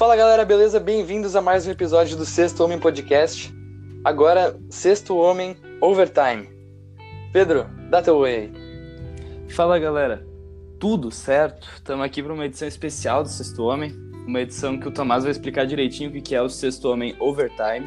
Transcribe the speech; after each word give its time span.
Fala 0.00 0.16
galera, 0.16 0.46
beleza? 0.46 0.80
Bem-vindos 0.80 1.36
a 1.36 1.42
mais 1.42 1.66
um 1.66 1.70
episódio 1.70 2.16
do 2.16 2.24
Sexto 2.24 2.64
Homem 2.64 2.78
Podcast. 2.78 3.54
Agora, 4.02 4.58
Sexto 4.70 5.14
Homem 5.14 5.54
Overtime. 5.78 6.48
Pedro, 7.34 7.66
dá 7.90 8.00
teu 8.00 8.16
oi 8.16 8.34
aí. 8.34 8.52
Fala 9.50 9.78
galera, 9.78 10.26
tudo 10.78 11.10
certo? 11.10 11.68
Estamos 11.76 12.02
aqui 12.02 12.22
para 12.22 12.32
uma 12.32 12.46
edição 12.46 12.66
especial 12.66 13.22
do 13.22 13.28
Sexto 13.28 13.62
Homem, 13.62 13.92
uma 14.26 14.40
edição 14.40 14.80
que 14.80 14.88
o 14.88 14.90
Tomás 14.90 15.24
vai 15.24 15.32
explicar 15.32 15.66
direitinho 15.66 16.08
o 16.08 16.22
que 16.22 16.34
é 16.34 16.40
o 16.40 16.48
Sexto 16.48 16.88
Homem 16.88 17.14
Overtime. 17.20 17.86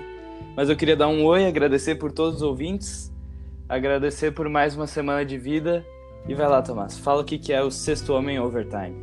Mas 0.55 0.69
eu 0.69 0.75
queria 0.75 0.95
dar 0.95 1.07
um 1.07 1.25
oi, 1.25 1.47
agradecer 1.47 1.95
por 1.95 2.11
todos 2.11 2.35
os 2.35 2.41
ouvintes, 2.43 3.11
agradecer 3.67 4.33
por 4.33 4.47
mais 4.47 4.75
uma 4.75 4.85
semana 4.85 5.25
de 5.25 5.39
vida. 5.39 5.83
E 6.27 6.35
vai 6.35 6.47
lá, 6.47 6.61
Tomás, 6.61 6.95
fala 6.95 7.23
o 7.23 7.25
que 7.25 7.51
é 7.51 7.63
o 7.63 7.71
Sexto 7.71 8.13
Homem 8.13 8.39
Overtime. 8.39 9.01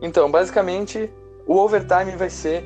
Então, 0.00 0.30
basicamente, 0.30 1.10
o 1.46 1.56
Overtime 1.56 2.16
vai 2.16 2.30
ser 2.30 2.62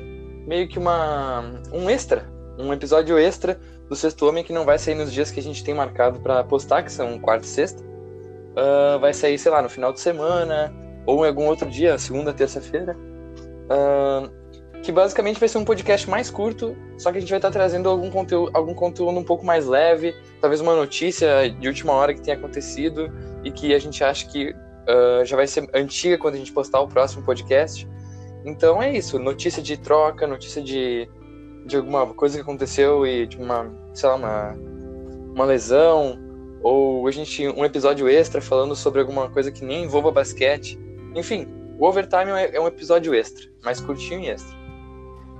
meio 0.47 0.67
que 0.67 0.79
uma 0.79 1.61
um 1.71 1.89
extra, 1.89 2.25
um 2.57 2.73
episódio 2.73 3.17
extra 3.17 3.59
do 3.87 3.95
Sexto 3.95 4.25
Homem 4.27 4.43
que 4.43 4.53
não 4.53 4.65
vai 4.65 4.79
sair 4.79 4.95
nos 4.95 5.11
dias 5.11 5.31
que 5.31 5.39
a 5.39 5.43
gente 5.43 5.63
tem 5.63 5.73
marcado 5.73 6.19
para 6.19 6.43
postar, 6.43 6.83
que 6.83 6.91
são 6.91 7.19
quarta 7.19 7.45
e 7.45 7.49
sexta. 7.49 7.83
Uh, 7.83 8.99
vai 8.99 9.13
sair, 9.13 9.37
sei 9.37 9.51
lá, 9.51 9.61
no 9.61 9.69
final 9.69 9.93
de 9.93 9.99
semana 9.99 10.73
ou 11.05 11.25
em 11.25 11.27
algum 11.27 11.45
outro 11.47 11.69
dia, 11.69 11.97
segunda, 11.97 12.33
terça-feira. 12.33 12.95
Uh, 13.65 14.41
que 14.81 14.91
basicamente 14.91 15.39
vai 15.39 15.47
ser 15.47 15.57
um 15.57 15.65
podcast 15.65 16.09
mais 16.09 16.29
curto, 16.31 16.75
só 16.97 17.11
que 17.11 17.17
a 17.17 17.21
gente 17.21 17.29
vai 17.29 17.37
estar 17.37 17.51
trazendo 17.51 17.87
algum 17.87 18.09
conteúdo, 18.09 18.49
algum 18.53 18.73
conteúdo 18.73 19.19
um 19.19 19.23
pouco 19.23 19.45
mais 19.45 19.67
leve, 19.67 20.15
talvez 20.39 20.59
uma 20.59 20.75
notícia 20.75 21.49
de 21.49 21.67
última 21.67 21.93
hora 21.93 22.13
que 22.13 22.21
tenha 22.21 22.35
acontecido 22.35 23.11
e 23.43 23.51
que 23.51 23.75
a 23.75 23.79
gente 23.79 24.03
acha 24.03 24.27
que 24.27 24.49
uh, 24.49 25.23
já 25.23 25.35
vai 25.35 25.45
ser 25.45 25.69
antiga 25.73 26.17
quando 26.17 26.35
a 26.35 26.37
gente 26.37 26.51
postar 26.51 26.79
o 26.81 26.87
próximo 26.87 27.23
podcast. 27.23 27.87
Então 28.45 28.81
é 28.81 28.95
isso, 28.95 29.19
notícia 29.19 29.61
de 29.61 29.77
troca, 29.77 30.25
notícia 30.25 30.61
de, 30.61 31.07
de 31.65 31.77
alguma 31.77 32.07
coisa 32.07 32.35
que 32.35 32.41
aconteceu 32.41 33.05
e 33.05 33.27
de 33.27 33.37
uma, 33.37 33.71
sei 33.93 34.09
lá, 34.09 34.15
uma, 34.15 34.57
uma 35.33 35.45
lesão, 35.45 36.17
ou 36.63 37.07
a 37.07 37.11
gente 37.11 37.47
um 37.47 37.65
episódio 37.65 38.07
extra 38.07 38.41
falando 38.41 38.75
sobre 38.75 38.99
alguma 38.99 39.29
coisa 39.29 39.51
que 39.51 39.63
nem 39.63 39.83
envolva 39.83 40.11
basquete. 40.11 40.79
Enfim, 41.15 41.47
o 41.77 41.85
Overtime 41.85 42.31
é, 42.31 42.55
é 42.55 42.61
um 42.61 42.67
episódio 42.67 43.13
extra, 43.13 43.45
mais 43.63 43.79
curtinho 43.79 44.21
e 44.21 44.29
extra. 44.29 44.55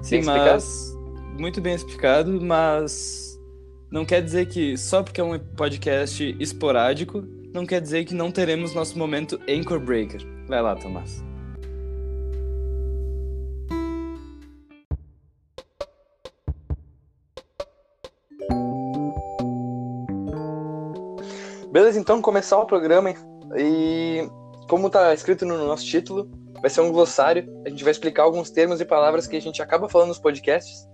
Sim, 0.01 0.23
mas 0.23 0.97
muito 1.39 1.61
bem 1.61 1.75
explicado, 1.75 2.39
mas 2.41 3.39
não 3.91 4.05
quer 4.05 4.21
dizer 4.21 4.47
que 4.47 4.77
só 4.77 5.03
porque 5.03 5.21
é 5.21 5.23
um 5.23 5.37
podcast 5.37 6.35
esporádico, 6.39 7.23
não 7.53 7.65
quer 7.65 7.81
dizer 7.81 8.05
que 8.05 8.13
não 8.13 8.31
teremos 8.31 8.73
nosso 8.73 8.97
momento 8.97 9.39
Anchor 9.47 9.79
Breaker. 9.79 10.21
Vai 10.47 10.61
lá, 10.61 10.75
Tomás. 10.75 11.23
Beleza, 21.91 21.99
então 21.99 22.21
começar 22.21 22.57
o 22.57 22.65
programa 22.65 23.13
e 23.57 24.25
como 24.69 24.87
está 24.87 25.13
escrito 25.13 25.45
no 25.45 25.57
nosso 25.57 25.83
título, 25.83 26.31
vai 26.61 26.69
ser 26.69 26.79
um 26.79 26.89
glossário. 26.89 27.45
A 27.65 27.69
gente 27.69 27.83
vai 27.83 27.91
explicar 27.91 28.23
alguns 28.23 28.49
termos 28.49 28.79
e 28.79 28.85
palavras 28.85 29.27
que 29.27 29.35
a 29.35 29.41
gente 29.41 29.61
acaba 29.61 29.89
falando 29.89 30.07
nos 30.07 30.17
podcasts 30.17 30.87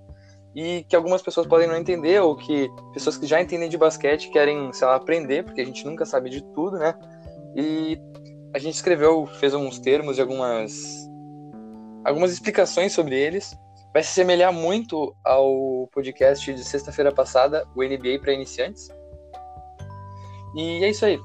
e 0.55 0.83
que 0.89 0.95
algumas 0.95 1.21
pessoas 1.21 1.45
podem 1.45 1.67
não 1.67 1.75
entender 1.75 2.19
ou 2.19 2.35
que 2.35 2.67
pessoas 2.93 3.15
que 3.15 3.27
já 3.27 3.39
entendem 3.39 3.69
de 3.69 3.77
basquete 3.77 4.31
querem, 4.31 4.73
sei 4.73 4.87
lá, 4.87 4.95
aprender, 4.95 5.43
porque 5.43 5.61
a 5.61 5.65
gente 5.65 5.85
nunca 5.85 6.03
sabe 6.03 6.31
de 6.31 6.41
tudo, 6.55 6.79
né? 6.79 6.95
E 7.55 7.99
a 8.55 8.57
gente 8.57 8.73
escreveu, 8.73 9.27
fez 9.39 9.53
alguns 9.53 9.77
termos 9.77 10.17
e 10.17 10.21
algumas 10.21 11.07
algumas 12.03 12.31
explicações 12.31 12.91
sobre 12.91 13.15
eles. 13.15 13.55
Vai 13.93 14.01
se 14.01 14.13
semelhar 14.13 14.51
muito 14.51 15.15
ao 15.23 15.87
podcast 15.93 16.51
de 16.51 16.63
sexta-feira 16.63 17.11
passada, 17.11 17.67
o 17.75 17.83
NBA 17.83 18.19
para 18.19 18.33
iniciantes 18.33 18.96
e 20.57 20.83
é 20.83 20.89
isso 20.89 21.05
aí. 21.05 21.19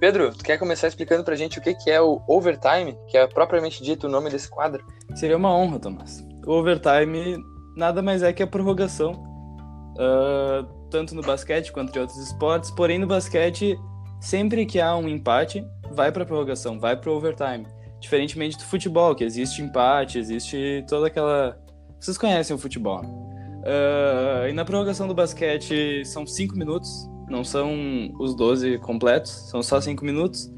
Pedro, 0.00 0.34
tu 0.34 0.42
quer 0.42 0.58
começar 0.58 0.88
explicando 0.88 1.22
pra 1.22 1.36
gente 1.36 1.60
o 1.60 1.62
que, 1.62 1.74
que 1.74 1.88
é 1.88 2.00
o 2.00 2.20
overtime, 2.26 2.96
que 3.06 3.16
é 3.16 3.24
propriamente 3.26 3.84
dito 3.84 4.08
o 4.08 4.10
nome 4.10 4.30
desse 4.30 4.48
quadro? 4.48 4.84
Seria 5.14 5.36
uma 5.36 5.54
honra, 5.54 5.78
Tomás. 5.78 6.26
O 6.44 6.52
overtime 6.54 7.36
nada 7.76 8.02
mais 8.02 8.22
é 8.22 8.32
que 8.32 8.42
a 8.42 8.46
prorrogação, 8.46 9.12
uh, 9.12 10.88
tanto 10.90 11.14
no 11.14 11.22
basquete 11.22 11.70
quanto 11.70 11.96
em 11.96 12.00
outros 12.00 12.18
esportes, 12.18 12.70
porém 12.72 12.98
no 12.98 13.06
basquete, 13.06 13.78
sempre 14.20 14.66
que 14.66 14.80
há 14.80 14.96
um 14.96 15.08
empate, 15.08 15.64
vai 15.92 16.10
pra 16.10 16.24
prorrogação, 16.24 16.80
vai 16.80 16.96
pro 16.96 17.12
overtime. 17.12 17.66
Diferentemente 18.00 18.56
do 18.56 18.64
futebol, 18.64 19.14
que 19.14 19.22
existe 19.22 19.62
empate, 19.62 20.18
existe 20.18 20.84
toda 20.88 21.06
aquela. 21.06 21.56
Vocês 22.00 22.18
conhecem 22.18 22.56
o 22.56 22.58
futebol. 22.58 23.02
Uh, 23.02 24.48
e 24.48 24.52
na 24.52 24.64
prorrogação 24.64 25.06
do 25.06 25.14
basquete 25.14 26.04
são 26.04 26.26
cinco 26.26 26.56
minutos, 26.56 27.08
não 27.28 27.44
são 27.44 28.14
os 28.18 28.34
12 28.34 28.78
completos, 28.78 29.30
são 29.30 29.62
só 29.62 29.80
5 29.80 30.04
minutos. 30.04 30.52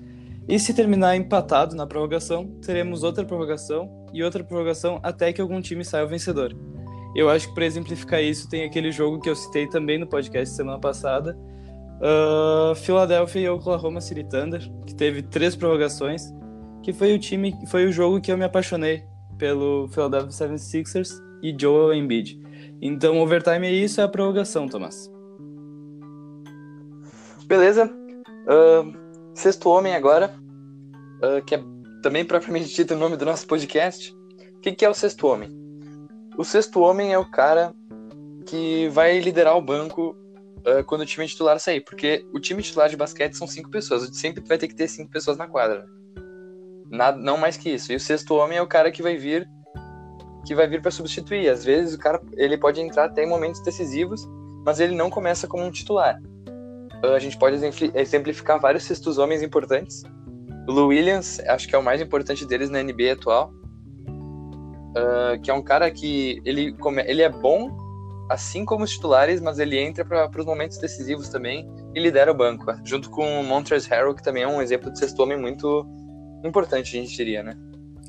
E 0.49 0.59
se 0.59 0.75
terminar 0.75 1.17
empatado 1.17 1.75
na 1.75 1.87
prorrogação, 1.87 2.47
teremos 2.61 3.03
outra 3.03 3.25
prorrogação 3.25 3.91
e 4.13 4.23
outra 4.23 4.45
prorrogação 4.45 5.01
até 5.03 5.33
que 5.33 5.41
algum 5.41 5.61
time 5.61 5.85
saia 5.85 6.07
vencedor. 6.07 6.55
Eu 7.15 7.31
acho 7.31 7.49
que 7.49 7.55
para 7.55 7.65
exemplificar 7.65 8.23
isso 8.23 8.49
tem 8.49 8.65
aquele 8.65 8.91
jogo 8.91 9.21
que 9.21 9.31
eu 9.31 9.37
citei 9.37 9.69
também 9.69 9.99
no 9.99 10.07
podcast 10.07 10.55
semana 10.55 10.79
passada, 10.79 11.39
uh, 12.01 12.75
Philadelphia 12.75 13.41
e 13.41 13.49
Oklahoma 13.49 14.01
City 14.01 14.25
Thunder, 14.25 14.69
que 14.85 14.95
teve 14.95 15.23
três 15.23 15.57
prorrogações, 15.57 16.33
que 16.83 16.93
foi 16.93 17.15
o 17.15 17.19
time, 17.19 17.55
foi 17.69 17.87
o 17.87 17.93
jogo 17.93 18.21
que 18.21 18.31
eu 18.31 18.37
me 18.37 18.45
apaixonei 18.45 19.05
pelo 19.39 19.89
Philadelphia 19.89 20.31
76ers 20.31 21.11
e 21.43 21.55
Joel 21.59 21.95
Embiid. 21.95 22.39
Então, 22.83 23.21
overtime 23.21 23.67
é 23.67 23.73
isso, 23.73 24.01
é 24.01 24.05
a 24.05 24.09
prorrogação, 24.09 24.69
Tomás. 24.69 25.14
Beleza. 27.47 27.91
Uh, 28.47 28.93
sexto 29.35 29.69
Homem 29.69 29.95
agora, 29.95 30.35
uh, 31.23 31.45
que 31.45 31.55
é 31.55 31.63
também 32.03 32.25
propriamente 32.25 32.75
dito 32.75 32.95
o 32.95 32.99
nome 32.99 33.17
do 33.17 33.25
nosso 33.25 33.47
podcast. 33.47 34.15
O 34.57 34.61
que, 34.61 34.73
que 34.73 34.85
é 34.85 34.89
o 34.89 34.95
Sexto 34.95 35.27
Homem? 35.27 35.51
O 36.39 36.45
Sexto 36.45 36.81
Homem 36.81 37.13
é 37.13 37.19
o 37.19 37.31
cara 37.31 37.75
que 38.47 38.89
vai 38.89 39.19
liderar 39.21 39.57
o 39.57 39.63
banco 39.63 40.17
uh, 40.59 40.85
quando 40.87 41.03
o 41.03 41.07
time 41.07 41.27
titular 41.27 41.59
sair, 41.59 41.81
porque 41.81 42.27
o 42.33 42.41
time 42.41 42.63
titular 42.63 42.89
de 42.89 42.97
basquete 42.97 43.35
são 43.35 43.47
cinco 43.47 43.71
pessoas, 43.71 44.09
sempre 44.17 44.43
vai 44.47 44.59
ter 44.59 44.69
que 44.69 44.75
ter 44.75 44.89
cinco 44.89 45.11
pessoas 45.11 45.37
na 45.37 45.47
quadra. 45.47 45.87
Nada, 46.91 47.19
não 47.19 47.37
mais 47.37 47.57
que 47.57 47.71
isso. 47.71 47.93
E 47.93 47.97
o 47.97 48.01
sexto 48.01 48.35
homem 48.35 48.59
é 48.59 48.63
o 48.63 48.67
cara 48.67 48.91
que 48.91 49.03
vai 49.03 49.17
vir 49.17 49.49
que 50.47 50.55
vai 50.55 50.67
vir 50.67 50.83
para 50.83 50.91
substituir. 50.91 51.49
Às 51.49 51.65
vezes 51.65 51.95
o 51.95 51.99
cara 51.99 52.21
ele 52.37 52.59
pode 52.59 52.81
entrar 52.81 53.07
até 53.07 53.25
em 53.25 53.29
momentos 53.29 53.63
decisivos, 53.63 54.29
mas 54.65 54.79
ele 54.79 54.95
não 54.95 55.09
começa 55.09 55.47
como 55.47 55.65
um 55.65 55.71
titular 55.71 56.21
a 57.13 57.19
gente 57.19 57.37
pode 57.37 57.57
exemplificar 57.95 58.61
vários 58.61 58.85
sextos 58.85 59.19
homens 59.19 59.43
importantes. 59.43 60.03
O 60.67 60.73
Lou 60.73 60.89
Williams, 60.89 61.41
acho 61.41 61.69
que 61.69 61.75
é 61.75 61.79
o 61.79 61.83
mais 61.83 62.01
importante 62.01 62.47
deles 62.47 62.71
na 62.71 62.83
NBA 62.83 63.13
atual. 63.13 63.53
Uh, 64.97 65.41
que 65.43 65.51
é 65.51 65.55
um 65.55 65.63
cara 65.63 65.91
que 65.91 66.41
ele, 66.45 66.75
ele 67.07 67.23
é 67.23 67.29
bom, 67.29 67.69
assim 68.31 68.65
como 68.65 68.85
os 68.85 68.91
titulares, 68.91 69.41
mas 69.41 69.59
ele 69.59 69.79
entra 69.79 70.05
para 70.05 70.41
os 70.41 70.47
momentos 70.47 70.79
decisivos 70.79 71.29
também 71.29 71.69
e 71.95 72.01
lidera 72.01 72.31
o 72.31 72.35
banco, 72.35 72.65
junto 72.85 73.11
com 73.11 73.41
o 73.41 73.45
Montrezl 73.45 73.91
Harrell, 73.91 74.15
que 74.15 74.23
também 74.23 74.45
é 74.45 74.49
um 74.49 74.63
exemplo 74.63 74.93
de 74.93 74.99
sexto 74.99 75.21
homem 75.21 75.37
muito 75.37 75.85
importante, 76.45 76.97
a 76.97 77.01
gente 77.01 77.17
diria, 77.17 77.43
né? 77.43 77.57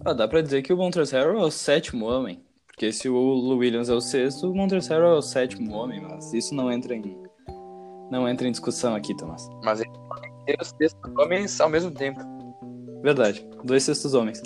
Ah, 0.04 0.14
dá 0.14 0.28
para 0.28 0.42
dizer 0.42 0.62
que 0.62 0.72
o 0.72 0.78
Montrezl 0.78 1.16
Harrell 1.16 1.40
é 1.40 1.46
o 1.46 1.52
sétimo 1.52 2.06
homem, 2.06 2.40
porque 2.68 2.92
se 2.92 3.10
o 3.10 3.16
Lou 3.16 3.58
Williams 3.58 3.90
é 3.90 3.94
o 3.94 4.02
sexto, 4.02 4.52
o 4.52 4.56
Montrezl 4.56 4.94
Harrell 4.94 5.16
é 5.16 5.18
o 5.18 5.22
sétimo 5.22 5.74
homem, 5.74 6.00
mas 6.02 6.34
isso 6.34 6.54
não 6.54 6.72
entra 6.72 6.96
em 6.96 7.02
não 8.12 8.28
entra 8.28 8.48
em 8.48 8.52
discussão 8.52 8.96
aqui, 8.96 9.16
Tomás. 9.16 9.48
Mas 9.64 9.82
ele 9.82 9.92
pode 10.08 10.32
ter 10.46 10.58
os 10.62 10.74
sextos 10.78 11.18
homens 11.18 11.60
ao 11.60 11.70
mesmo 11.70 11.92
tempo. 11.92 12.20
Verdade, 13.02 13.48
dois 13.64 13.84
sextos 13.84 14.14
homens. 14.14 14.42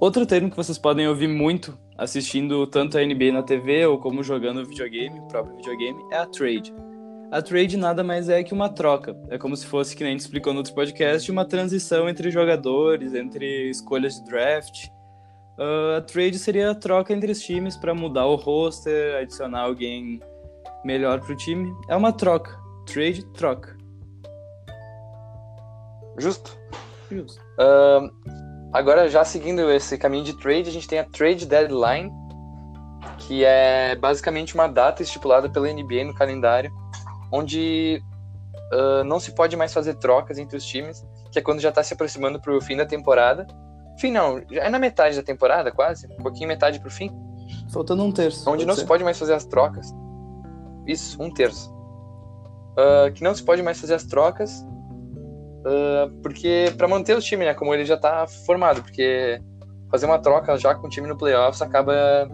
Outro 0.00 0.26
termo 0.26 0.50
que 0.50 0.56
vocês 0.56 0.78
podem 0.78 1.06
ouvir 1.06 1.28
muito 1.28 1.78
assistindo 1.96 2.66
tanto 2.66 2.98
a 2.98 3.00
NBA 3.04 3.32
na 3.32 3.42
TV 3.42 3.86
ou 3.86 3.98
como 3.98 4.22
jogando 4.22 4.66
videogame, 4.66 5.20
o 5.20 5.28
próprio 5.28 5.56
videogame, 5.56 6.02
é 6.10 6.16
a 6.16 6.26
trade. 6.26 6.74
A 7.30 7.40
trade 7.40 7.76
nada 7.76 8.04
mais 8.04 8.28
é 8.28 8.42
que 8.42 8.52
uma 8.52 8.68
troca. 8.68 9.16
É 9.30 9.38
como 9.38 9.56
se 9.56 9.64
fosse, 9.64 9.96
que 9.96 10.02
nem 10.02 10.10
a 10.10 10.12
gente 10.12 10.20
explicou 10.20 10.52
no 10.52 10.58
outro 10.58 10.74
podcast, 10.74 11.30
uma 11.30 11.44
transição 11.44 12.08
entre 12.08 12.30
jogadores, 12.30 13.14
entre 13.14 13.70
escolhas 13.70 14.16
de 14.16 14.24
draft. 14.24 14.88
Uh, 15.58 15.96
a 15.96 16.00
trade 16.00 16.38
seria 16.38 16.72
a 16.72 16.74
troca 16.74 17.12
entre 17.12 17.32
os 17.32 17.40
times 17.40 17.76
para 17.76 17.94
mudar 17.94 18.26
o 18.26 18.34
roster, 18.34 19.16
adicionar 19.16 19.62
alguém 19.62 20.20
melhor 20.84 21.20
para 21.20 21.32
o 21.32 21.36
time. 21.36 21.72
É 21.88 21.96
uma 21.96 22.12
troca. 22.12 22.61
Trade, 22.86 23.24
troca. 23.34 23.76
Justo. 26.18 26.58
Justo. 27.10 27.40
Uh, 27.58 28.10
agora, 28.72 29.08
já 29.08 29.24
seguindo 29.24 29.70
esse 29.70 29.96
caminho 29.98 30.24
de 30.24 30.34
trade, 30.38 30.68
a 30.68 30.72
gente 30.72 30.88
tem 30.88 30.98
a 30.98 31.04
trade 31.04 31.46
deadline, 31.46 32.10
que 33.18 33.44
é 33.44 33.94
basicamente 33.96 34.54
uma 34.54 34.66
data 34.66 35.02
estipulada 35.02 35.48
pela 35.48 35.72
NBA 35.72 36.04
no 36.04 36.14
calendário, 36.14 36.70
onde 37.30 38.02
uh, 38.72 39.04
não 39.04 39.18
se 39.18 39.34
pode 39.34 39.56
mais 39.56 39.72
fazer 39.72 39.94
trocas 39.94 40.38
entre 40.38 40.56
os 40.56 40.64
times, 40.64 41.04
que 41.30 41.38
é 41.38 41.42
quando 41.42 41.60
já 41.60 41.70
está 41.70 41.82
se 41.82 41.94
aproximando 41.94 42.40
para 42.40 42.54
o 42.54 42.60
fim 42.60 42.76
da 42.76 42.86
temporada. 42.86 43.46
Fim 43.98 44.10
não, 44.10 44.40
é 44.50 44.68
na 44.68 44.78
metade 44.78 45.16
da 45.16 45.22
temporada, 45.22 45.70
quase, 45.70 46.06
um 46.18 46.22
pouquinho 46.22 46.48
metade 46.48 46.78
para 46.78 46.88
o 46.88 46.90
fim. 46.90 47.10
Faltando 47.72 48.02
um 48.02 48.12
terço. 48.12 48.48
Onde 48.50 48.64
não 48.64 48.74
ser. 48.74 48.82
se 48.82 48.86
pode 48.86 49.04
mais 49.04 49.18
fazer 49.18 49.34
as 49.34 49.44
trocas. 49.44 49.92
Isso, 50.86 51.22
um 51.22 51.32
terço. 51.32 51.72
Ah, 52.76 53.10
que 53.10 53.22
não 53.22 53.34
se 53.34 53.42
pode 53.42 53.62
mais 53.62 53.80
fazer 53.80 53.94
as 53.94 54.04
trocas. 54.04 54.64
ah, 55.66 56.10
porque 56.22 56.72
para 56.76 56.88
manter 56.88 57.16
o 57.16 57.20
time, 57.20 57.44
né? 57.44 57.54
Como 57.54 57.74
ele 57.74 57.84
já 57.84 57.96
tá 57.96 58.26
formado. 58.46 58.82
Porque 58.82 59.40
fazer 59.90 60.06
uma 60.06 60.18
troca 60.18 60.56
já 60.56 60.74
com 60.74 60.86
o 60.86 60.90
time 60.90 61.06
no 61.08 61.16
playoffs 61.16 61.62
acaba. 61.62 62.28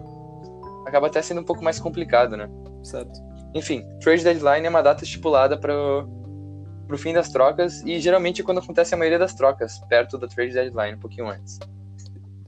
Acaba 0.85 1.07
até 1.07 1.21
sendo 1.21 1.41
um 1.41 1.43
pouco 1.43 1.63
mais 1.63 1.79
complicado, 1.79 2.35
né? 2.35 2.49
Certo. 2.83 3.19
Enfim, 3.53 3.85
trade 3.99 4.23
deadline 4.23 4.65
é 4.65 4.69
uma 4.69 4.81
data 4.81 5.03
estipulada 5.03 5.57
para 5.57 5.73
o 5.73 6.97
fim 6.97 7.13
das 7.13 7.29
trocas 7.29 7.81
e 7.83 7.99
geralmente 7.99 8.41
é 8.41 8.43
quando 8.43 8.59
acontece 8.59 8.93
a 8.95 8.97
maioria 8.97 9.19
das 9.19 9.33
trocas, 9.33 9.79
perto 9.89 10.17
da 10.17 10.27
trade 10.27 10.53
deadline, 10.53 10.95
um 10.95 10.99
pouquinho 10.99 11.27
antes. 11.27 11.59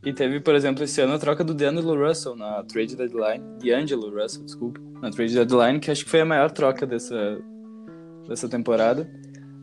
E 0.04 0.14
teve, 0.14 0.40
por 0.40 0.56
exemplo, 0.56 0.84
esse 0.84 1.00
ano 1.02 1.14
a 1.14 1.20
troca 1.20 1.44
do 1.44 1.54
D'Angelo 1.54 2.08
Russell 2.08 2.36
na 2.36 2.64
trade 2.64 2.96
deadline. 2.96 3.44
D'Angelo 3.60 4.10
Russell, 4.10 4.44
desculpa. 4.44 4.80
Na 5.02 5.12
trade 5.12 5.36
deadline, 5.36 5.80
que 5.80 5.92
acho 5.92 6.04
que 6.04 6.10
foi 6.10 6.22
a 6.22 6.26
maior 6.26 6.50
troca 6.50 6.88
dessa, 6.88 7.38
dessa 8.28 8.48
temporada. 8.48 9.10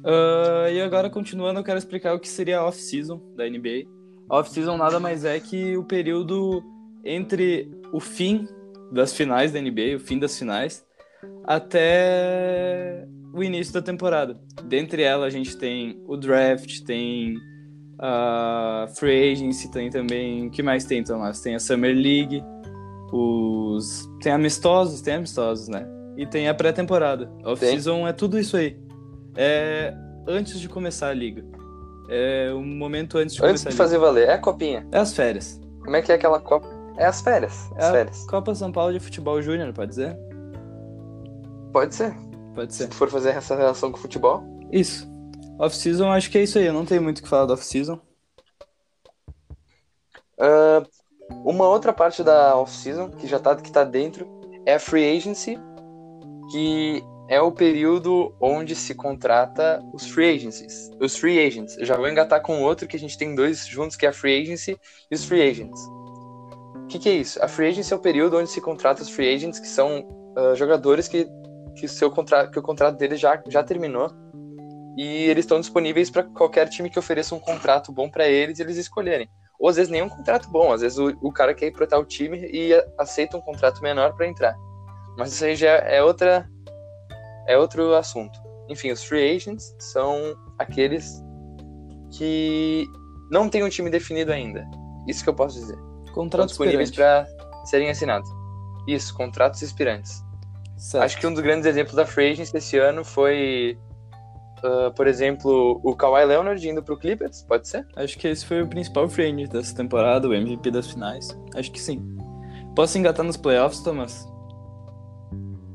Ah, 0.04 0.70
e 0.70 0.80
agora, 0.80 1.10
continuando, 1.10 1.60
eu 1.60 1.64
quero 1.64 1.78
explicar 1.78 2.14
o 2.14 2.20
que 2.20 2.28
seria 2.28 2.58
a 2.58 2.66
off-season 2.66 3.20
da 3.36 3.48
NBA. 3.48 3.86
A 4.28 4.38
off-season 4.38 4.76
nada 4.76 5.00
mais 5.00 5.24
é 5.24 5.38
que 5.40 5.76
o 5.76 5.84
período 5.84 6.62
entre 7.04 7.70
o 7.92 8.00
fim 8.00 8.46
das 8.92 9.12
finais 9.12 9.52
da 9.52 9.60
NBA, 9.60 9.96
o 9.96 10.00
fim 10.00 10.18
das 10.18 10.38
finais, 10.38 10.84
até 11.44 13.06
o 13.34 13.42
início 13.42 13.72
da 13.72 13.82
temporada. 13.82 14.38
Dentre 14.64 15.02
elas, 15.02 15.26
a 15.26 15.30
gente 15.30 15.56
tem 15.56 16.02
o 16.06 16.16
draft, 16.16 16.80
tem 16.84 17.36
a 17.98 18.86
free 18.96 19.32
agency, 19.32 19.70
tem 19.70 19.90
também. 19.90 20.46
O 20.46 20.50
que 20.50 20.62
mais 20.62 20.84
tem, 20.84 21.02
Tomás? 21.02 21.40
Tem 21.40 21.54
a 21.54 21.60
Summer 21.60 21.94
League, 21.94 22.42
os. 23.12 24.08
Tem 24.22 24.32
amistosos, 24.32 25.00
tem 25.00 25.14
amistosos, 25.14 25.68
né? 25.68 25.86
E 26.18 26.26
tem 26.26 26.48
a 26.48 26.54
pré-temporada. 26.54 27.30
Off-season 27.44 28.06
é 28.06 28.12
tudo 28.12 28.38
isso 28.38 28.56
aí. 28.56 28.76
É 29.36 29.94
antes 30.26 30.58
de 30.58 30.68
começar 30.68 31.08
a 31.08 31.14
liga. 31.14 31.44
É 32.10 32.50
um 32.52 32.64
momento 32.66 33.18
antes 33.18 33.36
de 33.36 33.42
Antes 33.44 33.62
começar 33.62 33.62
de 33.62 33.68
a 33.68 33.70
liga. 33.70 33.76
fazer 33.84 33.98
valer, 33.98 34.28
é 34.28 34.32
a 34.32 34.38
copinha. 34.38 34.86
É 34.90 34.98
as 34.98 35.14
férias. 35.14 35.60
Como 35.84 35.94
é 35.94 36.02
que 36.02 36.10
é 36.10 36.16
aquela 36.16 36.40
copa? 36.40 36.66
É 36.96 37.06
as 37.06 37.20
férias. 37.20 37.70
É 37.76 37.78
As 37.78 37.84
a 37.84 37.92
férias. 37.92 38.26
Copa 38.26 38.54
São 38.54 38.72
Paulo 38.72 38.92
de 38.92 38.98
Futebol 38.98 39.40
Júnior, 39.40 39.72
pode 39.72 39.90
dizer? 39.90 40.18
Pode 41.72 41.94
ser. 41.94 42.12
Pode 42.54 42.72
Se 42.74 42.78
ser. 42.82 42.88
tu 42.88 42.96
for 42.96 43.08
fazer 43.08 43.30
essa 43.30 43.54
relação 43.54 43.92
com 43.92 43.98
o 43.98 44.00
futebol. 44.00 44.42
Isso. 44.72 45.08
Off-season, 45.60 46.10
acho 46.10 46.30
que 46.30 46.38
é 46.38 46.42
isso 46.42 46.58
aí. 46.58 46.66
Eu 46.66 46.72
não 46.72 46.84
tenho 46.84 47.00
muito 47.02 47.18
o 47.20 47.22
que 47.22 47.28
falar 47.28 47.46
da 47.46 47.54
off-season. 47.54 48.00
Ah, 50.40 50.82
uma 51.44 51.68
outra 51.68 51.92
parte 51.92 52.22
da 52.24 52.56
off-season 52.56 53.10
que 53.10 53.26
já 53.26 53.38
tá, 53.38 53.54
que 53.54 53.70
tá 53.70 53.84
dentro 53.84 54.26
é 54.66 54.74
a 54.74 54.80
free 54.80 55.16
agency, 55.16 55.58
que 56.50 57.02
é 57.28 57.40
o 57.40 57.52
período 57.52 58.34
onde 58.40 58.74
se 58.74 58.94
contrata 58.94 59.82
os 59.92 60.06
free 60.06 60.34
agencies. 60.34 60.90
Os 61.00 61.16
free 61.16 61.46
agents. 61.46 61.76
Eu 61.76 61.84
já 61.84 61.96
vou 61.96 62.08
engatar 62.08 62.40
com 62.40 62.62
outro 62.62 62.88
que 62.88 62.96
a 62.96 62.98
gente 62.98 63.18
tem 63.18 63.34
dois 63.34 63.66
juntos, 63.66 63.96
que 63.96 64.06
é 64.06 64.08
a 64.08 64.12
free 64.12 64.42
agency 64.42 64.78
e 65.10 65.14
os 65.14 65.24
free 65.24 65.42
agents. 65.42 65.80
O 66.76 66.86
que, 66.88 66.98
que 66.98 67.08
é 67.08 67.12
isso? 67.12 67.42
A 67.44 67.48
free 67.48 67.68
agency 67.68 67.92
é 67.92 67.96
o 67.96 68.00
período 68.00 68.38
onde 68.38 68.50
se 68.50 68.62
contrata 68.62 69.02
os 69.02 69.10
free 69.10 69.34
agents, 69.34 69.60
que 69.60 69.68
são 69.68 70.08
ah, 70.38 70.54
jogadores 70.54 71.06
que, 71.06 71.28
que, 71.76 71.86
seu 71.86 72.10
contra, 72.10 72.48
que 72.48 72.58
o 72.58 72.62
contrato 72.62 72.96
deles 72.96 73.20
já, 73.20 73.42
já 73.48 73.62
terminou 73.62 74.10
e 74.96 75.24
eles 75.24 75.44
estão 75.44 75.60
disponíveis 75.60 76.10
para 76.10 76.24
qualquer 76.24 76.68
time 76.68 76.90
que 76.90 76.98
ofereça 76.98 77.34
um 77.34 77.40
contrato 77.40 77.92
bom 77.92 78.08
para 78.08 78.26
eles 78.26 78.58
e 78.58 78.62
eles 78.62 78.76
escolherem. 78.76 79.28
Ou 79.58 79.68
às 79.68 79.76
vezes 79.76 79.90
nenhum 79.90 80.08
contrato 80.08 80.48
bom, 80.48 80.72
às 80.72 80.80
vezes 80.80 80.98
o, 80.98 81.16
o 81.20 81.32
cara 81.32 81.54
quer 81.54 81.66
ir 81.66 81.72
para 81.72 81.86
tal 81.86 82.04
time 82.04 82.38
e 82.52 82.72
aceita 82.98 83.36
um 83.36 83.40
contrato 83.40 83.82
menor 83.82 84.14
para 84.14 84.26
entrar. 84.26 84.56
Mas 85.18 85.32
isso 85.32 85.44
aí 85.44 85.56
já 85.56 85.70
é 85.70 86.02
outra 86.02 86.48
é 87.48 87.58
outro 87.58 87.94
assunto. 87.94 88.38
Enfim, 88.68 88.92
os 88.92 89.02
free 89.02 89.34
agents 89.34 89.74
são 89.80 90.36
aqueles 90.58 91.22
que 92.16 92.86
não 93.30 93.48
têm 93.48 93.64
um 93.64 93.68
time 93.68 93.90
definido 93.90 94.32
ainda. 94.32 94.64
Isso 95.08 95.24
que 95.24 95.30
eu 95.30 95.34
posso 95.34 95.58
dizer. 95.58 95.76
Estão 96.00 96.14
Contrato 96.14 96.48
disponíveis 96.48 96.90
para 96.90 97.26
serem 97.64 97.90
assinados. 97.90 98.28
Isso, 98.86 99.14
contratos 99.14 99.60
expirantes. 99.62 100.22
Certo. 100.76 101.04
Acho 101.04 101.18
que 101.18 101.26
um 101.26 101.32
dos 101.32 101.42
grandes 101.42 101.66
exemplos 101.66 101.94
da 101.96 102.06
free 102.06 102.30
agency 102.30 102.56
esse 102.56 102.78
ano 102.78 103.04
foi, 103.04 103.78
ah, 104.62 104.92
por 104.94 105.06
exemplo, 105.06 105.80
o 105.82 105.96
Kawhi 105.96 106.24
Leonard 106.24 106.68
indo 106.68 106.82
pro 106.82 106.98
Clippers, 106.98 107.42
pode 107.42 107.66
ser? 107.66 107.86
Acho 107.96 108.16
que 108.18 108.28
esse 108.28 108.46
foi 108.46 108.62
o 108.62 108.68
principal 108.68 109.08
free 109.08 109.26
agent 109.26 109.50
dessa 109.50 109.74
temporada, 109.74 110.28
o 110.28 110.34
MVP 110.34 110.70
das 110.70 110.90
finais. 110.90 111.36
Acho 111.54 111.72
que 111.72 111.80
sim. 111.80 112.16
Posso 112.76 112.96
engatar 112.98 113.24
nos 113.24 113.36
playoffs, 113.36 113.80
Thomas? 113.82 114.26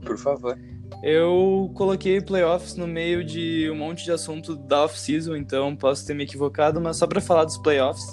Por 0.05 0.17
favor. 0.17 0.57
Eu 1.01 1.71
coloquei 1.73 2.21
playoffs 2.21 2.75
no 2.75 2.87
meio 2.87 3.23
de 3.23 3.69
um 3.71 3.75
monte 3.75 4.05
de 4.05 4.11
assunto 4.11 4.55
da 4.55 4.85
off-season, 4.85 5.35
então 5.35 5.75
posso 5.75 6.05
ter 6.05 6.13
me 6.13 6.23
equivocado, 6.23 6.79
mas 6.79 6.97
só 6.97 7.07
pra 7.07 7.19
falar 7.19 7.45
dos 7.45 7.57
playoffs, 7.57 8.05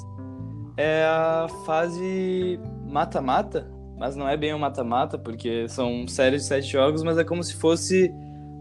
é 0.76 1.04
a 1.04 1.46
fase 1.66 2.58
mata-mata, 2.88 3.70
mas 3.98 4.16
não 4.16 4.28
é 4.28 4.36
bem 4.36 4.54
um 4.54 4.58
mata-mata, 4.58 5.18
porque 5.18 5.68
são 5.68 6.08
séries 6.08 6.42
de 6.42 6.48
sete 6.48 6.68
jogos, 6.68 7.02
mas 7.02 7.18
é 7.18 7.24
como 7.24 7.44
se 7.44 7.54
fosse 7.54 8.10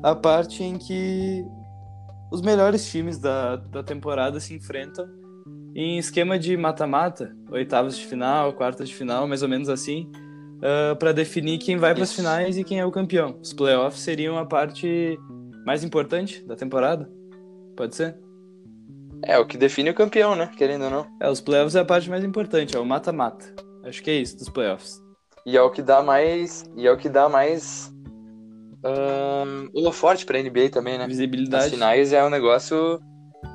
a 0.03 0.13
parte 0.13 0.63
em 0.63 0.77
que 0.77 1.45
os 2.31 2.41
melhores 2.41 2.89
times 2.91 3.17
da, 3.17 3.55
da 3.55 3.81
temporada 3.81 4.39
se 4.39 4.53
enfrentam 4.53 5.07
em 5.73 5.97
esquema 5.97 6.37
de 6.37 6.57
mata-mata, 6.57 7.35
oitavas 7.49 7.97
de 7.97 8.05
final, 8.05 8.53
quartas 8.53 8.89
de 8.89 8.95
final, 8.95 9.27
mais 9.27 9.41
ou 9.41 9.49
menos 9.49 9.69
assim, 9.69 10.11
para 10.97 11.11
definir 11.13 11.57
quem 11.57 11.77
vai 11.77 11.93
para 11.93 12.03
as 12.03 12.13
finais 12.13 12.57
e 12.57 12.63
quem 12.63 12.79
é 12.79 12.85
o 12.85 12.91
campeão. 12.91 13.37
Os 13.41 13.53
playoffs 13.53 14.01
seriam 14.01 14.37
a 14.37 14.45
parte 14.45 15.17
mais 15.65 15.83
importante 15.83 16.43
da 16.45 16.55
temporada? 16.55 17.09
Pode 17.75 17.95
ser? 17.95 18.17
É, 19.23 19.37
o 19.37 19.45
que 19.45 19.57
define 19.57 19.89
o 19.89 19.93
campeão, 19.93 20.35
né? 20.35 20.49
Querendo 20.57 20.85
ou 20.85 20.89
não. 20.91 21.07
É, 21.21 21.29
os 21.29 21.41
playoffs 21.41 21.75
é 21.75 21.79
a 21.79 21.85
parte 21.85 22.09
mais 22.09 22.23
importante, 22.23 22.75
é 22.75 22.79
o 22.79 22.85
mata-mata. 22.85 23.45
Acho 23.83 24.01
que 24.01 24.09
é 24.09 24.15
isso 24.15 24.37
dos 24.37 24.49
playoffs. 24.49 25.01
E 25.45 25.57
é 25.57 25.61
o 25.61 25.69
que 25.69 25.81
dá 25.81 26.01
mais. 26.03 26.63
E 26.75 26.85
é 26.87 26.91
o 26.91 26.97
que 26.97 27.09
dá 27.09 27.27
mais. 27.29 27.93
Um, 28.83 29.69
holoforte 29.73 30.25
pra 30.25 30.41
NBA 30.41 30.69
também, 30.69 30.97
né? 30.97 31.03
As 31.03 31.09
Visibilidade. 31.09 31.69
finais 31.71 32.13
é 32.13 32.23
um 32.23 32.29
negócio. 32.29 32.99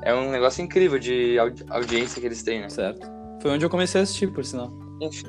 É 0.03 0.15
um 0.15 0.31
negócio 0.31 0.63
incrível 0.63 0.99
de 0.99 1.39
audi- 1.39 1.65
audiência 1.71 2.21
que 2.21 2.27
eles 2.27 2.43
têm, 2.43 2.61
né? 2.61 2.69
Certo. 2.69 3.07
Foi 3.41 3.51
onde 3.51 3.65
eu 3.65 3.71
comecei 3.71 4.01
a 4.01 4.05
assistir, 4.05 4.31
por 4.33 4.45
sinal. 4.45 4.71
Enfim. 5.01 5.29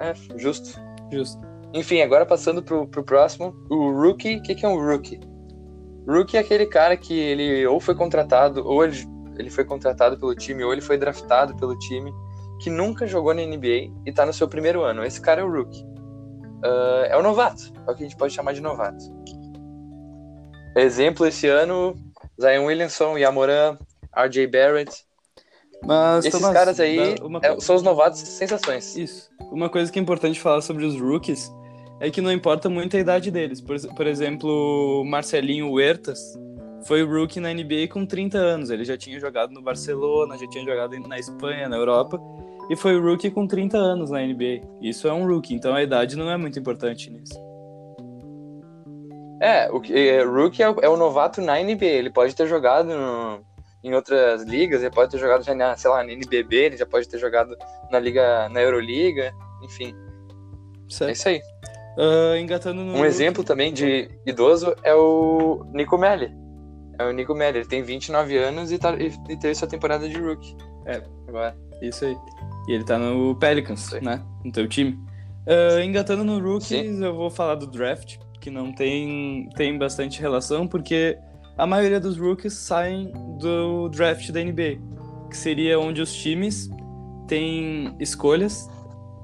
É, 0.00 0.14
justo. 0.36 0.80
Justo. 1.12 1.40
Enfim, 1.72 2.00
agora 2.02 2.24
passando 2.24 2.62
pro, 2.62 2.86
pro 2.86 3.02
próximo, 3.02 3.54
o 3.68 3.90
rookie, 3.90 4.36
o 4.36 4.42
que, 4.42 4.54
que 4.54 4.64
é 4.64 4.68
um 4.68 4.78
rookie? 4.78 5.20
Rookie 6.06 6.36
é 6.36 6.40
aquele 6.40 6.66
cara 6.66 6.96
que 6.96 7.18
ele 7.18 7.66
ou 7.66 7.80
foi 7.80 7.94
contratado, 7.94 8.66
ou 8.66 8.84
ele, 8.84 8.96
ele 9.38 9.50
foi 9.50 9.64
contratado 9.64 10.18
pelo 10.18 10.34
time, 10.34 10.62
ou 10.62 10.72
ele 10.72 10.82
foi 10.82 10.96
draftado 10.96 11.56
pelo 11.56 11.76
time, 11.78 12.12
que 12.60 12.70
nunca 12.70 13.06
jogou 13.06 13.34
na 13.34 13.42
NBA 13.42 13.92
e 14.06 14.12
tá 14.12 14.24
no 14.24 14.32
seu 14.32 14.46
primeiro 14.46 14.82
ano. 14.82 15.04
Esse 15.04 15.20
cara 15.20 15.40
é 15.40 15.44
o 15.44 15.50
rookie. 15.50 15.84
Ah, 16.64 17.06
é 17.10 17.16
o 17.16 17.22
novato, 17.22 17.72
é 17.86 17.90
o 17.90 17.94
que 17.94 18.02
a 18.02 18.06
gente 18.06 18.16
pode 18.16 18.32
chamar 18.32 18.54
de 18.54 18.60
novato. 18.60 19.04
Exemplo 20.76 21.26
esse 21.26 21.46
ano, 21.46 21.94
Zion 22.40 22.64
Williamson, 22.64 23.18
Yamoran, 23.18 23.78
RJ 24.16 24.46
Barrett. 24.46 25.04
Mas, 25.86 26.24
Esses 26.24 26.40
Tomás, 26.40 26.54
caras 26.54 26.80
aí 26.80 27.16
uma 27.22 27.40
é- 27.42 27.60
são 27.60 27.76
os 27.76 27.82
novatos 27.82 28.20
sensações. 28.20 28.96
Isso. 28.96 29.30
Uma 29.50 29.68
coisa 29.68 29.92
que 29.92 29.98
é 29.98 30.02
importante 30.02 30.40
falar 30.40 30.60
sobre 30.62 30.84
os 30.84 30.98
rookies 31.00 31.52
é 32.00 32.10
que 32.10 32.20
não 32.20 32.32
importa 32.32 32.68
muito 32.70 32.96
a 32.96 33.00
idade 33.00 33.30
deles. 33.30 33.60
Por, 33.60 33.76
por 33.94 34.06
exemplo, 34.06 35.02
o 35.02 35.04
Marcelinho 35.04 35.70
Huertas 35.72 36.20
foi 36.86 37.02
rookie 37.02 37.40
na 37.40 37.50
NBA 37.52 37.88
com 37.92 38.04
30 38.06 38.38
anos. 38.38 38.70
Ele 38.70 38.84
já 38.84 38.96
tinha 38.96 39.18
jogado 39.20 39.52
no 39.52 39.62
Barcelona, 39.62 40.36
já 40.38 40.46
tinha 40.48 40.64
jogado 40.64 40.98
na 41.06 41.18
Espanha, 41.18 41.68
na 41.68 41.76
Europa. 41.76 42.20
E 42.70 42.76
foi 42.76 42.98
rookie 42.98 43.30
com 43.30 43.46
30 43.46 43.76
anos 43.76 44.10
na 44.10 44.22
NBA. 44.22 44.62
Isso 44.80 45.06
é 45.06 45.12
um 45.12 45.26
rookie, 45.26 45.54
então 45.54 45.74
a 45.74 45.82
idade 45.82 46.16
não 46.16 46.30
é 46.30 46.36
muito 46.36 46.58
importante 46.58 47.10
nisso. 47.10 47.34
É, 49.40 49.70
o 49.70 49.82
é, 49.92 50.22
rookie 50.24 50.62
é 50.62 50.70
o, 50.70 50.76
é 50.80 50.88
o 50.88 50.96
novato 50.96 51.42
na 51.42 51.58
NBA. 51.60 51.84
Ele 51.84 52.10
pode 52.10 52.34
ter 52.34 52.46
jogado 52.46 52.86
no- 52.88 53.40
em 53.84 53.94
outras 53.94 54.42
ligas, 54.42 54.80
ele 54.80 54.90
pode 54.90 55.10
ter 55.10 55.18
jogado 55.18 55.44
já 55.44 55.54
na, 55.54 55.76
sei 55.76 55.90
lá, 55.90 56.02
na 56.02 56.10
NBB, 56.10 56.56
ele 56.56 56.76
já 56.76 56.86
pode 56.86 57.06
ter 57.06 57.18
jogado 57.18 57.54
na 57.90 57.98
liga, 57.98 58.48
na 58.48 58.62
Euroliga, 58.62 59.32
enfim. 59.62 59.94
É 59.94 60.92
Certo? 60.92 61.12
isso 61.12 61.28
aí. 61.28 61.42
Ah, 61.98 62.38
engatando 62.38 62.82
no 62.82 62.94
Um 62.94 63.04
exemplo 63.04 63.44
também 63.44 63.72
de 63.72 64.10
idoso 64.26 64.74
é 64.82 64.94
o 64.94 65.66
Nico 65.72 65.98
Melli. 65.98 66.32
É 66.98 67.04
o 67.04 67.12
Nico 67.12 67.34
Melli, 67.34 67.58
ele 67.58 67.68
tem 67.68 67.82
29 67.82 68.36
anos 68.38 68.72
e, 68.72 68.78
tá, 68.78 68.94
e, 68.96 69.12
e 69.28 69.36
teve 69.36 69.54
sua 69.54 69.68
temporada 69.68 70.08
de 70.08 70.18
rookie. 70.18 70.56
É. 70.86 71.02
Agora. 71.28 71.56
Isso 71.82 72.06
aí. 72.06 72.16
E 72.68 72.72
ele 72.72 72.84
tá 72.84 72.98
no 72.98 73.36
Pelicans, 73.36 73.92
né? 74.00 74.22
No 74.42 74.50
teu 74.50 74.66
time. 74.66 74.98
Ah, 75.46 75.84
engatando 75.84 76.24
no 76.24 76.40
Rookies, 76.40 77.00
eu 77.00 77.14
vou 77.14 77.30
falar 77.30 77.56
do 77.56 77.66
draft, 77.66 78.16
que 78.40 78.50
não 78.50 78.72
tem, 78.72 79.48
tem 79.56 79.76
bastante 79.76 80.20
relação, 80.20 80.66
porque 80.66 81.18
a 81.56 81.66
maioria 81.66 82.00
dos 82.00 82.16
rookies 82.16 82.54
saem 82.54 83.12
do 83.38 83.88
draft 83.88 84.30
da 84.30 84.42
NBA, 84.42 84.78
que 85.30 85.36
seria 85.36 85.78
onde 85.78 86.02
os 86.02 86.12
times 86.12 86.68
têm 87.28 87.94
escolhas 88.00 88.68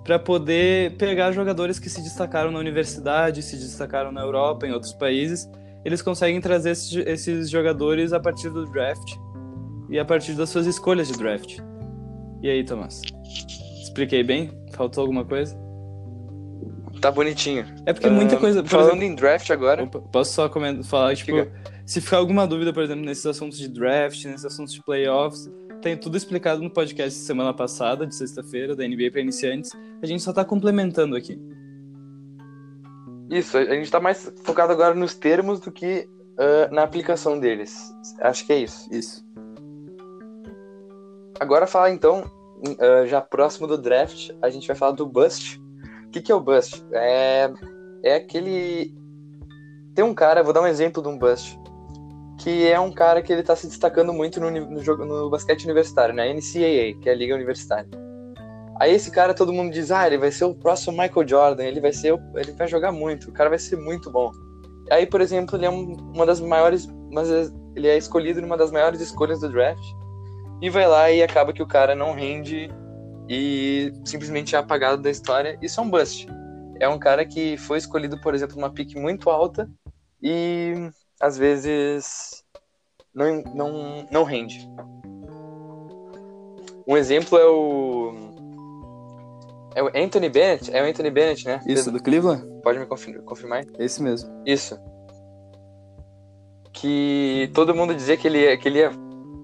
para 0.05 0.19
poder 0.19 0.97
pegar 0.97 1.33
jogadores 1.33 1.79
que 1.79 1.91
se 1.91 2.03
destacaram 2.03 2.51
na 2.51 2.59
universidade, 2.59 3.43
se 3.43 3.57
destacaram 3.57 4.11
na 4.11 4.23
Europa, 4.23 4.67
em 4.67 4.73
outros 4.73 4.93
países. 4.93 5.51
Eles 5.85 6.03
conseguem 6.03 6.41
trazer 6.41 6.71
esses, 6.71 7.51
jogadores 7.51 8.13
a 8.13 8.21
partir 8.21 8.51
do 8.51 8.65
draft 8.67 9.17
e 9.89 9.99
a 9.99 10.05
partir 10.05 10.35
das 10.35 10.51
suas 10.51 10.67
escolhas 10.67 11.09
de 11.09 11.15
draft. 11.15 11.59
E 12.43 12.49
aí, 12.49 12.65
Tomás? 12.65 13.03
Expliquei 13.83 14.23
bem? 14.23 14.51
Faltou 14.73 15.03
alguma 15.03 15.25
coisa? 15.25 15.57
Tá 17.01 17.11
bonitinho. 17.11 17.65
É 17.87 17.93
porque 17.93 18.11
muita 18.11 18.37
Ah, 18.37 18.39
coisa. 18.39 18.65
Falando 18.65 18.89
exemplo- 18.89 19.05
em 19.05 19.15
draft 19.15 19.51
agora. 19.51 19.87
Posso 19.87 20.33
só 20.35 20.49
comentar, 20.49 20.85
falar, 20.85 21.15
tipo, 21.17 21.33
Diga. 21.33 21.53
se 21.87 22.01
ficar 22.01 22.19
alguma 22.19 22.47
dúvida, 22.47 22.73
por 22.73 22.83
exemplo, 22.83 23.05
nesses 23.05 23.25
assuntos 23.25 23.59
de 23.59 23.69
draft, 23.69 24.25
nesses 24.27 24.45
assuntos 24.45 24.75
de 24.75 24.83
playoffs, 24.83 25.51
tem 25.81 25.97
tudo 25.97 26.17
explicado 26.17 26.63
no 26.63 26.69
podcast 26.71 27.19
de 27.19 27.25
semana 27.25 27.55
passada, 27.55 28.07
de 28.07 28.15
sexta-feira, 28.15 28.77
da 28.77 28.85
NBA 28.87 29.11
para 29.11 29.21
iniciantes. 29.23 29.71
A 30.03 30.07
gente 30.07 30.23
só 30.23 30.31
tá 30.33 30.45
complementando 30.45 31.17
aqui. 31.17 31.41
Isso, 33.31 33.57
a 33.57 33.65
gente 33.75 33.91
tá 33.91 34.01
mais 34.01 34.31
focado 34.43 34.73
agora 34.73 34.95
nos 34.95 35.15
termos 35.15 35.59
do 35.61 35.71
que 35.73 36.07
ah, 36.39 36.69
na 36.71 36.83
aplicação 36.83 37.39
deles. 37.41 37.91
Acho 38.21 38.45
que 38.45 38.53
é 38.53 38.59
isso. 38.59 38.87
Isso. 38.93 39.25
Agora 41.39 41.67
falar 41.67 41.91
então, 41.91 42.25
ah, 42.79 43.07
já 43.07 43.21
próximo 43.23 43.67
do 43.67 43.79
draft, 43.79 44.31
a 44.43 44.51
gente 44.51 44.67
vai 44.67 44.77
falar 44.77 44.93
do 44.93 45.07
bust. 45.07 45.59
O 46.11 46.13
que, 46.13 46.21
que 46.21 46.33
é 46.33 46.35
o 46.35 46.41
bust? 46.41 46.85
É, 46.93 47.49
é 48.03 48.17
aquele. 48.17 48.93
Tem 49.95 50.05
um 50.05 50.13
cara, 50.13 50.43
vou 50.43 50.53
dar 50.53 50.61
um 50.61 50.67
exemplo 50.67 51.01
de 51.01 51.09
um 51.09 51.17
bust, 51.17 51.57
que 52.37 52.67
é 52.67 52.81
um 52.81 52.91
cara 52.91 53.23
que 53.23 53.33
ele 53.33 53.45
tá 53.45 53.55
se 53.55 53.69
destacando 53.69 54.13
muito 54.13 54.41
no, 54.41 54.51
no, 54.51 54.83
jogo, 54.83 55.05
no 55.05 55.31
basquete 55.31 55.67
universitário, 55.67 56.13
na 56.13 56.27
NCAA, 56.27 56.99
que 57.01 57.09
é 57.09 57.13
a 57.13 57.15
liga 57.15 57.33
universitária. 57.33 57.89
Aí 58.81 58.93
esse 58.93 59.09
cara 59.13 59.33
todo 59.33 59.53
mundo 59.53 59.73
diz, 59.73 59.93
ah, 59.93 60.05
ele 60.05 60.19
vai 60.19 60.33
ser 60.33 60.47
o 60.47 60.55
próximo 60.55 61.01
Michael 61.01 61.29
Jordan, 61.29 61.63
ele 61.63 61.81
vai 61.81 61.93
ser, 61.93 62.19
ele 62.35 62.53
vai 62.55 62.67
jogar 62.67 62.91
muito, 62.91 63.31
o 63.31 63.33
cara 63.33 63.49
vai 63.49 63.59
ser 63.61 63.77
muito 63.77 64.11
bom. 64.11 64.33
Aí, 64.91 65.07
por 65.07 65.21
exemplo, 65.21 65.57
ele 65.57 65.67
é 65.67 65.71
um- 65.71 65.95
uma 66.13 66.27
das 66.27 66.41
maiores, 66.41 66.89
mas 67.13 67.31
ele 67.77 67.87
é 67.87 67.97
escolhido 67.97 68.41
numa 68.41 68.57
das 68.57 68.73
maiores 68.73 69.01
escolhas 69.01 69.39
do 69.39 69.49
draft 69.49 69.85
e 70.61 70.69
vai 70.69 70.89
lá 70.89 71.09
e 71.09 71.23
acaba 71.23 71.53
que 71.53 71.63
o 71.63 71.69
cara 71.69 71.95
não 71.95 72.15
rende 72.15 72.69
e 73.33 73.93
simplesmente 74.05 74.57
é 74.57 74.59
apagado 74.59 75.01
da 75.01 75.09
história. 75.09 75.57
Isso 75.63 75.79
é 75.79 75.83
um 75.85 75.89
bust. 75.89 76.27
É 76.81 76.89
um 76.89 76.99
cara 76.99 77.25
que 77.25 77.57
foi 77.57 77.79
escolhido, 77.79 78.21
por 78.21 78.35
exemplo, 78.35 78.57
numa 78.57 78.73
pique 78.73 78.99
muito 78.99 79.31
alta 79.31 79.71
e 80.21 80.91
às 81.21 81.39
vezes 81.39 82.43
não, 83.15 83.41
não, 83.55 84.09
não 84.11 84.25
rende. 84.25 84.69
Um 86.89 86.97
exemplo 86.97 87.39
é 87.39 87.47
o. 87.47 88.13
É 89.77 89.83
o 89.85 89.87
Anthony 89.95 90.29
Bennett. 90.29 90.75
É 90.75 90.83
o 90.83 90.87
Anthony 90.87 91.11
Bennett, 91.11 91.45
né? 91.47 91.61
Isso, 91.65 91.93
do 91.93 92.03
Cleveland? 92.03 92.45
Pode 92.65 92.81
me 92.81 92.87
confir- 92.87 93.23
confirmar? 93.23 93.65
Esse 93.79 94.03
mesmo. 94.03 94.29
Isso. 94.45 94.77
Que 96.73 97.49
todo 97.55 97.77
mundo 97.77 97.95
dizia 97.95 98.17
que 98.17 98.27
ele, 98.27 98.57
que 98.57 98.67
ele 98.67 98.81
ia 98.81 98.91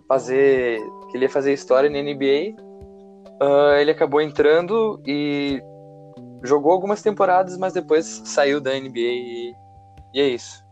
fazer. 0.09 0.81
que 1.09 1.16
ele 1.16 1.26
ia 1.26 1.31
fazer 1.31 1.52
história 1.52 1.88
na 1.88 1.99
NBA. 2.02 2.65
Ah, 3.40 3.76
ele 3.81 3.90
acabou 3.90 4.21
entrando 4.21 5.00
e 5.07 5.62
jogou 6.43 6.73
algumas 6.73 7.02
temporadas, 7.02 7.57
mas 7.59 7.73
depois 7.73 8.23
saiu 8.25 8.61
da 8.61 8.73
NBA 8.73 8.99
e, 8.99 9.55
e 10.14 10.21
é 10.21 10.28
isso. 10.28 10.64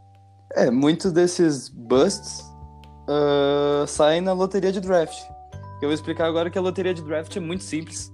É, 0.54 0.70
muitos 0.70 1.12
desses 1.12 1.68
busts 1.68 2.44
ah, 3.08 3.84
saem 3.86 4.20
na 4.20 4.32
loteria 4.32 4.72
de 4.72 4.80
draft. 4.80 5.18
Eu 5.82 5.88
vou 5.88 5.92
explicar 5.92 6.26
agora 6.26 6.48
que 6.48 6.58
a 6.58 6.62
loteria 6.62 6.94
de 6.94 7.02
draft 7.02 7.36
é 7.36 7.40
muito 7.40 7.64
simples. 7.64 8.12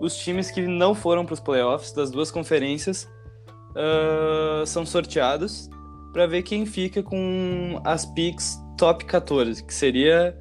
Os 0.00 0.16
times 0.16 0.50
que 0.50 0.66
não 0.66 0.94
foram 0.94 1.24
para 1.24 1.34
os 1.34 1.40
playoffs 1.40 1.92
das 1.92 2.10
duas 2.10 2.30
conferências 2.30 3.08
ah, 3.74 4.64
são 4.66 4.84
sorteados 4.84 5.68
para 6.12 6.26
ver 6.26 6.42
quem 6.42 6.66
fica 6.66 7.02
com 7.02 7.80
as 7.84 8.04
picks 8.06 8.58
top 8.76 9.04
14, 9.04 9.64
que 9.64 9.74
seria 9.74 10.36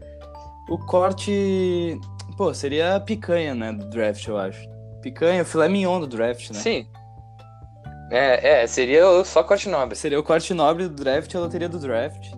o 0.69 0.77
corte. 0.77 1.99
Pô, 2.37 2.53
seria 2.53 2.95
a 2.95 2.99
picanha, 2.99 3.55
né, 3.55 3.73
do 3.73 3.89
draft, 3.89 4.25
eu 4.27 4.37
acho. 4.37 4.61
Picanha, 5.01 5.41
o 5.41 5.45
filé 5.45 5.67
mignon 5.67 5.99
do 5.99 6.05
draft, 6.07 6.51
né? 6.51 6.59
Sim. 6.59 6.87
É, 8.11 8.61
é, 8.61 8.67
seria 8.67 9.03
só 9.25 9.43
corte 9.43 9.67
nobre. 9.67 9.95
Seria 9.95 10.19
o 10.19 10.23
corte 10.23 10.53
nobre 10.53 10.87
do 10.87 10.93
draft 10.93 11.33
e 11.33 11.35
a 11.35 11.39
loteria 11.39 11.67
do 11.67 11.79
draft. 11.79 12.31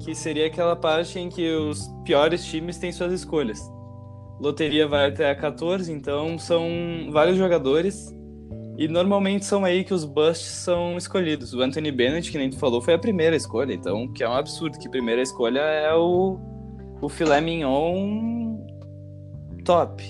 Que 0.00 0.14
seria 0.14 0.46
aquela 0.46 0.76
parte 0.76 1.18
em 1.18 1.30
que 1.30 1.50
os 1.50 1.88
piores 2.04 2.44
times 2.44 2.76
têm 2.76 2.92
suas 2.92 3.12
escolhas. 3.12 3.58
Loteria 4.38 4.86
vai 4.86 5.08
até 5.08 5.30
a 5.30 5.34
14, 5.34 5.90
então 5.90 6.38
são 6.38 6.68
vários 7.10 7.38
jogadores. 7.38 8.14
E 8.78 8.86
normalmente 8.86 9.46
são 9.46 9.64
aí 9.64 9.82
que 9.82 9.94
os 9.94 10.04
busts 10.04 10.46
são 10.46 10.98
escolhidos. 10.98 11.54
O 11.54 11.62
Anthony 11.62 11.90
Bennett, 11.90 12.30
que 12.30 12.36
nem 12.36 12.50
tu 12.50 12.58
falou, 12.58 12.82
foi 12.82 12.92
a 12.92 12.98
primeira 12.98 13.34
escolha, 13.34 13.72
então 13.72 14.12
que 14.12 14.22
é 14.22 14.28
um 14.28 14.34
absurdo, 14.34 14.78
que 14.78 14.86
a 14.86 14.90
primeira 14.90 15.22
escolha 15.22 15.60
é 15.60 15.94
o, 15.94 16.38
o 17.00 17.08
filé 17.08 17.40
mignon 17.40 18.35
top 19.66 20.02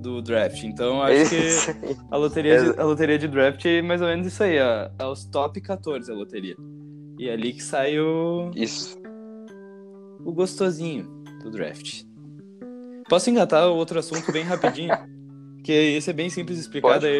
do 0.00 0.22
draft. 0.22 0.62
Então 0.62 1.02
acho 1.02 1.30
que 1.30 1.36
Isso 1.36 1.70
aí. 1.70 1.96
a 2.10 2.16
loteria, 2.16 2.62
de, 2.62 2.80
a 2.80 2.84
loteria 2.84 3.18
de 3.18 3.26
draft 3.26 3.64
é 3.64 3.82
mais 3.82 4.00
ou 4.00 4.06
menos 4.06 4.26
isso 4.26 4.42
aí, 4.42 4.60
ó. 4.60 4.90
É 4.98 5.06
os 5.06 5.24
top 5.24 5.60
14 5.60 6.10
a 6.10 6.14
loteria. 6.14 6.54
E 7.18 7.28
é 7.28 7.32
ali 7.32 7.52
que 7.52 7.62
sai 7.62 7.98
o, 7.98 8.52
Isso. 8.54 8.96
o 10.24 10.32
gostosinho 10.32 11.04
do 11.42 11.50
draft. 11.50 12.04
Posso 13.08 13.28
engatar 13.28 13.66
outro 13.68 13.98
assunto 13.98 14.30
bem 14.30 14.44
rapidinho? 14.44 14.94
que 15.64 15.72
esse 15.72 16.10
é 16.10 16.12
bem 16.12 16.30
simples 16.30 16.58
de 16.58 16.62
explicar, 16.62 17.00
Pode, 17.00 17.06
daí 17.06 17.18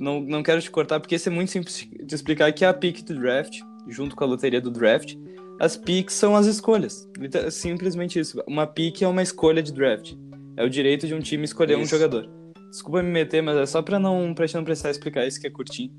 não, 0.00 0.20
não 0.20 0.42
quero 0.42 0.60
te 0.60 0.70
cortar, 0.70 0.98
porque 0.98 1.14
esse 1.14 1.28
é 1.28 1.32
muito 1.32 1.52
simples 1.52 1.86
de 2.02 2.14
explicar, 2.14 2.52
que 2.52 2.64
é 2.64 2.68
a 2.68 2.74
pick 2.74 3.04
do 3.04 3.14
draft, 3.14 3.60
junto 3.86 4.16
com 4.16 4.24
a 4.24 4.26
loteria 4.26 4.60
do 4.60 4.70
draft. 4.70 5.14
As 5.60 5.76
picks 5.76 6.14
são 6.14 6.34
as 6.34 6.46
escolhas. 6.46 7.08
Simplesmente 7.50 8.18
isso. 8.18 8.42
Uma 8.48 8.66
pick 8.66 9.02
é 9.02 9.06
uma 9.06 9.22
escolha 9.22 9.62
de 9.62 9.72
draft. 9.72 10.14
É 10.56 10.64
o 10.64 10.68
direito 10.68 11.06
de 11.06 11.14
um 11.14 11.20
time 11.20 11.44
escolher 11.44 11.76
um 11.76 11.82
Isso. 11.82 11.90
jogador. 11.90 12.28
Desculpa 12.70 13.02
me 13.02 13.10
meter, 13.10 13.42
mas 13.42 13.56
é 13.56 13.66
só 13.66 13.82
pra 13.82 13.98
não, 13.98 14.34
pra 14.34 14.46
gente 14.46 14.56
não 14.56 14.64
precisar 14.64 14.90
explicar 14.90 15.26
isso 15.26 15.40
que 15.40 15.46
é 15.46 15.50
curtinho. 15.50 15.92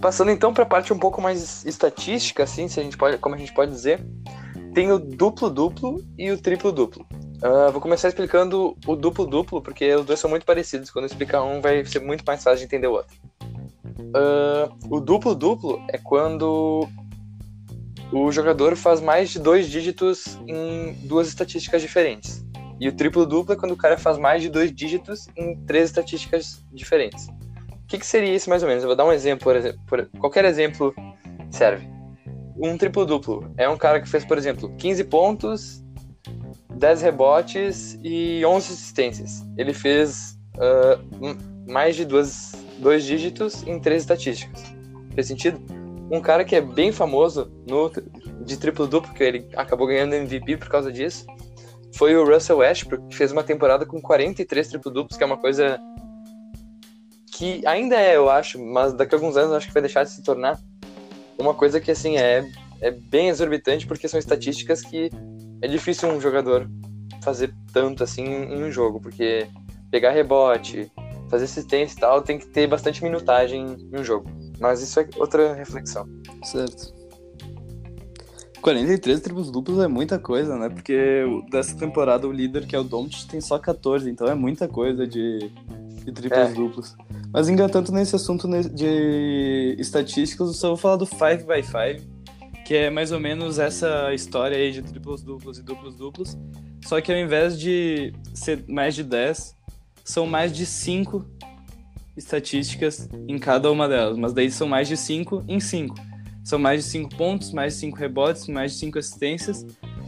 Passando 0.00 0.30
então 0.30 0.54
para 0.54 0.62
a 0.62 0.66
parte 0.66 0.92
um 0.92 0.98
pouco 0.98 1.20
mais 1.20 1.64
estatística, 1.64 2.44
assim, 2.44 2.68
se 2.68 2.78
a 2.78 2.82
gente 2.84 2.96
pode, 2.96 3.18
como 3.18 3.34
a 3.34 3.38
gente 3.38 3.52
pode 3.52 3.72
dizer, 3.72 4.06
tem 4.72 4.92
o 4.92 4.98
duplo 5.00 5.50
duplo 5.50 6.04
e 6.16 6.30
o 6.30 6.38
triplo 6.38 6.70
duplo. 6.70 7.04
Ah, 7.42 7.70
vou 7.70 7.80
começar 7.80 8.08
explicando 8.08 8.76
o 8.86 8.94
duplo 8.94 9.26
duplo 9.26 9.60
porque 9.60 9.92
os 9.94 10.06
dois 10.06 10.20
são 10.20 10.30
muito 10.30 10.46
parecidos. 10.46 10.90
Quando 10.90 11.04
eu 11.04 11.06
explicar 11.06 11.42
um, 11.42 11.60
vai 11.60 11.84
ser 11.84 12.00
muito 12.00 12.22
mais 12.24 12.42
fácil 12.42 12.58
de 12.58 12.64
entender 12.66 12.86
o 12.86 12.92
outro. 12.92 13.16
Ah, 14.14 14.68
o 14.90 15.00
duplo 15.00 15.34
duplo 15.34 15.82
é 15.92 15.98
quando 15.98 16.88
o 18.12 18.30
jogador 18.30 18.76
faz 18.76 19.00
mais 19.00 19.30
de 19.30 19.38
dois 19.38 19.68
dígitos 19.68 20.38
em 20.46 20.92
duas 21.06 21.28
estatísticas 21.28 21.82
diferentes. 21.82 22.44
E 22.78 22.88
o 22.88 22.92
triplo 22.92 23.24
duplo 23.26 23.54
é 23.54 23.56
quando 23.56 23.72
o 23.72 23.76
cara 23.76 23.96
faz 23.96 24.18
mais 24.18 24.42
de 24.42 24.48
dois 24.50 24.70
dígitos 24.72 25.28
em 25.36 25.56
três 25.66 25.86
estatísticas 25.86 26.62
diferentes. 26.72 27.26
O 27.28 27.86
que, 27.88 27.98
que 27.98 28.06
seria 28.06 28.34
isso 28.34 28.50
mais 28.50 28.62
ou 28.62 28.68
menos? 28.68 28.82
Eu 28.84 28.88
vou 28.88 28.96
dar 28.96 29.04
um 29.06 29.12
exemplo, 29.12 29.44
por 29.44 29.56
exemplo. 29.56 29.80
por- 29.86 30.06
qualquer 30.18 30.44
exemplo 30.44 30.94
serve. 31.50 31.88
Um 32.58 32.76
triplo 32.76 33.06
duplo 33.06 33.50
é 33.56 33.68
um 33.68 33.76
cara 33.76 34.00
que 34.00 34.08
fez, 34.08 34.24
por 34.24 34.36
exemplo, 34.36 34.72
15 34.76 35.04
pontos, 35.04 35.82
10 36.74 37.00
rebotes 37.02 37.98
e 38.02 38.44
11 38.44 38.72
assistências. 38.72 39.42
Ele 39.56 39.72
fez 39.72 40.38
m- 41.20 41.36
mais 41.66 41.96
de 41.96 42.04
duas, 42.04 42.52
dois 42.78 43.04
dígitos 43.04 43.66
em 43.66 43.78
três 43.78 44.02
estatísticas. 44.02 44.62
Fez 45.14 45.26
sentido? 45.26 45.60
Um 46.10 46.20
cara 46.20 46.44
que 46.44 46.54
é 46.54 46.60
bem 46.60 46.92
famoso 46.92 47.50
no, 47.66 47.90
de 48.44 48.56
triplo 48.56 48.86
duplo, 48.86 49.12
que 49.12 49.24
ele 49.24 49.48
acabou 49.56 49.86
ganhando 49.86 50.14
MVP 50.14 50.56
por 50.56 50.68
causa 50.68 50.92
disso, 50.92 51.26
foi 51.94 52.14
o 52.16 52.24
Russell 52.24 52.58
Westbrook, 52.58 53.08
que 53.08 53.16
fez 53.16 53.32
uma 53.32 53.42
temporada 53.42 53.84
com 53.86 54.00
43 54.00 54.68
triplo 54.68 54.90
duplos, 54.90 55.16
que 55.16 55.24
é 55.24 55.26
uma 55.26 55.38
coisa 55.38 55.80
que 57.32 57.66
ainda 57.66 57.96
é, 57.96 58.16
eu 58.16 58.30
acho, 58.30 58.62
mas 58.62 58.92
daqui 58.92 59.14
a 59.14 59.18
alguns 59.18 59.36
anos 59.36 59.52
acho 59.52 59.66
que 59.66 59.72
vai 59.72 59.82
deixar 59.82 60.04
de 60.04 60.10
se 60.10 60.22
tornar 60.22 60.58
uma 61.38 61.52
coisa 61.52 61.80
que, 61.80 61.90
assim, 61.90 62.16
é, 62.16 62.48
é 62.80 62.90
bem 62.90 63.28
exorbitante, 63.28 63.86
porque 63.86 64.08
são 64.08 64.18
estatísticas 64.18 64.80
que 64.80 65.10
é 65.60 65.68
difícil 65.68 66.08
um 66.08 66.20
jogador 66.20 66.68
fazer 67.22 67.52
tanto, 67.72 68.04
assim, 68.04 68.24
em 68.24 68.62
um 68.62 68.70
jogo, 68.70 69.00
porque 69.00 69.46
pegar 69.90 70.12
rebote, 70.12 70.90
fazer 71.28 71.44
assistência 71.44 71.96
e 71.96 72.00
tal, 72.00 72.22
tem 72.22 72.38
que 72.38 72.46
ter 72.46 72.66
bastante 72.66 73.02
minutagem 73.02 73.76
em 73.92 73.98
um 73.98 74.04
jogo. 74.04 74.28
Mas 74.60 74.82
isso 74.82 74.98
é 75.00 75.08
outra 75.16 75.54
reflexão. 75.54 76.08
Certo. 76.44 76.94
43 78.62 79.20
triplos 79.20 79.50
duplos 79.50 79.78
é 79.78 79.86
muita 79.86 80.18
coisa, 80.18 80.56
né? 80.56 80.68
Porque 80.68 81.24
dessa 81.50 81.76
temporada 81.76 82.26
o 82.26 82.32
líder, 82.32 82.66
que 82.66 82.74
é 82.74 82.78
o 82.78 82.82
Doncic, 82.84 83.28
tem 83.28 83.40
só 83.40 83.58
14, 83.58 84.10
então 84.10 84.26
é 84.26 84.34
muita 84.34 84.66
coisa 84.66 85.06
de, 85.06 85.50
de 86.04 86.12
triplos 86.12 86.40
É. 86.50 86.52
duplos. 86.52 86.96
Mas 87.32 87.48
engatando 87.48 87.92
nesse 87.92 88.16
assunto 88.16 88.48
de 88.70 89.76
estatísticas, 89.78 90.48
eu 90.48 90.54
só 90.54 90.68
vou 90.68 90.76
falar 90.76 90.96
do 90.96 91.06
5x5, 91.06 92.00
que 92.64 92.74
é 92.74 92.90
mais 92.90 93.12
ou 93.12 93.20
menos 93.20 93.58
essa 93.60 94.12
história 94.12 94.56
aí 94.56 94.72
de 94.72 94.82
triplos 94.82 95.22
duplos 95.22 95.58
e 95.58 95.62
duplos 95.62 95.94
duplos. 95.94 96.36
Só 96.84 97.00
que 97.00 97.12
ao 97.12 97.18
invés 97.18 97.58
de 97.60 98.12
ser 98.34 98.64
mais 98.68 98.94
de 98.94 99.04
10, 99.04 99.55
são 100.06 100.24
mais 100.26 100.52
de 100.52 100.64
5 100.64 101.26
estatísticas 102.16 103.08
em 103.28 103.38
cada 103.38 103.70
uma 103.70 103.88
delas. 103.88 104.16
Mas 104.16 104.32
daí 104.32 104.50
são 104.50 104.68
mais 104.68 104.88
de 104.88 104.96
5 104.96 105.44
em 105.48 105.60
5. 105.60 105.94
São 106.44 106.58
mais 106.58 106.84
de 106.84 106.90
5 106.90 107.16
pontos, 107.16 107.52
mais 107.52 107.74
de 107.74 107.80
5 107.80 107.96
rebotes, 107.96 108.46
mais 108.46 108.72
de 108.72 108.78
5 108.78 108.98
assistências, 108.98 109.66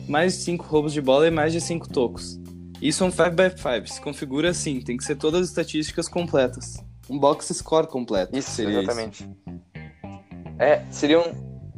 mais 0.08 0.34
de 0.34 0.44
5 0.44 0.64
roubos 0.64 0.92
de 0.92 1.00
bola 1.02 1.26
e 1.26 1.30
mais 1.30 1.52
de 1.52 1.60
5 1.60 1.88
tocos. 1.88 2.40
Isso 2.80 3.02
é 3.02 3.06
um 3.08 3.10
5x5. 3.10 3.86
Se 3.88 4.00
configura 4.00 4.50
assim, 4.50 4.80
tem 4.80 4.96
que 4.96 5.04
ser 5.04 5.16
todas 5.16 5.42
as 5.42 5.48
estatísticas 5.48 6.08
completas. 6.08 6.76
Um 7.10 7.18
box 7.18 7.52
score 7.52 7.88
completo. 7.88 8.38
Isso, 8.38 8.52
seria 8.52 8.78
exatamente. 8.78 9.24
Isso. 9.24 9.58
É, 10.60 10.84
seriam, 10.92 11.24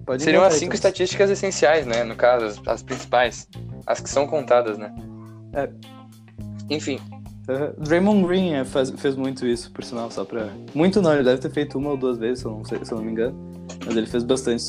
Pode 0.04 0.22
seriam 0.22 0.44
as 0.44 0.54
5 0.54 0.64
então. 0.64 0.74
estatísticas 0.74 1.30
essenciais, 1.30 1.86
né? 1.86 2.04
No 2.04 2.16
caso, 2.16 2.44
as, 2.44 2.68
as, 2.68 2.82
principais. 2.82 3.48
As 3.86 4.00
que 4.00 4.10
são 4.10 4.26
contadas, 4.26 4.76
né? 4.76 4.94
É. 5.54 5.70
Enfim. 6.68 7.00
Uh, 7.48 7.80
Draymond 7.82 8.26
Green 8.26 8.54
é, 8.54 8.64
faz, 8.64 8.90
fez 8.90 9.16
muito 9.16 9.46
isso, 9.46 9.72
por 9.72 9.82
sinal, 9.82 10.10
só 10.10 10.24
pra. 10.24 10.50
Muito 10.74 11.00
não, 11.00 11.14
ele 11.14 11.24
deve 11.24 11.40
ter 11.40 11.50
feito 11.50 11.78
uma 11.78 11.90
ou 11.90 11.96
duas 11.96 12.18
vezes, 12.18 12.40
se 12.40 12.44
eu 12.44 12.52
não, 12.52 12.64
sei, 12.64 12.84
se 12.84 12.92
eu 12.92 12.98
não 12.98 13.04
me 13.04 13.12
engano. 13.12 13.36
Mas 13.84 13.96
ele 13.96 14.06
fez 14.06 14.22
bastante. 14.22 14.64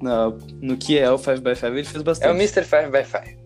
No, 0.00 0.38
no 0.62 0.76
que 0.76 0.98
é 0.98 1.10
o 1.10 1.16
5x5, 1.16 1.66
ele 1.66 1.84
fez 1.84 2.02
bastante. 2.02 2.28
É 2.28 2.32
o 2.32 2.36
Mr. 2.36 2.62
5x5. 2.62 3.36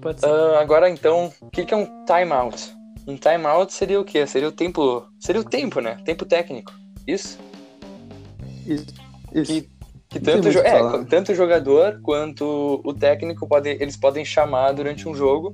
Pode 0.00 0.20
ser. 0.20 0.26
Uh, 0.26 0.56
agora 0.56 0.88
então, 0.88 1.32
o 1.40 1.50
que, 1.50 1.64
que 1.64 1.74
é 1.74 1.76
um 1.76 1.86
timeout? 2.04 2.74
Um 3.06 3.16
timeout 3.16 3.72
seria 3.72 4.00
o 4.00 4.04
quê? 4.04 4.26
Seria 4.26 4.48
o 4.48 4.52
tempo. 4.52 5.06
Seria 5.18 5.40
o 5.40 5.44
tempo, 5.44 5.80
né? 5.80 5.96
Tempo 6.04 6.24
técnico. 6.24 6.72
Isso? 7.06 7.38
Isso. 8.66 8.86
Isso. 9.34 9.52
Que, 9.52 9.68
que 10.08 10.20
tanto, 10.20 10.50
jo 10.50 10.60
é, 10.60 11.04
tanto 11.06 11.32
o 11.32 11.34
jogador 11.34 12.00
quanto 12.02 12.80
o 12.84 12.94
técnico 12.94 13.48
eles 13.64 13.96
podem 13.96 14.24
chamar 14.24 14.72
durante 14.72 15.08
um 15.08 15.14
jogo 15.14 15.52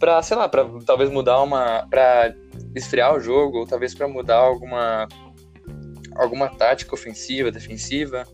para, 0.00 0.22
sei 0.22 0.36
lá, 0.36 0.48
para 0.48 0.66
talvez 0.86 1.10
mudar 1.10 1.40
uma, 1.42 1.86
para 1.88 2.34
esfriar 2.74 3.14
o 3.14 3.20
jogo 3.20 3.58
ou 3.58 3.66
talvez 3.66 3.94
para 3.94 4.08
mudar 4.08 4.38
alguma 4.38 5.06
alguma 6.16 6.48
tática 6.48 6.94
ofensiva, 6.94 7.52
defensiva, 7.52 8.26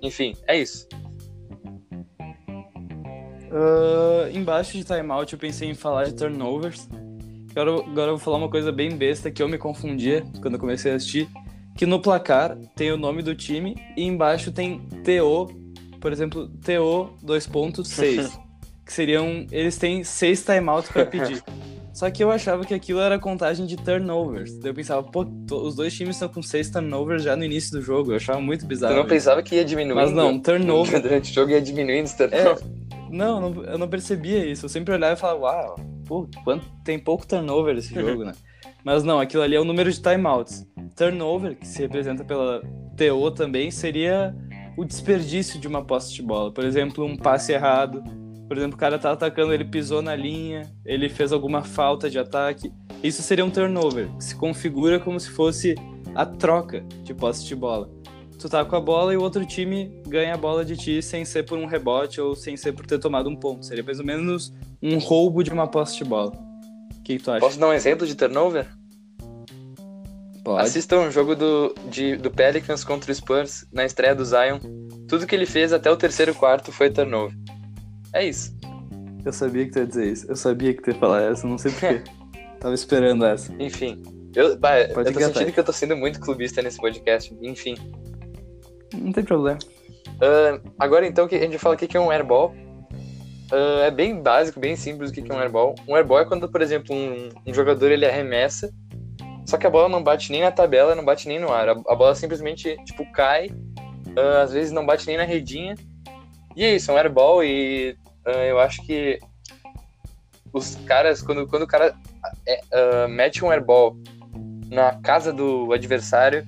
enfim, 0.00 0.36
é 0.46 0.58
isso. 0.58 0.86
Uh, 3.50 4.30
embaixo 4.32 4.72
de 4.72 4.84
timeout 4.84 5.32
eu 5.32 5.38
pensei 5.38 5.68
em 5.68 5.74
falar 5.74 6.04
de 6.04 6.14
turnovers. 6.14 6.88
Agora, 7.50 7.80
agora 7.80 8.10
eu 8.10 8.16
vou 8.16 8.18
falar 8.18 8.36
uma 8.38 8.48
coisa 8.48 8.70
bem 8.70 8.96
besta 8.96 9.30
que 9.30 9.42
eu 9.42 9.48
me 9.48 9.58
confundia 9.58 10.24
quando 10.40 10.54
eu 10.54 10.60
comecei 10.60 10.92
a 10.92 10.96
assistir. 10.96 11.28
Que 11.76 11.86
no 11.86 12.00
placar 12.00 12.56
tem 12.76 12.92
o 12.92 12.96
nome 12.96 13.22
do 13.22 13.34
time 13.34 13.76
e 13.96 14.04
embaixo 14.04 14.52
tem 14.52 14.80
TO, 15.04 15.52
por 16.00 16.12
exemplo, 16.12 16.48
TO 16.48 17.16
2.6. 17.24 18.40
que 18.84 18.92
seriam. 18.92 19.46
Eles 19.50 19.76
têm 19.76 20.04
seis 20.04 20.44
timeouts 20.44 20.90
para 20.90 21.06
pedir. 21.06 21.42
Só 21.94 22.10
que 22.10 22.24
eu 22.24 22.30
achava 22.32 22.64
que 22.64 22.74
aquilo 22.74 22.98
era 22.98 23.20
contagem 23.20 23.66
de 23.66 23.76
turnovers. 23.76 24.58
Daí 24.58 24.70
eu 24.70 24.74
pensava, 24.74 25.00
pô, 25.00 25.24
os 25.52 25.76
dois 25.76 25.94
times 25.94 26.16
estão 26.16 26.28
com 26.28 26.42
seis 26.42 26.68
turnovers 26.68 27.22
já 27.22 27.36
no 27.36 27.44
início 27.44 27.70
do 27.70 27.80
jogo. 27.80 28.10
Eu 28.10 28.16
achava 28.16 28.40
muito 28.40 28.66
bizarro. 28.66 28.94
Eu 28.94 29.02
não 29.04 29.08
pensava 29.08 29.40
que 29.44 29.54
ia 29.54 29.64
diminuindo. 29.64 29.94
Mas 29.94 30.10
não, 30.10 30.40
turnover. 30.40 31.00
Durante 31.02 31.30
o 31.30 31.34
jogo 31.34 31.52
ia 31.52 31.62
diminuindo 31.62 32.06
os 32.06 32.12
turnovers. 32.12 32.62
É, 32.62 32.94
não, 33.10 33.40
não, 33.40 33.64
eu 33.64 33.78
não 33.78 33.86
percebia 33.88 34.44
isso. 34.44 34.64
Eu 34.64 34.68
sempre 34.68 34.92
olhava 34.92 35.14
e 35.14 35.16
falava, 35.16 35.38
uau, 35.38 35.76
pô, 36.04 36.28
quanto, 36.42 36.66
tem 36.84 36.98
pouco 36.98 37.24
turnover 37.24 37.76
esse 37.76 37.94
jogo, 37.94 38.24
né? 38.24 38.32
Mas 38.84 39.04
não, 39.04 39.20
aquilo 39.20 39.44
ali 39.44 39.54
é 39.54 39.60
o 39.60 39.64
número 39.64 39.90
de 39.90 40.02
timeouts. 40.02 40.66
Turnover, 40.96 41.56
que 41.56 41.66
se 41.66 41.80
representa 41.80 42.24
pela 42.24 42.60
TO 42.96 43.30
também, 43.30 43.70
seria 43.70 44.34
o 44.76 44.84
desperdício 44.84 45.60
de 45.60 45.68
uma 45.68 45.84
posse 45.84 46.12
de 46.12 46.22
bola. 46.22 46.52
Por 46.52 46.64
exemplo, 46.64 47.04
um 47.04 47.16
passe 47.16 47.52
errado. 47.52 48.02
Por 48.54 48.58
exemplo, 48.58 48.76
o 48.76 48.78
cara 48.78 49.00
tá 49.00 49.10
atacando, 49.10 49.52
ele 49.52 49.64
pisou 49.64 50.00
na 50.00 50.14
linha, 50.14 50.72
ele 50.86 51.08
fez 51.08 51.32
alguma 51.32 51.64
falta 51.64 52.08
de 52.08 52.20
ataque. 52.20 52.72
Isso 53.02 53.20
seria 53.20 53.44
um 53.44 53.50
turnover, 53.50 54.08
que 54.16 54.22
se 54.22 54.36
configura 54.36 55.00
como 55.00 55.18
se 55.18 55.28
fosse 55.28 55.74
a 56.14 56.24
troca 56.24 56.80
de 57.02 57.12
posse 57.12 57.44
de 57.44 57.56
bola 57.56 57.90
tu 58.38 58.48
tá 58.48 58.62
com 58.62 58.76
a 58.76 58.80
bola 58.80 59.14
e 59.14 59.16
o 59.16 59.22
outro 59.22 59.44
time 59.46 59.90
ganha 60.06 60.34
a 60.34 60.36
bola 60.36 60.66
de 60.66 60.76
ti 60.76 61.00
sem 61.00 61.24
ser 61.24 61.44
por 61.44 61.56
um 61.56 61.64
rebote 61.64 62.20
ou 62.20 62.36
sem 62.36 62.58
ser 62.58 62.72
por 62.72 62.84
ter 62.84 62.98
tomado 62.98 63.30
um 63.30 63.34
ponto. 63.34 63.64
Seria 63.64 63.82
mais 63.82 63.98
ou 63.98 64.04
menos 64.04 64.52
um 64.82 64.98
roubo 64.98 65.42
de 65.42 65.50
uma 65.50 65.66
posse 65.66 65.96
de 65.96 66.04
bola. 66.04 66.30
O 66.30 67.02
que, 67.02 67.16
que 67.16 67.24
tu 67.24 67.30
acha? 67.30 67.40
Posso 67.40 67.58
dar 67.58 67.68
um 67.68 67.72
exemplo 67.72 68.06
de 68.06 68.14
turnover? 68.14 68.66
Pode. 70.44 70.62
Assista 70.62 70.98
um 70.98 71.10
jogo 71.10 71.34
do, 71.34 71.74
de, 71.88 72.16
do 72.16 72.30
Pelicans 72.30 72.84
contra 72.84 73.10
o 73.10 73.14
Spurs 73.14 73.66
na 73.72 73.86
estreia 73.86 74.14
do 74.14 74.26
Zion. 74.26 74.58
Tudo 75.08 75.26
que 75.26 75.34
ele 75.34 75.46
fez 75.46 75.72
até 75.72 75.90
o 75.90 75.96
terceiro 75.96 76.34
quarto 76.34 76.70
foi 76.70 76.90
turnover. 76.90 77.34
É 78.14 78.24
isso. 78.24 78.56
Eu 79.24 79.32
sabia 79.32 79.64
que 79.64 79.72
tu 79.72 79.78
ia 79.80 79.86
dizer 79.86 80.12
isso. 80.12 80.26
Eu 80.28 80.36
sabia 80.36 80.72
que 80.72 80.82
tu 80.82 80.90
ia 80.90 80.96
falar 80.96 81.22
essa, 81.22 81.46
não 81.46 81.58
sei 81.58 81.72
porquê. 81.72 82.02
Tava 82.60 82.74
esperando 82.74 83.24
essa. 83.24 83.52
Enfim. 83.58 84.02
Eu, 84.34 84.56
bah, 84.56 84.80
eu 84.80 84.94
tô 84.94 85.20
sentindo 85.20 85.52
que 85.52 85.60
eu 85.60 85.64
tô 85.64 85.72
sendo 85.72 85.96
muito 85.96 86.20
clubista 86.20 86.62
nesse 86.62 86.78
podcast. 86.78 87.36
Enfim. 87.42 87.76
Não 88.94 89.12
tem 89.12 89.24
problema. 89.24 89.58
Uh, 90.14 90.72
agora 90.78 91.06
então 91.06 91.26
que 91.26 91.34
a 91.34 91.40
gente 91.40 91.58
fala 91.58 91.74
o 91.74 91.78
que 91.78 91.96
é 91.96 92.00
um 92.00 92.10
airball. 92.10 92.54
Uh, 93.52 93.82
é 93.84 93.90
bem 93.90 94.22
básico, 94.22 94.58
bem 94.58 94.76
simples 94.76 95.10
o 95.10 95.12
que 95.12 95.20
é 95.30 95.34
um 95.34 95.40
airball. 95.40 95.74
Um 95.86 95.96
airball 95.96 96.20
é 96.20 96.24
quando, 96.24 96.48
por 96.48 96.62
exemplo, 96.62 96.94
um, 96.94 97.28
um, 97.46 97.54
jogador 97.54 97.90
ele 97.90 98.06
arremessa, 98.06 98.72
só 99.46 99.58
que 99.58 99.66
a 99.66 99.70
bola 99.70 99.88
não 99.88 100.02
bate 100.02 100.32
nem 100.32 100.40
na 100.40 100.50
tabela, 100.50 100.94
não 100.94 101.04
bate 101.04 101.28
nem 101.28 101.38
no 101.38 101.52
ar. 101.52 101.68
A, 101.68 101.72
a 101.72 101.94
bola 101.94 102.14
simplesmente 102.14 102.76
tipo 102.84 103.04
cai, 103.12 103.48
uh, 103.48 104.42
às 104.42 104.52
vezes 104.52 104.72
não 104.72 104.86
bate 104.86 105.06
nem 105.06 105.16
na 105.16 105.24
redinha. 105.24 105.74
E 106.56 106.64
é 106.64 106.74
isso, 106.74 106.90
é 106.90 106.94
um 106.94 106.96
airball 106.96 107.44
e 107.44 107.96
eu 108.26 108.58
acho 108.60 108.84
que 108.84 109.18
os 110.52 110.76
caras, 110.86 111.20
quando, 111.20 111.46
quando 111.46 111.62
o 111.62 111.66
cara 111.66 111.94
é, 112.46 113.06
mete 113.08 113.44
um 113.44 113.50
airball 113.50 113.96
na 114.70 114.94
casa 114.94 115.32
do 115.32 115.72
adversário, 115.72 116.46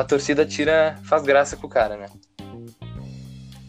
a 0.00 0.04
torcida 0.04 0.44
tira, 0.46 0.96
faz 1.04 1.22
graça 1.22 1.56
com 1.56 1.66
o 1.66 1.70
cara, 1.70 1.96
né? 1.96 2.06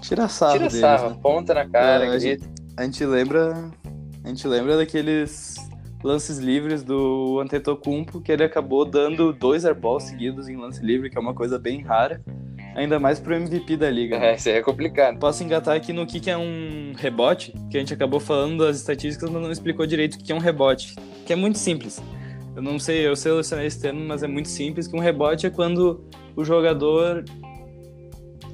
Tira 0.02 0.28
sarro 0.28 0.54
Tira 0.54 0.68
deles, 0.68 0.80
sarro, 0.80 1.10
né? 1.10 1.20
ponta 1.22 1.54
na 1.54 1.68
cara, 1.68 2.06
é, 2.06 2.10
a, 2.10 2.20
gente, 2.20 2.44
a 2.78 2.84
gente 2.84 3.06
lembra 3.06 3.72
a 4.24 4.28
gente 4.28 4.48
lembra 4.48 4.78
daqueles 4.78 5.56
lances 6.04 6.38
livres 6.38 6.84
do 6.84 7.40
Antetokounmpo, 7.40 8.22
que 8.22 8.32
ele 8.32 8.44
acabou 8.44 8.86
dando 8.86 9.34
dois 9.34 9.66
airballs 9.66 10.04
seguidos 10.04 10.48
em 10.48 10.58
lance 10.58 10.84
livre, 10.84 11.10
que 11.10 11.18
é 11.18 11.22
uma 11.22 11.34
coisa 11.34 11.58
bem 11.58 11.82
rara, 11.82 12.22
ainda 12.78 13.00
mais 13.00 13.20
pro 13.20 13.34
MVP 13.34 13.76
da 13.76 13.90
liga. 13.90 14.20
Né? 14.20 14.32
É, 14.32 14.36
isso 14.36 14.48
aí 14.48 14.56
é 14.56 14.62
complicado. 14.62 15.18
Posso 15.18 15.44
engatar 15.44 15.76
aqui 15.76 15.92
no 15.92 16.06
que, 16.06 16.20
que 16.20 16.30
é 16.30 16.38
um 16.38 16.94
rebote, 16.96 17.52
que 17.72 17.76
a 17.76 17.80
gente 17.80 17.94
acabou 17.94 18.20
falando 18.20 18.64
das 18.64 18.78
estatísticas, 18.78 19.30
mas 19.30 19.42
não 19.42 19.52
explicou 19.52 19.86
direito 19.88 20.14
o 20.14 20.20
que 20.20 20.32
é 20.32 20.36
um 20.36 20.40
rebote, 20.40 20.96
que 21.26 21.34
é 21.34 21.36
muito 21.36 21.58
simples. 21.58 22.02
Eu 22.56 22.62
não 22.62 22.78
sei, 22.78 23.06
eu 23.08 23.16
selecionei 23.16 23.66
esse 23.66 23.82
termo, 23.82 24.00
mas 24.06 24.22
é 24.22 24.28
muito 24.28 24.48
simples, 24.48 24.88
que 24.88 24.96
um 24.96 25.00
rebote 25.00 25.48
é 25.48 25.50
quando 25.50 26.06
o 26.36 26.46
jogador 26.46 27.26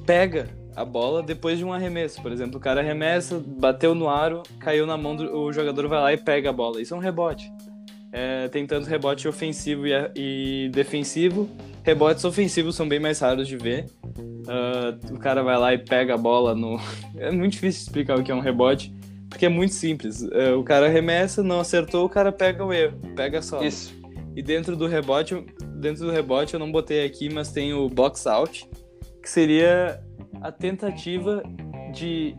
pega 0.06 0.48
a 0.74 0.84
bola 0.84 1.22
depois 1.22 1.58
de 1.58 1.64
um 1.64 1.72
arremesso. 1.72 2.20
Por 2.22 2.32
exemplo, 2.32 2.56
o 2.56 2.60
cara 2.60 2.80
arremessa, 2.80 3.42
bateu 3.46 3.94
no 3.94 4.08
aro, 4.08 4.42
caiu 4.58 4.86
na 4.86 4.96
mão 4.96 5.14
do 5.14 5.36
o 5.36 5.52
jogador 5.52 5.86
vai 5.86 6.00
lá 6.00 6.12
e 6.12 6.16
pega 6.16 6.48
a 6.48 6.52
bola. 6.52 6.80
Isso 6.80 6.94
é 6.94 6.96
um 6.96 7.00
rebote. 7.00 7.52
É, 8.10 8.48
tem 8.48 8.66
tanto 8.66 8.88
rebote 8.88 9.26
ofensivo 9.28 9.86
e, 9.86 9.92
e, 10.14 10.68
defensivo. 10.70 11.48
Rebotes 11.84 12.24
ofensivos 12.24 12.74
são 12.74 12.88
bem 12.88 12.98
mais 12.98 13.20
raros 13.20 13.46
de 13.46 13.58
ver. 13.58 13.86
Uh, 14.02 15.14
o 15.14 15.18
cara 15.18 15.42
vai 15.42 15.58
lá 15.58 15.74
e 15.74 15.78
pega 15.78 16.14
a 16.14 16.18
bola 16.18 16.54
no. 16.54 16.80
É 17.16 17.30
muito 17.30 17.52
difícil 17.52 17.82
explicar 17.82 18.18
o 18.18 18.24
que 18.24 18.32
é 18.32 18.34
um 18.34 18.40
rebote. 18.40 18.92
Porque 19.28 19.46
é 19.46 19.48
muito 19.48 19.74
simples. 19.74 20.22
É, 20.32 20.52
o 20.52 20.62
cara 20.62 20.86
arremessa, 20.86 21.42
não 21.42 21.60
acertou, 21.60 22.06
o 22.06 22.08
cara 22.08 22.30
pega 22.30 22.64
o 22.64 22.72
erro, 22.72 22.96
pega 23.16 23.42
só. 23.42 23.62
Isso. 23.62 23.92
E 24.34 24.42
dentro 24.42 24.76
do 24.76 24.86
rebote, 24.86 25.34
dentro 25.76 26.06
do 26.06 26.10
rebote 26.10 26.54
eu 26.54 26.60
não 26.60 26.70
botei 26.70 27.04
aqui, 27.04 27.28
mas 27.32 27.50
tem 27.50 27.74
o 27.74 27.88
box 27.88 28.26
out, 28.28 28.68
que 29.20 29.28
seria 29.28 30.00
a 30.40 30.52
tentativa 30.52 31.42
de 31.92 32.36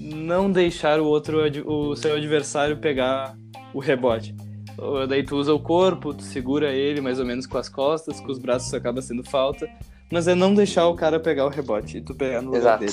não 0.00 0.50
deixar 0.50 1.00
o 1.00 1.06
outro, 1.06 1.38
o 1.64 1.94
seu 1.94 2.16
adversário 2.16 2.76
pegar 2.76 3.36
o 3.72 3.78
rebote. 3.78 4.34
Daí 5.08 5.22
tu 5.22 5.36
usa 5.36 5.52
o 5.52 5.60
corpo, 5.60 6.14
tu 6.14 6.22
segura 6.22 6.72
ele 6.72 7.00
mais 7.00 7.18
ou 7.18 7.26
menos 7.26 7.46
com 7.46 7.58
as 7.58 7.68
costas, 7.68 8.20
com 8.20 8.30
os 8.32 8.38
braços 8.38 8.72
acaba 8.74 9.02
sendo 9.02 9.22
falta, 9.22 9.68
mas 10.10 10.26
é 10.28 10.34
não 10.34 10.54
deixar 10.54 10.86
o 10.88 10.94
cara 10.94 11.20
pegar 11.20 11.46
o 11.46 11.48
rebote 11.48 11.98
e 11.98 12.00
tu 12.00 12.14
pegar 12.14 12.40
no 12.42 12.50
lugar 12.52 12.78
dele. 12.78 12.92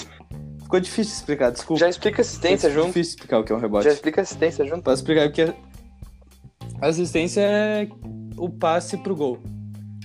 Ficou 0.62 0.80
difícil 0.80 1.14
explicar, 1.16 1.52
desculpa. 1.52 1.80
Já 1.80 1.90
explica 1.90 2.22
assistência 2.22 2.70
Ficou 2.70 2.84
junto. 2.84 2.94
difícil 2.94 3.14
explicar 3.16 3.40
o 3.40 3.44
que 3.44 3.52
é 3.52 3.56
um 3.56 3.60
rebote. 3.60 3.86
Já 3.86 3.92
explica 3.92 4.22
assistência 4.22 4.66
junto. 4.66 4.84
Posso 4.84 5.02
explicar 5.02 5.28
o 5.28 5.32
que 5.32 5.42
é. 5.42 5.56
Assistência 6.82 7.42
é 7.42 7.88
o 8.38 8.50
passe 8.50 8.98
pro 8.98 9.16
gol. 9.16 9.40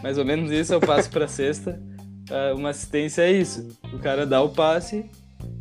Mais 0.02 0.16
ou 0.18 0.24
menos 0.24 0.50
isso 0.50 0.72
é 0.72 0.76
o 0.76 0.80
passe 0.80 1.08
pra 1.08 1.28
cesta. 1.28 1.80
É, 2.30 2.52
uma 2.54 2.70
assistência 2.70 3.22
é 3.22 3.32
isso. 3.32 3.68
O 3.92 3.98
cara 3.98 4.26
dá 4.26 4.40
o 4.40 4.48
passe 4.48 5.04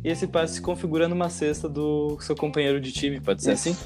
e 0.02 0.08
esse 0.08 0.26
passe 0.26 0.54
se 0.54 0.60
configura 0.62 1.06
numa 1.08 1.28
cesta 1.28 1.68
do 1.68 2.16
seu 2.20 2.34
companheiro 2.34 2.80
de 2.80 2.90
time, 2.90 3.20
pode 3.20 3.42
ser 3.42 3.52
isso. 3.52 3.68
assim? 3.70 3.78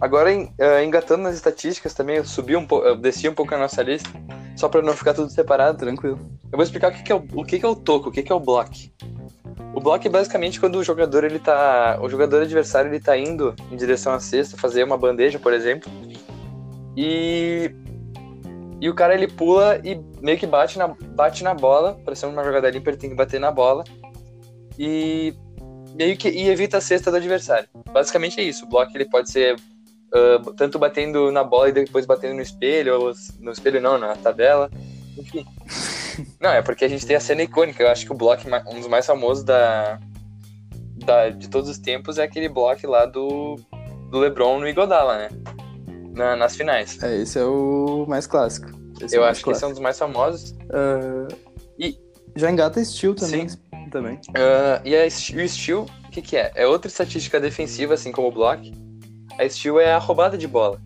Agora, 0.00 0.32
em- 0.32 0.52
ah, 0.60 0.82
engatando 0.84 1.22
nas 1.22 1.34
estatísticas 1.34 1.94
também, 1.94 2.16
eu 2.16 2.24
subi 2.24 2.56
um 2.56 2.66
pouco, 2.66 2.94
desci 2.96 3.28
um 3.28 3.34
pouco 3.34 3.54
a 3.54 3.58
nossa 3.58 3.82
lista, 3.82 4.08
só 4.56 4.68
pra 4.68 4.82
não 4.82 4.92
ficar 4.92 5.14
tudo 5.14 5.30
separado. 5.30 5.78
Tranquilo. 5.78 6.18
Eu 6.44 6.56
vou 6.56 6.62
explicar 6.62 6.90
o 6.90 6.94
que, 6.94 7.02
que 7.02 7.12
é 7.12 7.14
o, 7.14 7.24
o 7.34 7.44
que, 7.44 7.58
que 7.58 7.64
é 7.64 7.68
o 7.68 7.74
toco, 7.76 8.08
o 8.08 8.12
que, 8.12 8.22
que 8.22 8.30
é 8.32 8.34
o 8.34 8.40
block. 8.40 8.92
O 9.74 9.80
block 9.80 10.06
é 10.06 10.10
basicamente 10.10 10.60
quando 10.60 10.76
o 10.76 10.84
jogador 10.84 11.24
ele 11.24 11.38
tá, 11.38 11.98
o 12.00 12.08
jogador 12.08 12.42
adversário 12.42 12.90
ele 12.90 13.00
tá 13.00 13.16
indo 13.18 13.54
em 13.72 13.76
direção 13.76 14.12
à 14.12 14.20
cesta, 14.20 14.56
fazer 14.56 14.84
uma 14.84 14.96
bandeja, 14.96 15.38
por 15.38 15.52
exemplo, 15.52 15.90
e 16.96 17.74
e 18.80 18.88
o 18.88 18.94
cara 18.94 19.14
ele 19.14 19.26
pula 19.26 19.80
e 19.82 19.98
meio 20.20 20.38
que 20.38 20.46
bate 20.46 20.78
na, 20.78 20.88
bate 20.88 21.42
na 21.42 21.54
bola, 21.54 21.98
para 22.04 22.14
ser 22.14 22.26
uma 22.26 22.44
jogada 22.44 22.68
limpa 22.70 22.90
ele 22.90 22.98
tem 22.98 23.10
que 23.10 23.16
bater 23.16 23.40
na 23.40 23.50
bola 23.50 23.82
e 24.78 25.34
meio 25.94 26.16
que 26.16 26.28
e 26.28 26.48
evita 26.48 26.76
a 26.78 26.80
cesta 26.80 27.10
do 27.10 27.16
adversário. 27.16 27.68
Basicamente 27.92 28.40
é 28.40 28.44
isso. 28.44 28.64
O 28.64 28.68
block 28.68 28.94
ele 28.94 29.06
pode 29.06 29.30
ser 29.30 29.56
ah, 30.14 30.52
tanto 30.56 30.78
batendo 30.78 31.30
na 31.32 31.42
bola 31.44 31.68
e 31.68 31.72
depois 31.72 32.06
batendo 32.06 32.34
no 32.34 32.42
espelho, 32.42 33.00
ou 33.00 33.12
no 33.40 33.50
espelho 33.52 33.80
não, 33.80 33.98
na 33.98 34.14
tabela, 34.16 34.70
enfim. 35.18 35.44
Não, 36.40 36.50
é 36.50 36.62
porque 36.62 36.84
a 36.84 36.88
gente 36.88 37.04
tem 37.04 37.16
a 37.16 37.20
cena 37.20 37.42
icônica. 37.42 37.82
Eu 37.82 37.88
acho 37.88 38.06
que 38.06 38.12
o 38.12 38.14
bloco, 38.14 38.42
um 38.70 38.78
dos 38.78 38.86
mais 38.86 39.04
famosos 39.04 39.42
da, 39.42 39.98
da, 41.04 41.28
de 41.30 41.48
todos 41.48 41.68
os 41.68 41.76
tempos 41.76 42.18
é 42.18 42.22
aquele 42.22 42.48
bloco 42.48 42.86
lá 42.86 43.04
do, 43.04 43.56
do 44.12 44.20
LeBron 44.20 44.60
no 44.60 44.68
Igodala, 44.68 45.18
né? 45.18 45.28
Na- 46.14 46.36
nas 46.36 46.54
finais. 46.54 47.02
É, 47.02 47.16
esse 47.22 47.36
é 47.36 47.44
o 47.44 48.04
mais 48.08 48.28
clássico. 48.28 48.68
Esse 49.00 49.16
é 49.16 49.18
Eu 49.18 49.22
o 49.22 49.24
mais 49.24 49.36
acho 49.38 49.44
que 49.44 49.50
esse 49.50 49.64
é 49.64 49.66
um 49.66 49.70
dos 49.70 49.80
mais 49.80 49.98
famosos. 49.98 50.54
Ah, 50.70 51.26
E- 51.80 51.98
Já 52.36 52.48
engata 52.48 52.80
estilo 52.80 53.16
também. 53.16 53.48
também. 53.90 54.20
Ah, 54.36 54.80
e 54.84 54.94
a, 54.94 55.04
o 55.06 55.48
steal, 55.48 55.86
o 56.06 56.10
que, 56.12 56.22
que 56.22 56.36
é? 56.36 56.52
É 56.54 56.64
outra 56.64 56.88
estatística 56.88 57.40
defensiva, 57.40 57.94
assim 57.94 58.12
como 58.12 58.28
o 58.28 58.32
block. 58.32 58.72
A 59.38 59.48
steal 59.48 59.80
é 59.80 59.92
a 59.92 59.98
roubada 59.98 60.36
de 60.38 60.46
bola. 60.46 60.80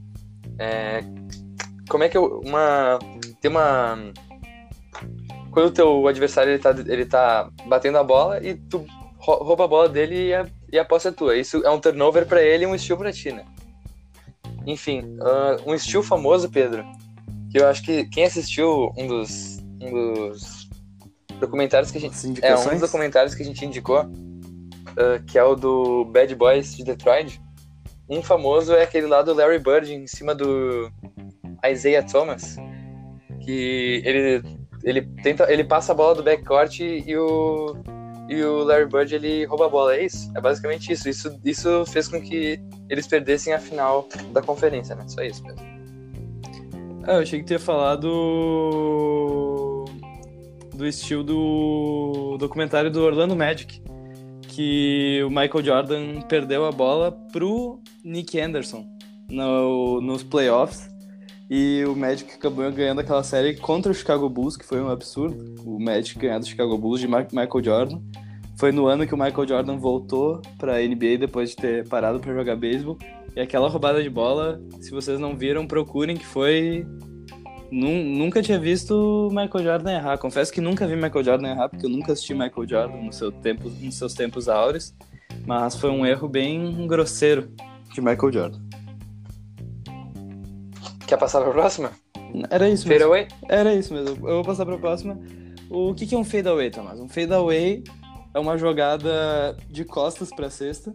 É, 0.58 1.02
como 1.88 2.04
é 2.04 2.08
que 2.08 2.16
eu, 2.16 2.40
uma 2.44 2.98
tem 3.40 3.50
uma 3.50 3.96
quando 5.50 5.66
o 5.66 5.70
teu 5.70 6.06
adversário 6.06 6.52
ele 6.52 6.58
tá, 6.58 6.70
ele 6.86 7.06
tá 7.06 7.50
batendo 7.66 7.98
a 7.98 8.04
bola 8.04 8.44
e 8.44 8.54
tu 8.54 8.84
rou- 9.18 9.42
rouba 9.42 9.64
a 9.64 9.68
bola 9.68 9.88
dele 9.88 10.28
e 10.28 10.34
a, 10.34 10.46
e 10.72 10.78
a 10.78 10.84
posse 10.84 11.08
é 11.08 11.12
tua. 11.12 11.36
Isso 11.36 11.64
é 11.64 11.70
um 11.70 11.80
turnover 11.80 12.26
pra 12.26 12.42
ele 12.42 12.64
e 12.64 12.66
um 12.66 12.76
steal 12.78 12.98
pra 12.98 13.12
ti, 13.12 13.32
né? 13.32 13.44
Enfim, 14.66 15.16
ah, 15.20 15.56
um 15.66 15.76
steal 15.78 16.02
famoso, 16.02 16.50
Pedro, 16.50 16.84
que 17.50 17.58
eu 17.58 17.66
acho 17.66 17.82
que 17.82 18.04
quem 18.04 18.24
assistiu 18.24 18.92
um 18.96 19.06
dos, 19.06 19.58
um 19.80 19.90
dos 19.90 20.68
documentários 21.40 21.90
que 21.90 21.98
a 21.98 22.00
gente 22.00 22.14
é, 22.42 22.54
um 22.54 22.70
dos 22.70 22.80
documentários 22.80 23.34
que 23.34 23.42
a 23.42 23.46
gente 23.46 23.64
indicou, 23.64 23.98
ah, 23.98 25.22
que 25.26 25.38
é 25.38 25.44
o 25.44 25.54
do 25.54 26.04
Bad 26.06 26.34
Boys 26.34 26.76
de 26.76 26.84
Detroit. 26.84 27.40
Um 28.08 28.22
famoso 28.22 28.74
é 28.74 28.82
aquele 28.82 29.06
lá 29.06 29.22
do 29.22 29.34
Larry 29.34 29.58
Bird 29.58 29.92
em 29.92 30.06
cima 30.06 30.34
do 30.34 30.90
Isaiah 31.66 32.02
Thomas, 32.02 32.56
que 33.40 34.02
ele, 34.04 34.42
ele 34.82 35.02
tenta, 35.22 35.50
ele 35.52 35.64
passa 35.64 35.92
a 35.92 35.94
bola 35.94 36.14
do 36.14 36.22
backcourt 36.22 36.80
e 36.80 37.16
o 37.16 37.76
e 38.28 38.44
o 38.44 38.62
Larry 38.62 38.84
Bird 38.86 39.14
ele 39.14 39.46
rouba 39.46 39.66
a 39.66 39.68
bola, 39.70 39.96
é 39.96 40.04
isso? 40.04 40.30
É 40.36 40.40
basicamente 40.40 40.92
isso. 40.92 41.08
Isso, 41.08 41.40
isso 41.42 41.86
fez 41.86 42.08
com 42.08 42.20
que 42.20 42.60
eles 42.90 43.06
perdessem 43.06 43.54
a 43.54 43.58
final 43.58 44.06
da 44.32 44.42
conferência, 44.42 44.94
né? 44.94 45.04
Só 45.08 45.22
isso 45.22 45.42
mesmo. 45.42 45.66
Ah, 47.04 47.14
eu 47.14 47.20
achei 47.20 47.38
que 47.38 47.46
tu 47.46 47.54
ia 47.54 47.58
falar 47.58 47.96
do. 47.96 49.86
do 50.74 50.86
estilo 50.86 51.24
do 51.24 52.36
documentário 52.38 52.90
do 52.90 53.02
Orlando 53.02 53.34
Magic. 53.34 53.80
Que 54.42 55.22
o 55.24 55.30
Michael 55.30 55.64
Jordan 55.64 56.20
perdeu 56.22 56.66
a 56.66 56.72
bola 56.72 57.10
pro 57.32 57.80
Nick 58.08 58.40
Anderson 58.40 58.86
no, 59.30 60.00
nos 60.00 60.22
playoffs. 60.22 60.88
E 61.50 61.82
o 61.86 61.96
Magic 61.96 62.30
acabou 62.34 62.70
ganhando 62.70 63.00
aquela 63.00 63.22
série 63.22 63.56
contra 63.56 63.90
o 63.90 63.94
Chicago 63.94 64.28
Bulls, 64.28 64.54
que 64.56 64.66
foi 64.66 64.82
um 64.82 64.88
absurdo. 64.90 65.54
O 65.64 65.78
Magic 65.82 66.18
ganhar 66.18 66.38
do 66.38 66.46
Chicago 66.46 66.76
Bulls 66.76 67.00
de 67.00 67.06
Michael 67.08 67.64
Jordan. 67.64 68.00
Foi 68.58 68.70
no 68.70 68.86
ano 68.86 69.06
que 69.06 69.14
o 69.14 69.18
Michael 69.18 69.48
Jordan 69.48 69.78
voltou 69.78 70.42
pra 70.58 70.82
NBA 70.82 71.16
depois 71.18 71.50
de 71.50 71.56
ter 71.56 71.88
parado 71.88 72.20
pra 72.20 72.34
jogar 72.34 72.54
beisebol. 72.56 72.98
E 73.34 73.40
aquela 73.40 73.68
roubada 73.68 74.02
de 74.02 74.10
bola, 74.10 74.60
se 74.80 74.90
vocês 74.90 75.18
não 75.18 75.34
viram, 75.36 75.66
procurem 75.66 76.16
que 76.16 76.26
foi. 76.26 76.84
Nun- 77.70 78.04
Nunca 78.18 78.42
tinha 78.42 78.58
visto 78.58 78.90
o 78.94 79.28
Michael 79.30 79.64
Jordan 79.64 79.92
errar. 79.92 80.18
Confesso 80.18 80.52
que 80.52 80.60
nunca 80.60 80.86
vi 80.86 80.96
Michael 80.96 81.24
Jordan 81.24 81.48
errar, 81.50 81.68
porque 81.70 81.86
eu 81.86 81.90
nunca 81.90 82.12
assisti 82.12 82.34
Michael 82.34 82.68
Jordan 82.68 82.96
no 83.02 83.12
seu 83.12 83.30
tempo, 83.32 83.70
nos 83.80 83.94
seus 83.94 84.12
tempos 84.12 84.48
áureos. 84.48 84.92
Mas 85.46 85.76
foi 85.76 85.90
um 85.90 86.04
erro 86.04 86.28
bem 86.28 86.86
grosseiro 86.86 87.48
de 87.92 88.00
Michael 88.00 88.32
Jordan. 88.32 88.58
Quer 91.06 91.16
passar 91.16 91.40
pra 91.42 91.50
próxima? 91.52 91.90
Era 92.50 92.68
isso 92.68 92.82
Fade 92.84 92.98
mesmo. 92.98 93.08
away? 93.12 93.28
Era 93.48 93.74
isso 93.74 93.94
mesmo. 93.94 94.28
Eu 94.28 94.34
vou 94.36 94.44
passar 94.44 94.66
pra 94.66 94.76
próxima. 94.78 95.18
O 95.70 95.94
que 95.94 96.06
que 96.06 96.14
é 96.14 96.18
um 96.18 96.24
fade 96.24 96.48
away, 96.48 96.70
Tomás? 96.70 97.00
Um 97.00 97.08
fade 97.08 97.32
away 97.32 97.82
é 98.34 98.38
uma 98.38 98.58
jogada 98.58 99.56
de 99.70 99.84
costas 99.84 100.30
pra 100.30 100.50
cesta 100.50 100.94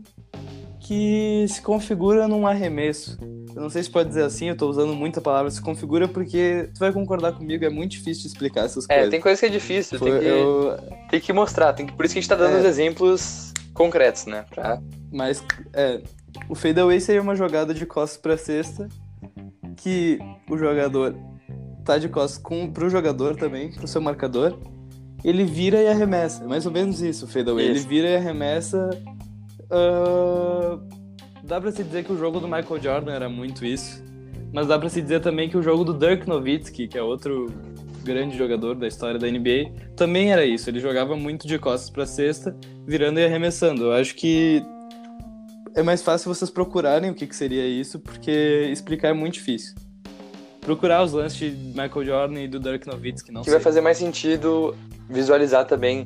que 0.79 1.45
se 1.47 1.61
configura 1.61 2.27
num 2.27 2.45
arremesso. 2.45 3.17
Eu 3.55 3.61
não 3.61 3.69
sei 3.69 3.81
se 3.83 3.89
pode 3.89 4.09
dizer 4.09 4.23
assim, 4.23 4.49
eu 4.49 4.57
tô 4.57 4.67
usando 4.69 4.93
muita 4.93 5.21
palavra 5.21 5.49
se 5.49 5.61
configura 5.61 6.07
porque 6.07 6.69
tu 6.73 6.79
vai 6.79 6.91
concordar 6.91 7.33
comigo, 7.33 7.63
é 7.63 7.69
muito 7.69 7.91
difícil 7.91 8.23
de 8.23 8.27
explicar 8.29 8.65
essas 8.65 8.85
É, 8.89 8.95
coisas. 8.95 9.11
tem 9.11 9.21
coisa 9.21 9.39
que 9.39 9.45
é 9.45 9.49
difícil, 9.49 9.97
Foi- 9.99 10.11
tem, 10.11 10.19
que, 10.19 10.25
eu- 10.25 10.77
tem 11.09 11.19
que 11.19 11.33
mostrar. 11.33 11.71
Tem 11.73 11.85
que, 11.85 11.93
por 11.93 12.03
isso 12.03 12.13
que 12.13 12.19
a 12.19 12.21
gente 12.21 12.29
tá 12.29 12.35
dando 12.35 12.55
É. 12.57 12.59
os 12.59 12.65
exemplos 12.65 13.53
concretos, 13.73 14.25
né? 14.25 14.43
Pra... 14.49 14.81
Mas 15.11 15.43
é, 15.73 16.01
o 16.49 16.55
fade 16.55 16.79
away 16.79 16.99
seria 16.99 17.21
uma 17.21 17.35
jogada 17.35 17.73
de 17.73 17.85
costas 17.85 18.19
pra 18.19 18.37
cesta 18.37 18.87
que 19.77 20.19
o 20.49 20.57
jogador 20.57 21.15
tá 21.83 21.97
de 21.97 22.07
costas 22.09 22.41
com, 22.41 22.71
pro 22.71 22.89
jogador 22.89 23.35
também, 23.35 23.71
pro 23.71 23.87
seu 23.87 24.01
marcador. 24.01 24.57
Ele 25.23 25.43
vira 25.45 25.81
e 25.81 25.87
arremessa. 25.87 26.43
É 26.43 26.47
mais 26.47 26.65
ou 26.65 26.71
menos 26.71 27.01
isso, 27.01 27.25
o 27.25 27.27
fade 27.27 27.49
away. 27.49 27.65
Ele 27.65 27.77
Isso. 27.79 27.87
vira 27.87 28.09
e 28.09 28.15
arremessa. 28.15 28.89
ah, 29.71 30.77
dá 31.43 31.59
pra 31.59 31.71
se 31.71 31.83
dizer 31.83 32.03
que 32.03 32.11
o 32.11 32.17
jogo 32.17 32.39
do 32.39 32.47
Michael 32.47 32.81
Jordan 32.81 33.11
era 33.13 33.29
muito 33.29 33.65
isso. 33.65 34.03
Mas 34.53 34.67
dá 34.67 34.77
pra 34.77 34.89
se 34.89 35.01
dizer 35.01 35.19
também 35.21 35.49
que 35.49 35.57
o 35.57 35.63
jogo 35.63 35.83
do 35.83 35.93
Dirk 35.93 36.27
Nowitzki, 36.27 36.87
que 36.87 36.97
é 36.97 37.01
outro 37.01 37.51
grande 38.03 38.37
jogador 38.37 38.75
da 38.75 38.87
história 38.87 39.17
da 39.17 39.27
NBA, 39.27 39.71
também 39.95 40.31
era 40.31 40.45
isso. 40.45 40.69
Ele 40.69 40.79
jogava 40.79 41.15
muito 41.15 41.47
de 41.47 41.57
costas 41.57 41.89
pra 41.89 42.05
cesta, 42.05 42.55
virando 42.85 43.19
e 43.19 43.25
arremessando. 43.25 43.85
Eu 43.85 43.93
acho 43.93 44.13
que 44.15 44.63
é 45.75 45.83
mais 45.83 46.01
fácil 46.01 46.33
vocês 46.33 46.49
procurarem 46.49 47.09
o 47.09 47.13
que, 47.15 47.25
que 47.27 47.35
seria 47.35 47.65
isso, 47.67 47.99
porque 47.99 48.69
explicar 48.71 49.09
é 49.09 49.13
muito 49.13 49.35
difícil. 49.35 49.75
Procurar 50.61 51.03
os 51.03 51.11
lances 51.11 51.39
de 51.39 51.67
Michael 51.67 52.05
Jordan 52.05 52.39
e 52.41 52.47
do 52.47 52.59
Dirk 52.59 52.87
Nowitzki, 52.87 53.31
não 53.31 53.41
que 53.41 53.45
sei. 53.45 53.53
vai 53.55 53.61
fazer 53.61 53.81
mais 53.81 53.97
sentido 53.97 54.75
visualizar 55.09 55.65
também 55.65 56.05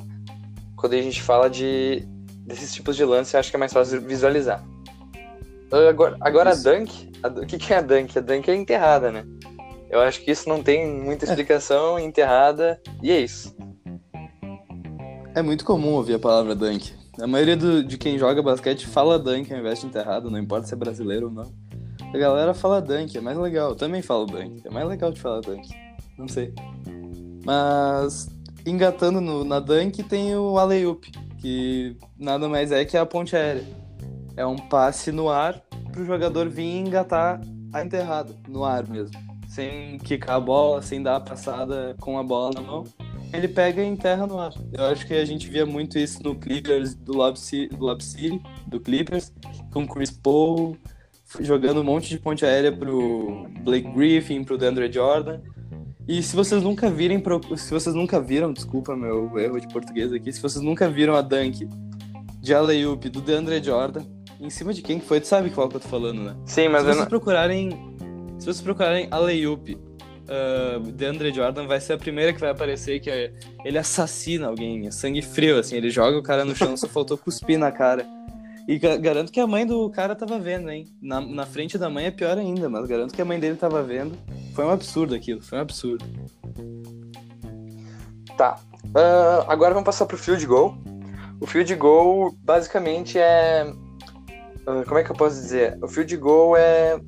quando 0.75 0.93
a 0.93 1.01
gente 1.01 1.21
fala 1.21 1.49
de 1.49 2.03
desses 2.45 2.73
tipos 2.73 2.95
de 2.95 3.03
lance, 3.03 3.35
eu 3.35 3.39
acho 3.39 3.49
que 3.49 3.55
é 3.55 3.59
mais 3.59 3.73
fácil 3.73 4.01
visualizar. 4.01 4.63
Ah, 5.71 5.89
Agora, 5.89 6.17
agora 6.21 6.51
a 6.51 6.55
dunk, 6.55 7.11
a- 7.21 7.27
o 7.27 7.45
que, 7.45 7.57
que 7.57 7.73
é 7.73 7.77
a 7.77 7.81
dunk? 7.81 8.17
A 8.17 8.21
dunk 8.21 8.49
é 8.49 8.55
enterrada, 8.55 9.11
né? 9.11 9.25
Eu 9.89 9.99
acho 9.99 10.21
que 10.23 10.31
isso 10.31 10.47
não 10.47 10.63
tem 10.63 10.87
muita 10.87 11.25
É. 11.25 11.29
explicação, 11.29 11.99
enterrada, 11.99 12.79
e 13.03 13.11
é 13.11 13.19
isso. 13.19 13.55
É 15.35 15.41
muito 15.41 15.63
comum 15.65 15.93
ouvir 15.93 16.15
a 16.15 16.19
palavra 16.19 16.55
dunk. 16.55 16.93
A 17.21 17.27
maioria 17.27 17.57
do- 17.57 17.83
de 17.83 17.97
quem 17.97 18.17
joga 18.17 18.41
basquete 18.43 18.85
fala 18.87 19.17
dunk 19.17 19.51
ao 19.51 19.59
invés 19.59 19.79
de 19.81 19.87
enterrado, 19.87 20.29
não 20.29 20.37
importa 20.39 20.67
se 20.67 20.73
é 20.73 20.77
brasileiro 20.77 21.27
ou 21.27 21.31
não. 21.31 21.51
A 22.13 22.17
galera 22.17 22.53
fala 22.53 22.79
dunk, 22.81 23.17
é 23.17 23.21
mais 23.21 23.37
legal. 23.37 23.71
Eu 23.71 23.75
também 23.75 24.01
falo 24.01 24.25
dunk, 24.25 24.61
é 24.65 24.69
mais 24.69 24.87
legal 24.87 25.11
de 25.11 25.19
falar 25.19 25.41
dunk. 25.41 25.67
Não 26.17 26.27
sei. 26.27 26.53
Mas 27.43 28.29
engatando 28.65 29.19
no- 29.19 29.43
na 29.43 29.59
dunk 29.59 30.03
tem 30.03 30.35
o 30.35 30.57
alley-oop, 30.57 31.11
que 31.39 31.97
nada 32.17 32.47
mais 32.47 32.71
é 32.71 32.85
que 32.85 32.95
a 32.97 33.05
ponte 33.05 33.35
aérea. 33.35 33.63
É 34.35 34.45
um 34.45 34.55
passe 34.57 35.11
no 35.11 35.29
ar 35.29 35.61
pro 35.91 36.05
jogador 36.05 36.47
vir 36.49 36.77
engatar 36.77 37.41
a 37.73 37.83
enterrada, 37.83 38.33
no 38.47 38.63
ar 38.63 38.87
mesmo. 38.87 39.17
Sem 39.47 39.97
quicar 39.97 40.35
a 40.35 40.39
bola, 40.39 40.81
sem 40.81 41.01
dar 41.01 41.15
a 41.15 41.19
passada 41.19 41.95
com 41.99 42.19
a 42.19 42.23
bola 42.23 42.51
na 42.53 42.61
mão 42.61 42.83
ele 43.33 43.47
pega 43.47 43.81
e 43.81 43.87
enterra 43.87 44.25
no 44.25 44.39
ar. 44.39 44.53
Eu 44.71 44.85
acho 44.85 45.05
que 45.05 45.13
a 45.13 45.25
gente 45.25 45.49
via 45.49 45.65
muito 45.65 45.97
isso 45.97 46.21
no 46.23 46.35
Clippers 46.35 46.95
do 46.95 47.13
Lob 47.13 47.37
City, 47.37 47.75
do, 47.75 47.85
Lob 47.85 48.03
City, 48.03 48.41
do 48.67 48.79
Clippers, 48.79 49.33
com 49.71 49.87
Chris 49.87 50.11
Paul 50.11 50.77
jogando 51.41 51.81
um 51.81 51.83
monte 51.83 52.09
de 52.09 52.19
ponte 52.19 52.45
aérea 52.45 52.71
pro 52.71 53.47
Blake 53.61 53.89
Griffin, 53.91 54.43
pro 54.43 54.57
DeAndre 54.57 54.91
Jordan. 54.91 55.41
E 56.07 56.23
se 56.23 56.35
vocês 56.35 56.63
nunca 56.63 56.89
virem, 56.89 57.21
se 57.57 57.69
vocês 57.69 57.93
nunca 57.93 58.19
viram, 58.21 58.53
desculpa 58.53 58.95
meu 58.95 59.37
erro 59.37 59.59
de 59.59 59.67
português 59.67 60.13
aqui, 60.13 60.31
se 60.31 60.41
vocês 60.41 60.63
nunca 60.63 60.89
viram 60.89 61.15
a 61.15 61.21
dunk 61.21 61.67
de 62.39 62.53
alley-oop 62.53 63.09
do 63.09 63.19
DeAndre 63.19 63.61
Jordan, 63.61 64.05
em 64.39 64.49
cima 64.49 64.73
de 64.73 64.81
quem 64.81 64.99
que 64.99 65.05
foi, 65.05 65.19
tu 65.19 65.27
sabe 65.27 65.49
qual 65.49 65.67
que 65.67 65.75
eu 65.75 65.79
tô 65.81 65.89
falando, 65.89 66.21
né? 66.21 66.35
Sim, 66.45 66.69
mas 66.69 66.81
se 66.81 66.87
vocês 66.87 66.97
não... 66.99 67.05
procurarem. 67.07 67.71
Se 68.39 68.45
vocês 68.45 68.61
procurarem 68.61 69.07
alley-oop 69.11 69.77
uh, 70.27 70.79
DeAndre 70.79 71.33
Jordan, 71.33 71.65
vai 71.67 71.79
ser 71.79 71.93
a 71.93 71.97
primeira 71.97 72.33
que 72.33 72.39
vai 72.39 72.49
aparecer 72.49 72.99
que 72.99 73.09
é- 73.09 73.31
ele 73.65 73.77
assassina 73.77 74.47
alguém, 74.47 74.87
é 74.87 74.91
sangue 74.91 75.21
frio, 75.21 75.57
assim, 75.59 75.75
ele 75.75 75.89
joga 75.89 76.17
o 76.17 76.23
cara 76.23 76.43
no 76.45 76.55
chão, 76.55 76.75
só 76.77 76.87
faltou 76.87 77.17
cuspir 77.17 77.57
na 77.57 77.71
cara. 77.71 78.05
E 78.67 78.77
ga- 78.77 78.97
garanto 78.97 79.31
que 79.31 79.39
a 79.39 79.47
mãe 79.47 79.65
do 79.65 79.89
cara 79.89 80.13
tava 80.13 80.37
vendo, 80.37 80.69
hein? 80.69 80.85
Na, 81.01 81.21
na 81.21 81.45
frente 81.45 81.77
da 81.77 81.89
mãe 81.89 82.05
é 82.05 82.11
pior 82.11 82.37
ainda, 82.37 82.67
mas 82.69 82.85
garanto 82.85 83.13
que 83.13 83.21
a 83.21 83.25
mãe 83.25 83.39
dele 83.39 83.55
tava 83.55 83.81
vendo. 83.81 84.17
Foi 84.53 84.65
um 84.65 84.69
absurdo 84.71 85.15
aquilo, 85.15 85.41
foi 85.41 85.57
um 85.57 85.61
absurdo. 85.61 86.03
Tá. 88.37 88.59
Ah, 88.93 89.45
agora 89.47 89.73
vamos 89.73 89.85
passar 89.85 90.05
pro 90.05 90.17
field 90.17 90.45
goal. 90.45 90.77
O 91.39 91.47
field 91.47 91.73
goal 91.75 92.33
basicamente 92.43 93.17
é. 93.17 93.71
ah, 94.65 94.83
como 94.85 94.97
é 94.99 95.03
que 95.03 95.11
eu 95.11 95.15
posso 95.15 95.35
dizer? 95.35 95.77
O 95.81 95.87
field 95.87 96.15
goal 96.17 96.55
é. 96.57 96.99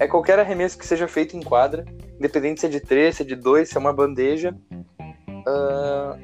É 0.00 0.06
qualquer 0.06 0.38
arremesso 0.38 0.78
que 0.78 0.86
seja 0.86 1.08
feito 1.08 1.36
em 1.36 1.42
quadra, 1.42 1.84
independente 2.16 2.60
se 2.60 2.66
é 2.66 2.68
de 2.68 2.80
3, 2.80 3.16
se 3.16 3.22
é 3.22 3.26
de 3.26 3.34
2, 3.34 3.68
se 3.68 3.76
é 3.76 3.80
uma 3.80 3.92
bandeja. 3.92 4.56
Ah, 5.46 6.16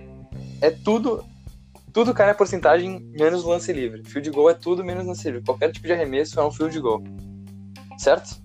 é 0.60 0.70
tudo. 0.70 1.24
Tudo 1.92 2.12
cai 2.12 2.26
na 2.26 2.34
porcentagem 2.34 3.00
menos 3.12 3.44
lance 3.44 3.72
livre. 3.72 4.02
Field 4.04 4.30
goal 4.30 4.50
é 4.50 4.54
tudo 4.54 4.84
menos 4.84 5.06
lance 5.06 5.24
livre. 5.24 5.44
Qualquer 5.44 5.70
tipo 5.70 5.86
de 5.86 5.92
arremesso 5.92 6.40
é 6.40 6.44
um 6.44 6.50
field 6.50 6.78
goal. 6.80 7.02
Certo? 7.98 8.42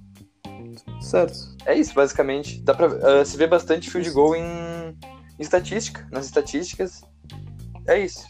Certo. 1.01 1.55
É 1.65 1.75
isso, 1.75 1.93
basicamente. 1.93 2.61
Dá 2.61 2.73
pra 2.73 2.87
ah, 2.87 3.25
se 3.25 3.35
ver 3.37 3.47
bastante 3.47 3.89
field 3.89 4.09
goal 4.11 4.35
em, 4.35 4.43
em 4.43 5.41
estatística, 5.41 6.07
nas 6.11 6.25
estatísticas. 6.25 7.01
É 7.87 7.99
isso. 7.99 8.23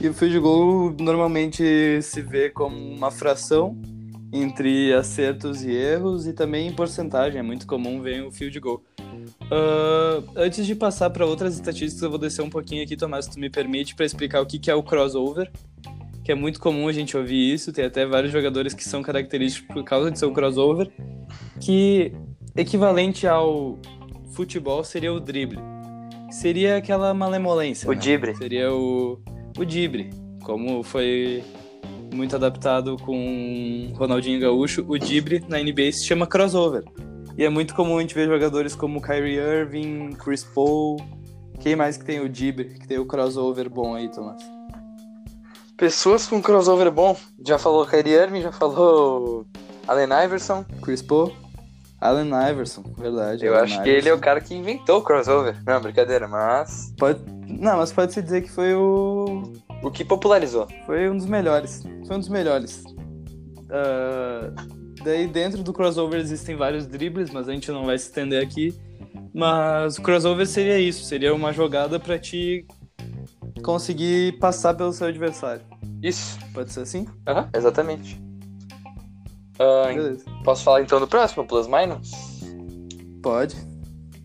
E 0.00 0.08
o 0.08 0.14
field 0.14 0.38
goal 0.38 0.94
normalmente 1.00 2.00
se 2.02 2.22
vê 2.22 2.50
como 2.50 2.76
uma 2.76 3.10
fração 3.10 3.80
entre 4.34 4.92
acertos 4.92 5.62
e 5.62 5.70
erros 5.70 6.26
e 6.26 6.32
também 6.32 6.66
em 6.66 6.72
porcentagem. 6.72 7.38
É 7.38 7.42
muito 7.42 7.66
comum 7.66 8.02
ver 8.02 8.26
o 8.26 8.32
field 8.32 8.58
goal. 8.58 8.82
Ah, 9.50 10.22
antes 10.36 10.66
de 10.66 10.74
passar 10.74 11.10
para 11.10 11.24
outras 11.24 11.54
estatísticas, 11.54 12.02
eu 12.02 12.10
vou 12.10 12.18
descer 12.18 12.42
um 12.42 12.50
pouquinho 12.50 12.82
aqui, 12.82 12.96
Tomás, 12.96 13.26
se 13.26 13.30
tu 13.30 13.38
me 13.38 13.48
permite, 13.48 13.94
para 13.94 14.04
explicar 14.04 14.40
o 14.40 14.46
que, 14.46 14.58
que 14.58 14.70
é 14.70 14.74
o 14.74 14.82
crossover, 14.82 15.50
que 16.24 16.32
é 16.32 16.34
muito 16.34 16.58
comum 16.58 16.88
a 16.88 16.92
gente 16.92 17.16
ouvir 17.16 17.54
isso. 17.54 17.72
Tem 17.72 17.84
até 17.84 18.04
vários 18.04 18.32
jogadores 18.32 18.74
que 18.74 18.82
são 18.82 19.02
característicos 19.02 19.72
por 19.72 19.84
causa 19.84 20.10
de 20.10 20.18
ser 20.18 20.26
um 20.26 20.32
crossover, 20.32 20.90
que 21.60 22.12
equivalente 22.56 23.26
ao 23.26 23.78
futebol 24.32 24.82
seria 24.82 25.12
o 25.12 25.20
drible. 25.20 25.60
Seria 26.30 26.76
aquela 26.76 27.14
malemolência. 27.14 27.88
O 27.88 27.92
né? 27.92 28.00
drible. 28.00 28.34
Seria 28.34 28.72
o, 28.72 29.20
o 29.56 29.64
drible, 29.64 30.10
como 30.42 30.82
foi 30.82 31.44
muito 32.14 32.36
adaptado 32.36 32.96
com 32.98 33.92
Ronaldinho 33.94 34.40
Gaúcho, 34.40 34.84
o 34.88 34.98
drible 34.98 35.44
na 35.48 35.58
NBA 35.58 35.92
se 35.92 36.04
chama 36.04 36.26
crossover. 36.26 36.84
E 37.36 37.44
é 37.44 37.48
muito 37.48 37.74
comum 37.74 37.98
a 37.98 38.00
gente 38.00 38.14
ver 38.14 38.28
jogadores 38.28 38.76
como 38.76 39.02
Kyrie 39.02 39.38
Irving, 39.38 40.10
Chris 40.12 40.44
Paul. 40.44 40.96
Quem 41.60 41.74
mais 41.74 41.96
que 41.96 42.04
tem 42.04 42.20
o 42.20 42.28
drible, 42.28 42.78
que 42.78 42.86
tem 42.86 42.98
o 42.98 43.06
crossover 43.06 43.68
bom 43.68 43.94
aí, 43.94 44.08
Tomás? 44.08 44.42
Pessoas 45.76 46.26
com 46.26 46.40
crossover 46.40 46.90
bom. 46.92 47.16
Já 47.44 47.58
falou 47.58 47.84
Kyrie 47.84 48.14
Irving, 48.14 48.42
já 48.42 48.52
falou 48.52 49.44
Allen 49.88 50.24
Iverson. 50.24 50.64
Chris 50.82 51.02
Paul, 51.02 51.32
Allen 52.00 52.30
Iverson, 52.50 52.84
verdade. 52.96 53.44
Eu 53.44 53.54
Allen 53.54 53.64
acho 53.64 53.82
que 53.82 53.88
ele 53.88 54.08
é 54.08 54.12
o 54.12 54.14
Iverson. 54.14 54.20
cara 54.20 54.40
que 54.40 54.54
inventou 54.54 54.98
o 54.98 55.02
crossover. 55.02 55.56
Não, 55.66 55.80
brincadeira, 55.80 56.28
mas 56.28 56.94
Pode... 56.96 57.20
Não, 57.48 57.76
mas 57.76 57.92
pode 57.92 58.12
se 58.12 58.22
dizer 58.22 58.42
que 58.42 58.50
foi 58.50 58.74
o 58.74 59.52
o 59.84 59.90
que 59.90 60.04
popularizou. 60.04 60.66
Foi 60.86 61.08
um 61.10 61.16
dos 61.16 61.26
melhores. 61.26 61.82
Foi 62.06 62.16
um 62.16 62.20
dos 62.20 62.28
melhores. 62.28 62.82
Ah, 63.70 64.50
daí 65.02 65.26
dentro 65.26 65.62
do 65.62 65.72
crossover 65.72 66.18
existem 66.20 66.56
vários 66.56 66.86
dribles, 66.86 67.30
mas 67.30 67.48
a 67.48 67.52
gente 67.52 67.70
não 67.70 67.84
vai 67.84 67.98
se 67.98 68.06
estender 68.06 68.42
aqui. 68.42 68.74
Mas 69.32 69.98
o 69.98 70.02
crossover 70.02 70.46
seria 70.46 70.78
isso, 70.78 71.04
seria 71.04 71.34
uma 71.34 71.52
jogada 71.52 71.98
pra 71.98 72.18
te 72.18 72.64
conseguir 73.62 74.38
passar 74.38 74.74
pelo 74.74 74.92
seu 74.92 75.08
adversário. 75.08 75.62
Isso. 76.02 76.38
Pode 76.52 76.72
ser 76.72 76.80
assim? 76.80 77.06
Aham, 77.26 77.48
exatamente. 77.54 78.20
Ah, 79.58 79.86
Beleza. 79.88 80.24
posso 80.44 80.62
falar 80.64 80.82
então 80.82 81.00
do 81.00 81.06
próximo, 81.06 81.44
Plus 81.46 81.66
Minus? 81.66 82.10
Pode. 83.22 83.56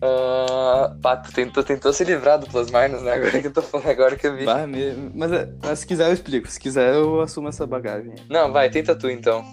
Ah, 0.02 0.96
pá, 1.02 1.16
tu 1.16 1.30
tentou, 1.32 1.62
tentou 1.62 1.92
se 1.92 2.04
livrar 2.04 2.38
do 2.38 2.46
Plus 2.46 2.70
Minus, 2.70 3.02
né? 3.02 3.12
Agora 3.14 3.40
que 3.40 3.46
eu 3.46 3.52
tô 3.52 3.60
falando, 3.62 3.88
agora 3.88 4.16
que 4.16 4.26
eu 4.26 4.34
vi. 4.36 4.44
Bah, 4.46 4.66
Mas, 5.14 5.32
é- 5.32 5.48
mas 5.62 5.78
se 5.80 5.86
quiser 5.86 6.08
eu 6.08 6.12
explico. 6.14 6.48
Se 6.48 6.58
quiser 6.58 6.94
eu 6.94 7.20
assumo 7.20 7.48
essa 7.48 7.66
bagagem. 7.66 8.14
Não, 8.28 8.50
vai, 8.52 8.70
tenta 8.70 8.94
tu 8.96 9.10
então. 9.10 9.44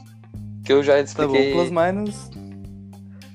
Que 0.65 0.71
eu 0.73 0.81
já 0.83 0.93
Tá 0.93 0.99
bom, 0.99 1.03
expliquei. 1.03 1.51
plus 1.53 1.69
minus. 1.69 2.29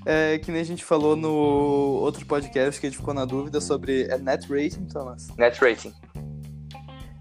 É 0.04 0.38
que 0.38 0.50
nem 0.50 0.60
a 0.60 0.64
gente 0.64 0.84
falou 0.84 1.14
no 1.14 1.30
outro 1.30 2.24
podcast 2.26 2.80
que 2.80 2.86
a 2.86 2.90
gente 2.90 2.98
ficou 2.98 3.14
na 3.14 3.24
dúvida 3.24 3.60
sobre 3.60 4.04
é 4.04 4.18
net 4.18 4.46
rating, 4.50 4.86
Thomas. 4.86 5.28
Net 5.38 5.60
rating. 5.62 5.92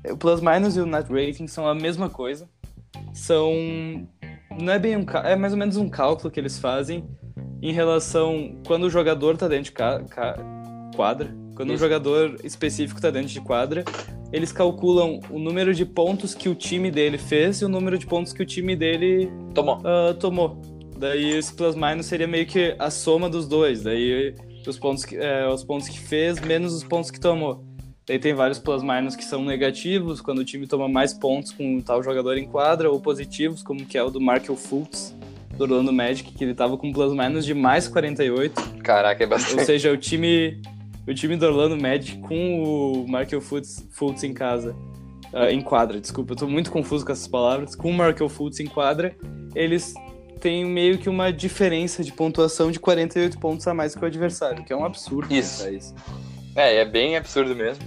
O 0.10 0.17
plus 0.17 0.41
minus 0.41 0.75
e 0.77 0.82
o 0.82 0.86
net 0.86 1.08
rating 1.12 1.47
são 1.47 1.67
a 1.67 1.75
mesma 1.75 2.10
coisa. 2.10 2.49
São. 3.13 3.54
Não 4.60 4.73
é 4.73 4.80
bem 4.80 4.97
um. 4.97 5.06
É 5.23 5.36
mais 5.36 5.54
ou 5.54 5.60
menos 5.60 5.77
um 5.77 5.88
cálculo 5.89 6.32
que 6.32 6.39
eles 6.39 6.58
fazem 6.58 7.08
em 7.62 7.71
relação. 7.71 8.56
Quando 8.65 8.84
o 8.86 8.89
jogador 8.89 9.38
tá 9.38 9.47
dentro 9.47 9.65
de 9.65 9.71
ca- 9.71 10.04
ca- 10.10 10.38
quadra. 10.95 11.34
Quando 11.56 11.69
um 11.69 11.74
Isso. 11.74 11.84
jogador 11.84 12.38
específico 12.43 13.00
tá 13.00 13.10
dentro 13.12 13.30
de 13.30 13.39
quadra, 13.41 13.84
eles 14.32 14.52
calculam 14.52 15.19
o 15.30 15.38
número 15.38 15.74
de 15.74 15.86
pontos 15.86 16.34
que 16.34 16.50
o 16.50 16.56
time 16.56 16.89
dele 16.89 17.17
fez 17.17 17.62
e 17.62 17.65
o 17.65 17.69
número 17.69 17.97
de 17.97 18.06
pontos 18.08 18.34
que 18.34 18.41
o 18.41 18.45
time 18.45 18.76
dele 18.76 19.30
Tomou. 19.54 19.78
ah, 19.84 20.15
tomou. 20.19 20.60
Daí 20.97 21.32
esse 21.38 21.54
plus 21.54 21.76
minus 21.76 22.06
seria 22.06 22.28
meio 22.28 22.45
que 22.45 22.76
a 22.80 22.89
soma 22.89 23.30
dos 23.30 23.47
dois. 23.47 23.84
Daí 23.84 24.34
os 24.67 24.78
pontos 24.80 25.04
que, 25.04 25.17
é, 25.17 25.47
os 25.47 25.63
pontos 25.63 25.89
que 25.89 26.00
fez 26.00 26.39
menos 26.39 26.74
os 26.74 26.84
pontos 26.84 27.12
que 27.12 27.19
tomou. 27.19 27.63
Daí 28.08 28.17
tem 28.19 28.34
vários 28.34 28.58
plus 28.60 28.82
minus 28.84 29.15
que 29.15 29.24
são 29.24 29.43
negativos, 29.43 30.21
quando 30.21 30.39
o 30.39 30.45
time 30.45 30.67
toma 30.67 30.88
mais 30.88 31.13
pontos 31.13 31.52
com 31.52 31.78
o 31.78 31.82
tal 31.82 32.02
jogador 32.04 32.38
em 32.38 32.45
quadra, 32.47 32.89
ou 32.89 33.00
positivos, 33.00 33.62
como 33.63 33.86
que 33.86 33.97
é 33.97 34.04
o 34.04 34.10
do 34.10 34.19
Markel 34.19 34.56
Fultz, 34.56 35.15
do 35.67 35.74
Orlando 35.74 35.93
Magic, 35.93 36.32
que 36.32 36.43
ele 36.43 36.54
tava 36.54 36.78
com 36.78 36.91
plus 36.91 37.13
minus 37.13 37.45
de 37.45 37.54
mais 37.54 37.88
48. 37.88 38.80
Caraca, 38.84 39.24
é 39.24 39.26
Ou 39.26 39.30
bastante. 39.30 39.65
seja, 39.65 39.91
o 39.91 39.97
time, 39.97 40.62
o 41.08 41.13
time 41.13 41.36
do 41.36 41.45
Orlando 41.45 41.80
Magic 41.80 42.17
com 42.19 42.63
o 42.63 43.08
Markel 43.08 43.41
Fultz, 43.41 43.88
Fultz 43.91 44.24
em 44.24 44.34
casa, 44.34 44.76
ah, 45.34 45.52
em 45.52 45.62
quadra, 45.62 46.00
desculpa, 46.00 46.34
eu 46.34 46.38
tô 46.38 46.47
muito 46.47 46.71
confuso 46.71 47.06
com 47.06 47.12
essas 47.12 47.28
palavras. 47.28 47.76
Com 47.76 47.89
o 47.89 47.93
Markel 47.93 48.28
Fultz 48.28 48.60
em 48.60 48.67
quadra, 48.67 49.15
eles 49.56 49.93
têm 50.39 50.65
meio 50.65 50.97
que 50.97 51.08
uma 51.08 51.32
diferença 51.32 52.04
de 52.04 52.12
pontuação 52.12 52.71
de 52.71 52.80
48 52.80 53.39
pontos 53.39 53.67
a 53.67 53.74
mais 53.74 53.95
que 53.95 54.04
o 54.04 54.06
adversário, 54.06 54.63
que 54.63 54.74
é 54.74 54.76
um 54.76 54.84
absurdo. 54.84 55.34
Isso. 55.34 55.69
isso. 55.69 55.93
É, 56.56 56.78
é 56.78 56.86
bem 56.86 57.15
absurdo 57.15 57.56
mesmo. 57.56 57.84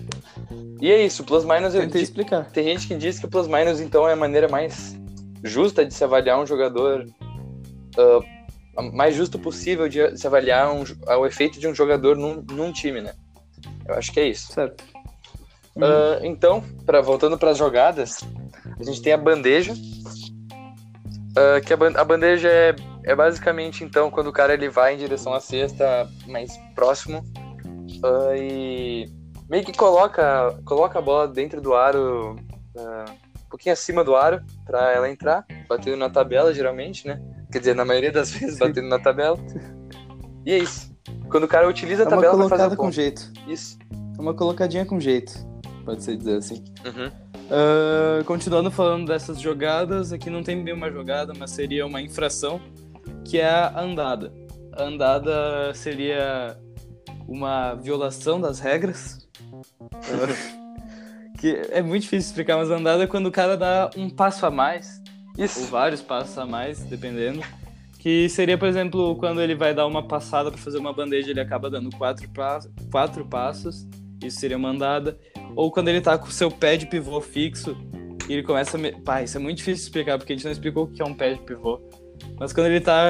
E 0.81 0.91
é 0.91 1.05
isso, 1.05 1.23
o 1.23 1.27
Plus 1.27 1.45
Minus. 1.45 1.75
Eu, 1.75 1.83
Tentei 1.83 2.03
explicar. 2.03 2.45
tem 2.51 2.65
gente 2.65 2.87
que 2.87 2.95
diz 2.95 3.19
que 3.19 3.27
o 3.27 3.29
Plus 3.29 3.47
Minus 3.47 3.81
então 3.81 4.09
é 4.09 4.13
a 4.13 4.17
maneira 4.17 4.49
mais 4.49 4.97
justa 5.43 5.85
de 5.85 5.93
se 5.93 6.03
avaliar 6.03 6.41
um 6.41 6.47
jogador. 6.47 7.07
Ah, 7.99 8.21
a 8.77 8.83
mais 8.83 9.15
justo 9.15 9.39
possível 9.39 9.89
de 9.89 10.17
se 10.19 10.27
avaliar 10.27 10.73
um, 10.73 10.83
jo- 10.85 10.97
o 11.07 11.27
efeito 11.27 11.59
de 11.61 11.69
um 11.69 11.75
jogador 11.75 12.17
num, 12.17 12.43
num 12.51 12.73
time, 12.73 13.01
né? 13.01 13.15
Eu 13.87 13.95
acho 13.95 14.13
que 14.13 14.21
é 14.21 14.29
isso. 14.29 14.53
Certo. 14.53 14.83
Ah, 15.81 16.19
então, 16.23 16.63
pra, 16.87 17.01
voltando 17.01 17.37
para 17.39 17.51
as 17.51 17.59
jogadas, 17.59 18.21
a 18.79 18.83
gente 18.85 19.03
tem 19.03 19.13
a 19.13 19.17
bandeja. 19.19 19.75
ah, 21.37 21.61
que 21.61 21.73
a, 21.73 21.77
ban- 21.77 21.95
a 21.97 22.05
bandeja 22.05 22.49
é, 22.49 22.75
é 23.05 23.15
basicamente 23.15 23.83
então 23.85 24.11
quando 24.11 24.29
o 24.29 24.33
cara 24.33 24.55
ele 24.55 24.69
vai 24.69 24.95
em 24.95 24.99
direção 24.99 25.35
à 25.35 25.41
cesta 25.41 26.09
mais 26.27 26.57
próximo 26.75 27.25
ah, 28.05 28.37
e 28.37 29.09
meio 29.49 29.65
que 29.65 29.77
coloca, 29.77 30.57
coloca 30.65 30.99
a 30.99 31.03
bola 31.03 31.29
dentro 31.29 31.61
do 31.61 31.75
aro, 31.75 32.37
ah, 32.77 33.05
um 33.11 33.24
pouquinho 33.55 33.73
acima 33.73 34.03
do 34.03 34.17
aro 34.17 34.43
para 34.67 34.93
ela 34.93 35.09
entrar, 35.09 35.47
batendo 35.69 35.97
na 35.97 36.11
tabela 36.11 36.53
geralmente, 36.53 37.07
né? 37.07 37.23
Quer 37.51 37.61
dizer, 37.61 37.75
na 37.75 37.85
maioria 37.85 38.11
das 38.11 38.31
vezes 38.35 38.59
batendo 38.59 38.89
na 38.89 38.99
tabela. 38.99 39.39
E 40.45 40.53
é 40.53 40.59
isso. 40.59 40.93
Quando 41.31 41.45
o 41.45 41.49
cara 41.49 41.69
utiliza 41.69 42.03
É 42.03 42.07
a 42.07 42.09
uma 42.09 42.17
tabela 42.17 42.49
para 42.49 42.59
fazer 42.59 42.75
a 42.75 42.77
com 42.77 42.91
jeito. 42.91 43.33
Isso. 43.47 43.79
É 44.19 44.21
uma 44.21 44.35
colocadinha 44.35 44.85
com 44.85 44.99
jeito, 44.99 45.33
pode 45.85 46.03
ser 46.03 46.17
dizer 46.17 46.39
assim. 46.39 46.65
Uhum. 46.85 47.11
Ah, 47.51 48.23
continuando 48.25 48.71
falando 48.71 49.07
dessas 49.07 49.41
jogadas, 49.41 50.13
aqui 50.13 50.31
não 50.31 50.43
tem 50.43 50.63
bem 50.63 50.75
uma 50.75 50.91
jogada, 50.91 51.33
mas 51.39 51.51
seria 51.51 51.87
uma 51.87 52.01
infração, 52.01 52.61
que 53.25 53.39
é 53.39 53.49
a 53.49 53.81
andada. 53.81 54.33
A 54.73 54.83
andada 54.85 55.73
seria 55.75 56.59
uma 57.29 57.75
violação 57.75 58.41
das 58.41 58.59
regras. 58.59 59.29
Que 61.45 61.61
é 61.73 61.83
muito 61.83 62.05
difícil 62.05 62.31
explicar, 62.31 62.57
mas 62.57 62.71
andada 62.71 63.05
é 63.05 63.07
quando 63.07 63.27
o 63.27 63.31
cara 63.31 63.55
dá 63.55 63.91
um 63.99 64.09
passo 64.09 64.47
a 64.47 64.51
mais, 64.51 65.03
ou 65.37 65.45
Isso. 65.45 65.67
vários 65.67 66.01
passos 66.01 66.39
a 66.39 66.47
mais, 66.47 66.83
dependendo. 66.85 67.43
Que 67.99 68.31
seria, 68.31 68.57
por 68.57 68.67
exemplo, 68.67 69.15
quando 69.17 69.43
ele 69.43 69.55
vai 69.55 69.75
dar 69.75 69.87
uma 69.87 70.03
passada 70.03 70.51
para 70.51 70.59
fazer 70.59 70.79
uma 70.79 70.95
bandeja, 70.95 71.33
ele 71.33 71.41
acaba 71.41 71.69
dando 71.69 71.95
quatro, 71.99 72.27
pa 72.31 72.61
quatro 72.91 73.27
passos. 73.27 73.87
Isso 74.25 74.41
seria 74.41 74.57
uma 74.57 74.71
andada. 74.71 75.19
Ou 75.55 75.71
quando 75.71 75.89
ele 75.89 76.01
tá 76.01 76.17
com 76.17 76.29
o 76.29 76.33
seu 76.33 76.51
pé 76.51 76.79
de 76.79 76.87
pivô 76.87 77.21
fixo 77.21 77.77
e 78.27 78.33
ele 78.33 78.43
começa 78.43 78.79
a. 78.79 78.81
Me... 78.81 78.93
Pá, 78.93 79.23
isso 79.23 79.37
é 79.37 79.41
muito 79.41 79.59
difícil 79.59 79.83
de 79.83 79.89
explicar, 79.89 80.17
porque 80.17 80.33
a 80.33 80.37
gente 80.37 80.47
não 80.47 80.53
explicou 80.53 80.85
o 80.85 80.89
que 80.91 81.03
é 81.03 81.05
um 81.05 81.13
pé 81.13 81.35
de 81.35 81.41
pivô. 81.41 81.79
Mas 82.41 82.55
quando 82.55 82.69
ele 82.69 82.81
tá. 82.81 83.05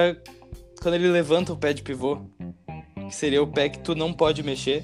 Quando 0.82 0.94
ele 0.96 1.06
levanta 1.06 1.52
o 1.52 1.56
pé 1.56 1.72
de 1.72 1.82
pivô, 1.82 2.18
que 3.08 3.14
seria 3.14 3.40
o 3.40 3.46
pé 3.46 3.68
que 3.68 3.78
tu 3.78 3.94
não 3.94 4.12
pode 4.12 4.42
mexer. 4.42 4.82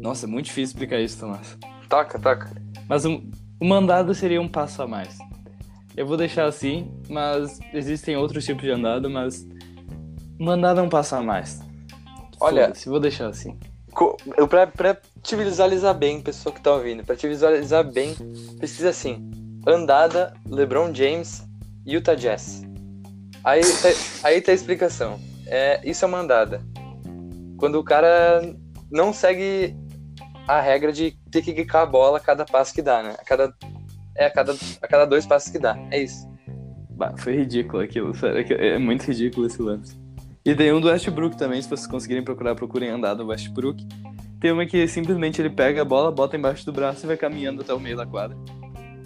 Nossa, 0.00 0.26
é 0.26 0.28
muito 0.28 0.46
difícil 0.46 0.74
explicar 0.74 0.98
isso, 0.98 1.18
Tomás. 1.18 1.56
Toca, 1.88 2.18
toca. 2.18 2.50
Mas 2.88 3.04
um, 3.04 3.30
O 3.60 3.64
mandado 3.64 4.14
seria 4.14 4.40
um 4.40 4.48
passo 4.48 4.82
a 4.82 4.86
mais. 4.86 5.18
Eu 5.96 6.06
vou 6.06 6.16
deixar 6.16 6.46
assim, 6.46 6.90
mas 7.08 7.60
existem 7.74 8.16
outros 8.16 8.44
tipos 8.44 8.62
de 8.62 8.70
andado, 8.70 9.10
mas 9.10 9.46
mandado 10.38 10.80
é 10.80 10.82
um 10.82 10.88
passo 10.88 11.16
a 11.16 11.22
mais. 11.22 11.60
Olha, 12.40 12.74
se 12.74 12.88
vou 12.88 12.98
deixar 12.98 13.28
assim. 13.28 13.58
Eu, 14.36 14.48
pra, 14.48 14.66
pra 14.66 14.96
te 15.22 15.36
visualizar 15.36 15.94
bem, 15.94 16.22
pessoa 16.22 16.54
que 16.54 16.62
tá 16.62 16.72
ouvindo, 16.72 17.04
pra 17.04 17.16
te 17.16 17.28
visualizar 17.28 17.84
bem, 17.84 18.14
precisa 18.56 18.90
assim: 18.90 19.30
andada, 19.66 20.32
LeBron 20.48 20.94
James, 20.94 21.44
Utah 21.84 22.14
Jazz. 22.14 22.62
Aí, 23.44 23.60
tá, 23.60 23.88
aí 24.22 24.40
tá 24.40 24.52
a 24.52 24.54
explicação. 24.54 25.20
É, 25.46 25.80
isso 25.84 26.04
é 26.04 26.08
uma 26.08 26.20
andada. 26.20 26.62
Quando 27.58 27.74
o 27.74 27.84
cara 27.84 28.40
não 28.90 29.12
segue 29.12 29.76
a 30.46 30.60
regra 30.60 30.92
de 30.92 31.16
ter 31.30 31.42
que 31.42 31.52
quicar 31.52 31.82
a 31.82 31.86
bola 31.86 32.18
a 32.18 32.20
cada 32.20 32.44
passo 32.44 32.74
que 32.74 32.82
dá, 32.82 33.02
né? 33.02 33.14
A 33.18 33.24
cada, 33.24 33.54
é 34.16 34.26
a 34.26 34.30
cada, 34.30 34.52
a 34.82 34.88
cada 34.88 35.04
dois 35.04 35.26
passos 35.26 35.50
que 35.50 35.58
dá. 35.58 35.78
É 35.90 36.02
isso. 36.02 36.28
Bah, 36.90 37.14
foi 37.16 37.36
ridículo 37.36 37.82
aquilo, 37.82 38.14
sério. 38.14 38.44
É 38.54 38.78
muito 38.78 39.04
ridículo 39.04 39.46
esse 39.46 39.60
lance. 39.62 39.98
E 40.44 40.54
tem 40.54 40.72
um 40.72 40.80
do 40.80 40.88
Westbrook 40.88 41.36
também, 41.36 41.60
se 41.60 41.68
vocês 41.68 41.86
conseguirem 41.86 42.24
procurar, 42.24 42.54
procurem 42.54 42.88
andar 42.90 43.14
do 43.14 43.26
Westbrook. 43.26 43.86
Tem 44.40 44.52
uma 44.52 44.64
que 44.64 44.88
simplesmente 44.88 45.40
ele 45.40 45.50
pega 45.50 45.82
a 45.82 45.84
bola, 45.84 46.10
bota 46.10 46.36
embaixo 46.36 46.64
do 46.64 46.72
braço 46.72 47.04
e 47.04 47.06
vai 47.06 47.16
caminhando 47.16 47.60
até 47.60 47.74
o 47.74 47.80
meio 47.80 47.96
da 47.96 48.06
quadra. 48.06 48.36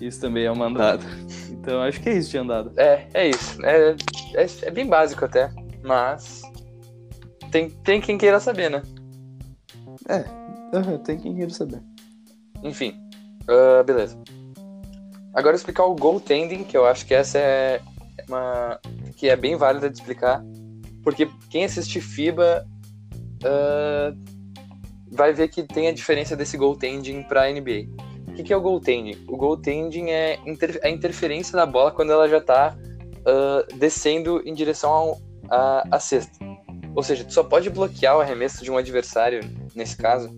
Isso 0.00 0.20
também 0.20 0.44
é 0.44 0.50
uma 0.50 0.66
andada. 0.66 1.04
Então 1.64 1.80
acho 1.80 1.98
que 1.98 2.10
é 2.10 2.18
isso 2.18 2.30
de 2.30 2.36
andada. 2.36 2.70
É, 2.76 3.06
é 3.14 3.30
isso. 3.30 3.64
É, 3.64 3.96
é, 4.34 4.46
é 4.64 4.70
bem 4.70 4.86
básico 4.86 5.24
até. 5.24 5.50
Mas. 5.82 6.42
Tem, 7.50 7.70
tem 7.70 8.02
quem 8.02 8.18
queira 8.18 8.38
saber, 8.38 8.68
né? 8.68 8.82
É, 10.06 10.26
Uhum, 10.74 10.98
tem 10.98 11.18
quem 11.18 11.36
queira 11.36 11.50
saber. 11.50 11.80
Enfim, 12.62 12.94
uh, 13.42 13.84
beleza. 13.84 14.18
Agora 15.32 15.54
explicar 15.54 15.84
o 15.84 15.94
goaltending, 15.94 16.64
que 16.64 16.76
eu 16.76 16.84
acho 16.84 17.06
que 17.06 17.14
essa 17.14 17.38
é 17.38 17.80
uma 18.28 18.80
que 19.16 19.28
é 19.28 19.36
bem 19.36 19.56
válida 19.56 19.88
de 19.88 19.96
explicar, 19.96 20.42
porque 21.02 21.28
quem 21.48 21.64
assiste 21.64 22.00
FIBA 22.00 22.66
uh, 23.44 24.18
vai 25.12 25.32
ver 25.32 25.48
que 25.48 25.62
tem 25.62 25.86
a 25.86 25.92
diferença 25.92 26.36
desse 26.36 26.56
goaltending 26.56 27.22
para 27.22 27.50
NBA. 27.50 27.86
O 28.28 28.32
que, 28.34 28.42
que, 28.42 28.52
é 28.52 28.56
o 28.56 28.60
goaltending? 28.60 29.24
O 29.28 29.36
goaltending 29.36 30.10
é 30.10 30.40
inter 30.44 30.80
a 30.82 30.88
interferência 30.88 31.54
da 31.54 31.64
bola 31.64 31.92
quando 31.92 32.10
ela 32.10 32.28
já 32.28 32.38
está 32.38 32.76
uh, 32.76 33.76
descendo 33.76 34.42
em 34.44 34.52
direção 34.52 35.20
à 35.48 36.00
cesta. 36.00 36.36
Ou 36.96 37.02
seja, 37.02 37.24
tu 37.24 37.32
só 37.32 37.44
pode 37.44 37.70
bloquear 37.70 38.16
o 38.16 38.20
arremesso 38.20 38.64
de 38.64 38.70
um 38.70 38.76
adversário, 38.76 39.40
nesse 39.74 39.96
caso, 39.96 40.30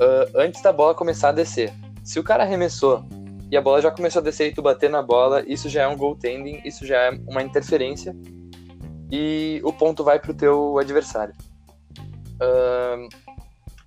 uh, 0.00 0.30
antes 0.36 0.62
da 0.62 0.72
bola 0.72 0.94
começar 0.94 1.30
a 1.30 1.32
descer. 1.32 1.72
Se 2.02 2.18
o 2.18 2.24
cara 2.24 2.42
arremessou 2.42 3.04
e 3.50 3.56
a 3.56 3.60
bola 3.60 3.80
já 3.80 3.90
começou 3.90 4.20
a 4.20 4.22
descer 4.24 4.48
e 4.48 4.54
tu 4.54 4.62
bater 4.62 4.90
na 4.90 5.02
bola, 5.02 5.42
isso 5.46 5.68
já 5.68 5.82
é 5.82 5.88
um 5.88 5.96
goaltending, 5.96 6.60
isso 6.64 6.86
já 6.86 6.96
é 6.96 7.10
uma 7.26 7.42
interferência 7.42 8.14
e 9.10 9.60
o 9.64 9.72
ponto 9.72 10.04
vai 10.04 10.18
pro 10.18 10.34
teu 10.34 10.78
adversário. 10.78 11.34
Uh, 12.34 13.08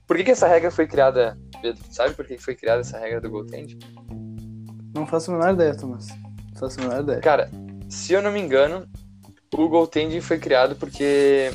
por 0.06 0.18
que, 0.18 0.24
que 0.26 0.32
essa 0.32 0.48
regra 0.48 0.70
foi 0.72 0.88
criada, 0.88 1.38
Pedro? 1.62 1.82
Sabe 1.90 2.14
por 2.14 2.26
que 2.26 2.38
foi 2.38 2.56
criada 2.56 2.82
essa 2.82 2.98
regra 2.98 3.22
do 3.22 3.30
goaltending? 3.30 3.80
Não 4.94 5.06
faço 5.06 5.32
a 5.32 5.38
menor 5.38 5.54
ideia, 5.54 5.76
Thomas. 5.76 6.08
Não 6.10 6.60
faço 6.60 6.80
a 6.80 6.84
menor 6.84 7.02
ideia. 7.02 7.20
Cara, 7.22 7.50
se 7.88 8.14
eu 8.14 8.22
não 8.22 8.32
me 8.32 8.42
engano, 8.42 8.88
o 9.56 9.70
goaltending 9.70 10.22
foi 10.22 10.38
criado 10.38 10.76
porque 10.76 11.52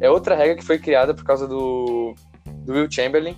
é 0.00 0.10
outra 0.10 0.36
regra 0.36 0.56
que 0.56 0.64
foi 0.64 0.78
criada 0.78 1.14
por 1.14 1.24
causa 1.24 1.48
do, 1.48 2.14
do 2.64 2.72
Will 2.74 2.90
Chamberlain, 2.90 3.36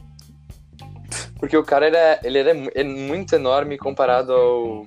porque 1.42 1.56
o 1.56 1.64
cara 1.64 1.86
era, 1.86 2.20
ele 2.22 2.38
era 2.38 2.50
é 2.72 2.84
muito 2.84 3.34
enorme 3.34 3.76
comparado 3.76 4.32
ao 4.32 4.86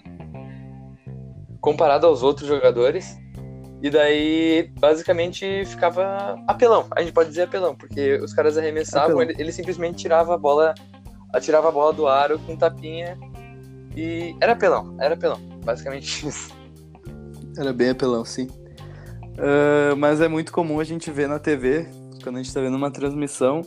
comparado 1.60 2.08
aos 2.08 2.24
outros 2.24 2.48
jogadores. 2.48 3.20
E 3.82 3.90
daí, 3.90 4.72
basicamente, 4.80 5.66
ficava 5.66 6.42
apelão. 6.48 6.88
A 6.92 7.02
gente 7.02 7.12
pode 7.12 7.28
dizer 7.28 7.42
apelão, 7.42 7.76
porque 7.76 8.14
os 8.20 8.34
caras 8.34 8.58
arremessavam, 8.58 9.22
ele, 9.22 9.36
ele, 9.38 9.52
simplesmente 9.52 9.98
tirava 9.98 10.34
a 10.34 10.38
bola, 10.38 10.74
atirava 11.34 11.68
a 11.68 11.72
bola 11.72 11.92
do 11.92 12.08
aro 12.08 12.40
com 12.40 12.56
tapinha 12.56 13.18
e 13.94 14.34
era 14.40 14.54
apelão, 14.54 14.96
era 15.02 15.16
apelão, 15.16 15.42
basicamente 15.62 16.24
isso. 16.26 16.56
Era 17.58 17.74
bem 17.74 17.90
apelão, 17.90 18.24
sim. 18.24 18.48
Uh, 19.38 19.94
mas 19.98 20.22
é 20.22 20.30
muito 20.30 20.54
comum 20.54 20.80
a 20.80 20.86
gente 20.86 21.12
ver 21.12 21.28
na 21.28 21.38
TV, 21.38 21.86
quando 22.24 22.38
a 22.38 22.42
gente 22.42 22.54
tá 22.54 22.62
vendo 22.62 22.78
uma 22.78 22.90
transmissão, 22.90 23.62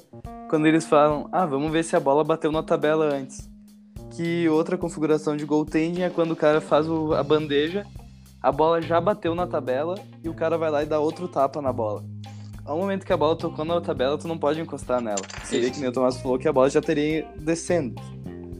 quando 0.48 0.66
eles 0.66 0.86
falam, 0.86 1.28
ah, 1.30 1.46
vamos 1.46 1.70
ver 1.70 1.84
se 1.84 1.94
a 1.94 2.00
bola 2.00 2.24
bateu 2.24 2.50
na 2.50 2.62
tabela 2.62 3.04
antes. 3.04 3.48
Que 4.10 4.48
outra 4.48 4.76
configuração 4.76 5.36
de 5.36 5.44
goaltending 5.44 6.02
é 6.02 6.10
quando 6.10 6.32
o 6.32 6.36
cara 6.36 6.60
faz 6.60 6.88
o, 6.88 7.12
a 7.12 7.22
bandeja, 7.22 7.86
a 8.42 8.50
bola 8.50 8.80
já 8.80 9.00
bateu 9.00 9.34
na 9.34 9.46
tabela 9.46 9.94
e 10.24 10.28
o 10.28 10.34
cara 10.34 10.56
vai 10.56 10.70
lá 10.70 10.82
e 10.82 10.86
dá 10.86 10.98
outro 10.98 11.28
tapa 11.28 11.60
na 11.60 11.72
bola. 11.72 12.04
Ao 12.64 12.76
momento 12.76 13.04
que 13.06 13.12
a 13.12 13.16
bola 13.16 13.36
tocou 13.36 13.64
na 13.64 13.80
tabela, 13.80 14.18
tu 14.18 14.28
não 14.28 14.38
pode 14.38 14.60
encostar 14.60 15.00
nela. 15.00 15.22
Seria 15.44 15.70
que 15.70 15.80
nem 15.80 15.88
o 15.88 15.92
Tomás 15.92 16.20
falou 16.20 16.38
que 16.38 16.48
a 16.48 16.52
bola 16.52 16.68
já 16.68 16.80
teria 16.80 17.26
descendo. 17.38 17.94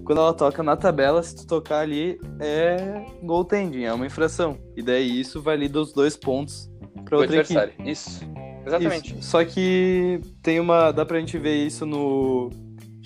Quando 0.04 0.20
ela 0.20 0.32
toca 0.32 0.62
na 0.62 0.76
tabela, 0.76 1.22
se 1.22 1.36
tu 1.36 1.46
tocar 1.46 1.80
ali, 1.80 2.18
é 2.40 3.04
goaltending, 3.22 3.84
é 3.84 3.92
uma 3.92 4.06
infração. 4.06 4.56
E 4.74 4.82
daí 4.82 5.20
isso 5.20 5.42
valida 5.42 5.78
os 5.80 5.92
dois 5.92 6.16
pontos 6.16 6.70
para 7.04 7.18
outra 7.18 7.36
equipe. 7.36 7.74
Isso. 7.84 8.26
Exatamente. 8.68 9.18
Isso. 9.18 9.30
Só 9.30 9.44
que 9.44 10.20
tem 10.42 10.60
uma. 10.60 10.92
Dá 10.92 11.04
pra 11.04 11.18
gente 11.18 11.36
ver 11.38 11.56
isso 11.56 11.84
no 11.84 12.50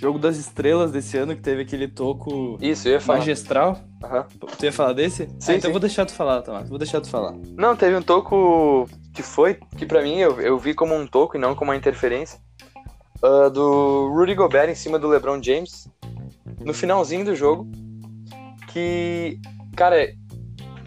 Jogo 0.03 0.19
das 0.19 0.37
Estrelas 0.37 0.91
desse 0.91 1.17
ano, 1.17 1.37
que 1.37 1.41
teve 1.41 1.63
aquele 1.63 1.87
toco 1.87 2.59
isso, 2.61 2.89
eu 2.89 2.95
ia 2.95 3.01
falar. 3.01 3.19
magistral. 3.21 3.81
Uhum. 4.03 4.49
Tu 4.59 4.65
ia 4.65 4.73
falar 4.73 4.95
desse? 4.95 5.29
Sim, 5.39 5.53
ah, 5.53 5.55
então 5.55 5.61
sim. 5.61 5.67
eu 5.69 5.71
vou 5.71 5.81
deixar 5.81 6.05
tu 6.05 6.13
falar, 6.13 6.43
Tomás. 6.43 6.69
Vou 6.69 6.77
deixar 6.77 7.01
tu 7.01 7.09
falar. 7.09 7.33
Não, 7.57 7.77
teve 7.77 7.95
um 7.95 8.03
toco 8.03 8.89
que 9.15 9.23
foi, 9.23 9.61
que 9.77 9.87
pra 9.87 10.03
mim 10.03 10.19
eu, 10.19 10.41
eu 10.41 10.59
vi 10.59 10.75
como 10.75 10.93
um 10.93 11.07
toco 11.07 11.37
e 11.37 11.41
não 11.41 11.55
como 11.55 11.71
uma 11.71 11.77
interferência. 11.77 12.41
Uh, 13.23 13.49
do 13.49 14.09
Rudy 14.13 14.35
Gobert 14.35 14.69
em 14.69 14.75
cima 14.75 14.99
do 14.99 15.07
LeBron 15.07 15.41
James. 15.41 15.87
No 16.59 16.75
finalzinho 16.75 17.25
do 17.25 17.37
jogo. 17.37 17.71
Que, 18.73 19.39
cara, 19.77 20.13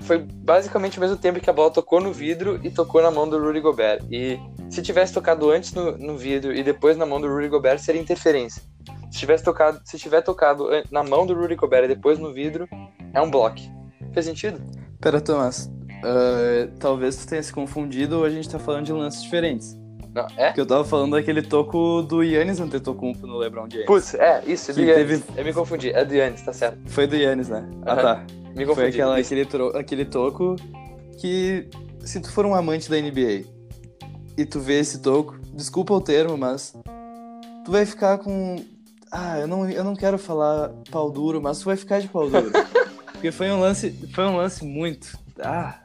foi 0.02 0.18
basicamente 0.18 0.98
o 0.98 1.02
mesmo 1.02 1.16
tempo 1.16 1.40
que 1.40 1.50
a 1.50 1.54
bola 1.54 1.72
tocou 1.72 2.02
no 2.02 2.12
vidro 2.12 2.60
e 2.64 2.70
tocou 2.70 3.02
na 3.02 3.12
mão 3.12 3.30
do 3.30 3.40
Rudy 3.40 3.62
Gobert. 3.62 4.04
E 4.12 4.38
se 4.76 4.82
tivesse 4.82 5.14
tocado 5.14 5.50
antes 5.50 5.74
no, 5.74 5.98
no 5.98 6.18
vidro 6.18 6.54
e 6.54 6.62
depois 6.62 6.98
na 6.98 7.06
mão 7.06 7.22
do 7.22 7.28
Rudy 7.28 7.48
Gobert, 7.48 7.80
seria 7.80 8.02
interferência. 8.02 8.62
Se 9.10 9.18
tivesse 9.18 9.44
tocado, 9.44 9.80
se 9.86 9.98
tiver 9.98 10.22
tocado 10.22 10.68
na 10.92 11.02
mão 11.02 11.26
do 11.26 11.34
Rudy 11.34 11.56
Gobert 11.56 11.86
e 11.86 11.88
depois 11.88 12.20
no 12.20 12.34
vidro, 12.34 12.68
é 13.14 13.22
um 13.22 13.32
bloco. 13.32 13.62
Fez 14.12 14.26
sentido? 14.26 14.62
Pera, 15.00 15.22
Tomás. 15.22 15.72
Uh, 16.04 16.78
talvez 16.78 17.16
tu 17.16 17.28
tenha 17.28 17.42
se 17.42 17.54
confundido 17.54 18.20
ou 18.20 18.26
a 18.26 18.30
gente 18.30 18.50
tá 18.50 18.60
falando 18.60 18.86
de 18.86 18.92
lances 18.92 19.24
diferentes. 19.24 19.80
Não, 20.14 20.28
é? 20.38 20.48
Porque 20.48 20.62
eu 20.62 20.66
tava 20.66 20.84
falando 20.84 21.14
daquele 21.14 21.42
toco 21.42 22.02
do 22.02 22.22
Yannis 22.22 22.60
Antetokounmpo 22.60 23.26
no 23.26 23.38
LeBron 23.38 23.68
James. 23.70 23.86
Putz, 23.86 24.14
é, 24.14 24.44
isso, 24.46 24.74
do 24.74 24.82
Yannis. 24.82 25.22
Teve... 25.22 25.40
Eu 25.40 25.46
me 25.46 25.54
confundi, 25.54 25.90
é 25.92 26.04
do 26.04 26.14
Yannis, 26.14 26.42
tá 26.42 26.54
certo. 26.54 26.78
Foi 26.86 27.08
do 27.08 27.16
Yannis, 27.16 27.48
né? 27.48 27.60
Uhum. 27.60 27.82
Ah, 27.86 27.96
tá. 27.96 28.26
Me 28.56 28.66
confundi. 28.66 28.76
Foi 28.76 28.88
aquela, 28.88 29.18
aquele, 29.18 29.46
tro... 29.46 29.78
aquele 29.78 30.06
toco 30.06 30.56
que, 31.18 31.70
se 32.02 32.20
tu 32.20 32.32
for 32.32 32.46
um 32.46 32.54
amante 32.54 32.90
da 32.90 32.98
NBA 32.98 33.55
e 34.38 34.45
tu 34.45 34.60
vê 34.60 34.80
esse 34.80 35.00
toco, 35.00 35.38
desculpa 35.54 35.93
o 35.93 36.02
termo, 36.02 36.38
mas 36.38 36.74
tu 37.63 37.71
vai 37.71 37.86
ficar 37.86 38.17
com. 38.17 38.63
Ah, 39.12 39.39
eu 39.39 39.48
não, 39.48 39.69
eu 39.69 39.84
não 39.84 39.95
quero 39.95 40.17
falar 40.17 40.69
pau 40.91 41.10
duro, 41.10 41.41
mas 41.41 41.60
tu 41.60 41.65
vai 41.65 41.78
ficar 41.78 42.00
de 42.00 42.08
pau 42.08 42.30
duro. 42.30 42.52
Porque 43.13 43.32
foi 43.32 43.50
um 43.50 43.60
lance, 43.60 43.91
foi 44.13 44.26
um 44.26 44.36
lance 44.36 44.65
muito. 44.65 45.17
Ah, 45.39 45.80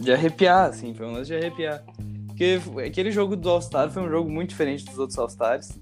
de 0.00 0.12
arrepiar, 0.12 0.70
assim, 0.70 0.94
foi 0.94 1.06
um 1.06 1.12
lance 1.12 1.26
de 1.26 1.36
arrepiar. 1.36 1.84
Porque 2.26 2.60
aquele 2.86 3.10
jogo 3.10 3.34
do 3.34 3.48
All-Star 3.48 3.90
foi 3.90 4.02
um 4.02 4.08
jogo 4.08 4.30
muito 4.30 4.50
diferente 4.50 4.84
dos 4.84 4.98
outros 4.98 5.18
All-Stars, 5.18 5.72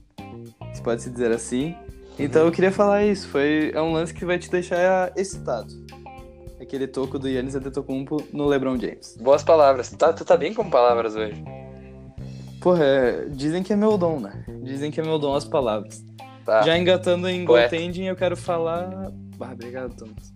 se 0.73 0.83
pode 0.83 1.03
se 1.03 1.11
dizer 1.11 1.31
assim. 1.31 1.75
Então 2.19 2.47
eu 2.47 2.53
queria 2.53 2.71
falar 2.71 3.05
isso, 3.05 3.29
foi 3.29 3.73
é 3.75 3.83
um 3.83 3.93
lance 3.93 4.15
que 4.15 4.25
vai 4.25 4.39
te 4.39 4.51
deixar 4.51 5.13
excitado. 5.17 5.73
Aquele 6.61 6.87
toco 6.87 7.19
do 7.19 7.29
Yannis 7.29 7.55
Antetokounmpo 7.55 8.23
no 8.33 8.47
LeBron 8.47 8.79
James. 8.79 9.17
Boas 9.21 9.43
palavras. 9.43 9.91
Tá, 9.91 10.13
tu 10.13 10.25
tá 10.25 10.37
bem 10.37 10.55
com 10.55 10.71
palavras 10.71 11.15
hoje. 11.15 11.43
Porra, 12.65 12.83
é, 12.83 13.27
dizem 13.29 13.63
que 13.63 13.75
é 13.75 13.77
meu 13.77 13.99
dom, 13.99 14.19
né? 14.19 14.43
Dizem 14.63 14.91
que 14.91 14.99
é 14.99 15.05
meu 15.05 15.19
dom 15.19 15.35
as 15.35 15.45
palavras. 15.45 16.03
Tá. 16.47 16.63
Já 16.63 16.79
engatando 16.79 17.29
em 17.29 17.45
goaltending, 17.45 18.05
eu 18.05 18.17
quero 18.17 18.39
falar... 18.39 19.13
Ah, 19.39 19.53
obrigado, 19.53 19.95
Thomas. 19.95 20.33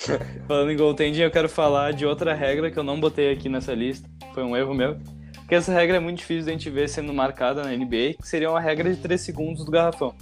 Falando 0.48 0.70
em 0.70 0.76
goaltending, 0.78 1.20
eu 1.20 1.30
quero 1.30 1.50
falar 1.50 1.92
de 1.92 2.06
outra 2.06 2.32
regra 2.32 2.70
que 2.70 2.78
eu 2.78 2.82
não 2.82 2.98
botei 2.98 3.30
aqui 3.30 3.50
nessa 3.50 3.74
lista. 3.74 4.08
Foi 4.32 4.42
um 4.42 4.56
erro 4.56 4.72
meu. 4.72 4.96
Porque 5.40 5.54
essa 5.54 5.70
regra 5.74 5.98
é 5.98 6.00
muito 6.00 6.20
difícil 6.20 6.44
de 6.44 6.48
a 6.48 6.52
gente 6.54 6.70
ver 6.70 6.88
sendo 6.88 7.12
marcada 7.12 7.62
na 7.62 7.76
NBA, 7.76 8.14
que 8.18 8.26
seria 8.26 8.48
uma 8.48 8.60
regra 8.60 8.88
de 8.88 8.96
3 8.96 9.20
segundos 9.20 9.62
do 9.62 9.70
garrafão. 9.70 10.14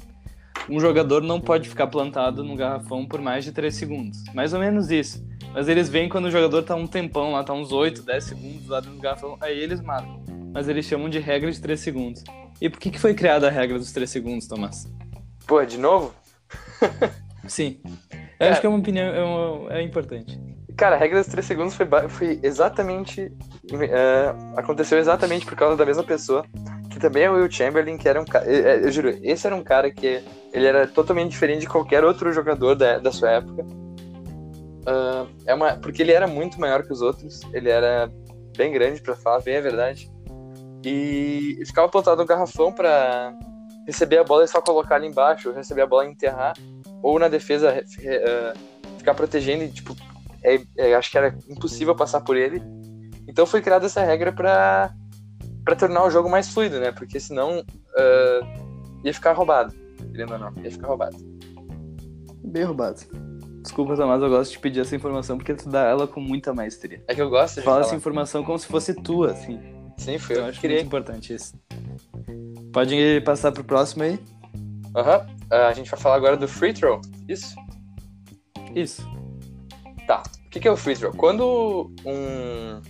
Um 0.68 0.80
jogador 0.80 1.22
não 1.22 1.40
pode 1.40 1.68
ficar 1.68 1.86
plantado 1.86 2.42
no 2.42 2.56
garrafão 2.56 3.06
por 3.06 3.20
mais 3.20 3.44
de 3.44 3.52
3 3.52 3.72
segundos. 3.72 4.24
Mais 4.34 4.52
ou 4.52 4.58
menos 4.58 4.90
isso. 4.90 5.24
Mas 5.54 5.68
eles 5.68 5.88
vêm 5.88 6.08
quando 6.08 6.24
o 6.24 6.30
jogador 6.30 6.64
tá 6.64 6.74
um 6.74 6.88
tempão 6.88 7.32
lá, 7.32 7.44
tá 7.44 7.52
uns 7.52 7.70
8, 7.70 8.02
10 8.02 8.24
segundos 8.24 8.68
lá 8.68 8.80
dentro 8.80 8.96
do 8.96 9.02
garrafão, 9.02 9.36
aí 9.40 9.56
eles 9.56 9.80
marcam 9.80 10.19
mas 10.52 10.68
eles 10.68 10.84
chamam 10.84 11.08
de 11.08 11.18
regra 11.18 11.50
de 11.50 11.60
3 11.60 11.78
segundos. 11.80 12.24
E 12.60 12.68
por 12.68 12.78
que, 12.78 12.90
que 12.90 12.98
foi 12.98 13.14
criada 13.14 13.48
a 13.48 13.50
regra 13.50 13.78
dos 13.78 13.92
3 13.92 14.08
segundos, 14.08 14.46
Tomás? 14.46 14.86
Pô, 15.46 15.64
de 15.64 15.78
novo? 15.78 16.14
Sim. 17.48 17.80
Eu 18.38 18.48
acho 18.48 18.60
que 18.60 18.66
é 18.66 18.70
uma 18.70 18.78
opinião 18.78 19.06
é, 19.06 19.22
uma- 19.24 19.72
é 19.72 19.82
importante. 19.82 20.38
Cara, 20.76 20.96
a 20.96 20.98
regra 20.98 21.18
dos 21.20 21.28
3 21.30 21.44
segundos 21.46 21.74
foi, 21.74 21.86
foi 22.08 22.40
exatamente. 22.42 23.30
é, 23.72 24.34
aconteceu 24.56 24.98
exatamente 24.98 25.44
por 25.44 25.54
causa 25.56 25.76
da 25.76 25.84
mesma 25.86 26.02
pessoa. 26.02 26.44
Que 26.90 26.98
também 26.98 27.24
é 27.24 27.30
o 27.30 27.34
Will 27.34 27.50
Chamberlain, 27.50 27.96
que 27.96 28.08
era 28.08 28.20
um 28.20 28.24
cara. 28.24 28.44
Eu 28.46 28.90
juro, 28.90 29.10
esse 29.22 29.46
era 29.46 29.54
um 29.54 29.62
cara 29.62 29.90
que 29.90 30.22
ele 30.52 30.66
era 30.66 30.86
totalmente 30.86 31.30
diferente 31.30 31.60
de 31.60 31.68
qualquer 31.68 32.02
outro 32.04 32.32
jogador 32.32 32.74
da, 32.74 32.98
da 32.98 33.12
sua 33.12 33.30
época. 33.30 33.64
Ah, 34.86 35.26
é 35.46 35.54
uma, 35.54 35.74
porque 35.76 36.02
ele 36.02 36.12
era 36.12 36.26
muito 36.26 36.58
maior 36.60 36.82
que 36.82 36.92
os 36.92 37.00
outros. 37.02 37.40
Ele 37.52 37.68
era 37.68 38.10
bem 38.56 38.72
grande, 38.72 39.00
pra 39.00 39.14
falar 39.14 39.40
bem 39.40 39.56
a 39.56 39.60
verdade. 39.60 40.10
E 40.84 41.62
ficava 41.66 41.88
plantado 41.88 42.20
no 42.20 42.26
garrafão 42.26 42.72
pra 42.72 43.34
receber 43.86 44.18
a 44.18 44.24
bola 44.24 44.44
e 44.44 44.48
só 44.48 44.60
colocar 44.60 44.96
ali 44.96 45.06
embaixo, 45.06 45.52
receber 45.52 45.82
a 45.82 45.86
bola 45.86 46.06
e 46.06 46.10
enterrar. 46.10 46.54
Ou 47.02 47.18
na 47.18 47.28
defesa 47.28 47.70
ah, 47.82 48.54
ficar 48.98 49.14
protegendo 49.14 49.64
e, 49.64 49.68
tipo, 49.70 49.94
é- 50.42 50.60
é, 50.76 50.94
acho 50.94 51.10
que 51.10 51.18
era 51.18 51.36
impossível 51.48 51.94
passar 51.94 52.20
por 52.20 52.36
ele. 52.36 52.62
Então 53.28 53.46
foi 53.46 53.60
criada 53.60 53.86
essa 53.86 54.02
regra 54.02 54.32
pra, 54.32 54.92
pra 55.64 55.76
tornar 55.76 56.04
o 56.04 56.10
jogo 56.10 56.28
mais 56.30 56.48
fluido, 56.52 56.80
né? 56.80 56.92
Porque 56.92 57.18
senão 57.20 57.64
ah, 57.96 58.40
ia 59.04 59.12
ficar 59.14 59.32
roubado. 59.32 59.74
Querendo 60.12 60.32
ou 60.32 60.38
não, 60.38 60.52
ia 60.62 60.70
ficar 60.70 60.88
roubado. 60.88 61.16
Bem 62.44 62.64
roubado. 62.64 63.00
Desculpa, 63.62 63.94
Tomás, 63.94 64.22
eu 64.22 64.28
gosto 64.30 64.52
de 64.52 64.58
pedir 64.58 64.80
essa 64.80 64.96
informação 64.96 65.36
porque 65.36 65.52
tu 65.54 65.68
dá 65.68 65.82
ela 65.82 66.06
com 66.08 66.20
muita 66.20 66.54
maestria. 66.54 67.02
É 67.06 67.14
que 67.14 67.20
eu 67.20 67.28
gosto 67.28 67.56
de 67.56 67.60
Fala 67.62 67.76
falar. 67.76 67.86
essa 67.86 67.94
informação 67.94 68.42
como 68.42 68.58
se 68.58 68.66
fosse 68.66 68.94
tua, 68.94 69.32
assim. 69.32 69.60
Sim, 70.00 70.18
foi 70.18 70.34
Então 70.36 70.36
eu 70.36 70.40
eu 70.40 70.44
que 70.44 70.50
acho 70.50 70.60
criei. 70.60 70.76
muito 70.78 70.86
importante 70.86 71.34
isso. 71.34 71.54
Pode 72.72 73.20
passar 73.22 73.52
pro 73.52 73.62
próximo 73.64 74.02
aí? 74.02 74.18
Aham. 74.96 75.26
Ah, 75.50 75.66
a 75.68 75.72
gente 75.72 75.90
vai 75.90 75.98
falar 76.00 76.16
agora 76.16 76.36
do 76.36 76.48
free 76.48 76.72
throw. 76.72 77.00
Isso? 77.28 77.54
Isso. 78.74 79.02
Tá. 80.06 80.22
O 80.46 80.50
que, 80.50 80.58
que 80.60 80.68
é 80.68 80.70
o 80.70 80.76
free 80.76 80.96
throw? 80.96 81.12
Quando 81.14 81.90
um. 82.06 82.80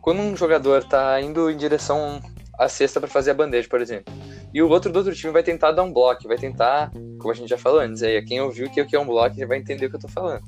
Quando 0.00 0.20
um 0.20 0.36
jogador 0.36 0.84
tá 0.84 1.20
indo 1.20 1.50
em 1.50 1.56
direção 1.56 2.20
à 2.58 2.68
cesta 2.68 3.00
pra 3.00 3.08
fazer 3.08 3.32
a 3.32 3.34
bandeja, 3.34 3.68
por 3.68 3.80
exemplo, 3.80 4.12
e 4.54 4.62
o 4.62 4.68
outro 4.68 4.90
do 4.92 4.96
outro 4.98 5.14
time 5.14 5.32
vai 5.32 5.42
tentar 5.42 5.72
dar 5.72 5.82
um 5.82 5.92
bloco, 5.92 6.26
vai 6.26 6.38
tentar, 6.38 6.90
como 7.18 7.30
a 7.30 7.34
gente 7.34 7.48
já 7.48 7.58
falou 7.58 7.80
antes, 7.80 8.02
aí 8.02 8.22
quem 8.24 8.40
ouviu 8.40 8.70
que 8.70 8.80
o 8.80 8.86
que 8.86 8.96
é 8.96 9.00
um 9.00 9.04
bloco 9.06 9.36
já 9.36 9.46
vai 9.46 9.58
entender 9.58 9.86
o 9.86 9.90
que 9.90 9.96
eu 9.96 10.00
tô 10.00 10.08
falando. 10.08 10.42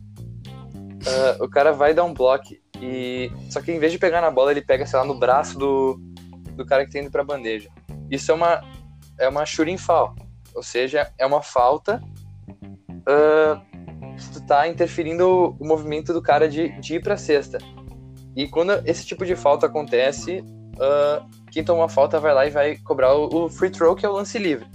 Ah, 1.07 1.45
o 1.45 1.49
cara 1.49 1.73
vai 1.73 1.93
dar 1.93 2.05
um 2.05 2.15
bloco 2.15 2.55
e. 2.81 3.31
Só 3.51 3.61
que 3.61 3.73
em 3.73 3.79
vez 3.79 3.93
de 3.93 3.99
pegar 3.99 4.21
na 4.21 4.31
bola, 4.31 4.51
ele 4.51 4.63
pega, 4.63 4.87
sei 4.87 4.99
lá, 4.99 5.05
no 5.05 5.15
braço 5.15 5.59
do, 5.59 6.01
do 6.55 6.65
cara 6.65 6.85
que 6.85 6.93
tá 6.93 6.99
indo 6.99 7.11
pra 7.11 7.25
bandeja. 7.25 7.69
Isso 8.11 8.31
é 8.31 8.35
uma. 8.35 8.65
É 9.19 9.29
uma 9.29 9.45
shooting 9.45 9.77
foul. 9.77 10.15
Ou 10.55 10.63
seja, 10.63 11.13
é 11.19 11.27
uma 11.27 11.43
falta 11.43 12.03
se 14.19 14.33
tu 14.33 14.41
tá 14.43 14.69
interferindo 14.69 15.57
o 15.59 15.67
movimento 15.67 16.13
do 16.13 16.23
cara 16.23 16.49
de, 16.49 16.69
de 16.81 16.97
ir 16.97 17.03
pra 17.03 17.17
cesta. 17.17 17.59
E 18.37 18.47
quando 18.49 18.73
esse 18.87 19.05
tipo 19.05 19.25
de 19.25 19.35
falta 19.35 19.67
acontece, 19.67 20.45
ah, 20.79 21.27
quem 21.51 21.65
toma 21.65 21.89
falta 21.89 22.21
vai 22.21 22.35
lá 22.35 22.47
e 22.47 22.51
vai 22.51 22.77
cobrar 22.77 23.15
o, 23.15 23.45
o 23.45 23.49
free 23.49 23.71
throw, 23.71 23.95
que 23.95 24.07
é 24.07 24.09
o 24.09 24.13
lance 24.13 24.39
livre. 24.39 24.67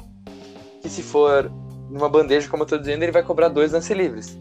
Que 0.82 0.89
se 0.89 1.01
for 1.01 1.51
numa 1.89 2.10
bandeja, 2.10 2.49
como 2.49 2.64
eu 2.64 2.68
tô 2.68 2.78
dizendo, 2.78 3.03
ele 3.03 3.12
vai 3.12 3.24
cobrar 3.24 3.47
dois 3.47 3.72
lance 3.72 3.93
livres. 3.93 4.38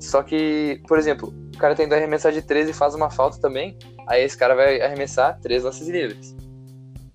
Só 0.00 0.22
que, 0.22 0.80
por 0.86 0.98
exemplo, 0.98 1.28
o 1.28 1.41
cara 1.62 1.74
tenta 1.76 1.94
arremessar 1.94 2.32
de 2.32 2.42
13 2.42 2.72
e 2.72 2.74
faz 2.74 2.94
uma 2.94 3.08
falta 3.08 3.38
também, 3.40 3.78
aí 4.08 4.24
esse 4.24 4.36
cara 4.36 4.54
vai 4.54 4.80
arremessar 4.80 5.38
três 5.40 5.62
lances 5.62 5.88
livres. 5.88 6.36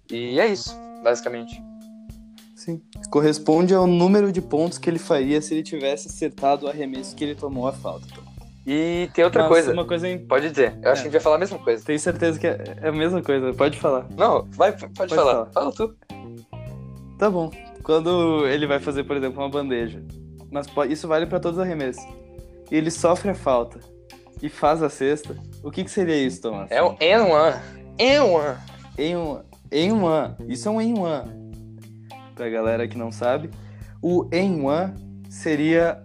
E 0.09 0.39
é 0.39 0.47
isso, 0.47 0.73
basicamente. 1.03 1.61
Sim. 2.55 2.81
Corresponde 3.11 3.73
ao 3.73 3.85
número 3.85 4.31
de 4.31 4.41
pontos 4.41 4.77
que 4.77 4.89
ele 4.89 4.99
faria 4.99 5.41
se 5.41 5.53
ele 5.53 5.63
tivesse 5.63 6.07
acertado 6.07 6.65
o 6.65 6.69
arremesso 6.69 7.13
que 7.13 7.23
ele 7.23 7.35
tomou 7.35 7.67
a 7.67 7.73
falta. 7.73 8.07
Então. 8.09 8.23
E 8.65 9.09
tem 9.13 9.23
outra 9.23 9.43
Mas 9.43 9.51
coisa, 9.51 9.73
Uma 9.73 9.85
coisa 9.85 10.07
em... 10.07 10.17
pode 10.17 10.49
dizer, 10.49 10.77
eu 10.81 10.91
acho 10.91 11.01
É. 11.01 11.03
que 11.03 11.07
a 11.07 11.11
gente 11.11 11.11
vai 11.11 11.21
falar 11.21 11.35
a 11.35 11.39
mesma 11.39 11.59
coisa. 11.59 11.85
Tenho 11.85 11.99
certeza 11.99 12.39
que 12.39 12.47
é 12.47 12.75
é 12.81 12.87
a 12.87 12.91
mesma 12.91 13.21
coisa. 13.21 13.53
Pode 13.53 13.77
falar. 13.77 14.07
Não, 14.17 14.45
vai, 14.51 14.71
pode, 14.71 15.13
falar. 15.13 15.33
falar. 15.33 15.45
Fala 15.51 15.71
tu. 15.73 15.95
Tá 17.17 17.29
bom. 17.29 17.51
Quando 17.83 18.45
ele 18.47 18.65
vai 18.65 18.79
fazer, 18.79 19.03
por 19.03 19.15
exemplo, 19.17 19.41
uma 19.41 19.49
bandeja, 19.49 20.03
mas 20.51 20.67
isso 20.89 21.07
vale 21.07 21.25
pra 21.25 21.39
todos 21.39 21.57
os 21.57 21.63
arremessos, 21.63 22.03
e 22.71 22.75
ele 22.75 22.91
sofre 22.91 23.29
a 23.31 23.35
falta 23.35 23.79
e 24.41 24.49
faz 24.49 24.83
a 24.83 24.89
cesta, 24.89 25.35
o 25.63 25.71
que, 25.71 25.83
que 25.83 25.91
seria 25.91 26.15
isso, 26.15 26.41
Thomas? 26.41 26.69
É 26.71 26.81
um 26.83 26.95
N1. 26.95 27.59
N1. 27.97 28.57
Em 28.97 29.15
um, 29.15 29.41
em 29.71 29.91
um 29.91 30.07
an. 30.07 30.35
Isso 30.47 30.67
é 30.67 30.71
um 30.71 30.81
em 30.81 30.93
um. 30.97 31.03
Pra 32.35 32.49
galera 32.49 32.87
que 32.87 32.97
não 32.97 33.11
sabe, 33.11 33.49
o 34.01 34.27
em 34.31 34.61
um 34.61 34.67
seria 35.29 36.03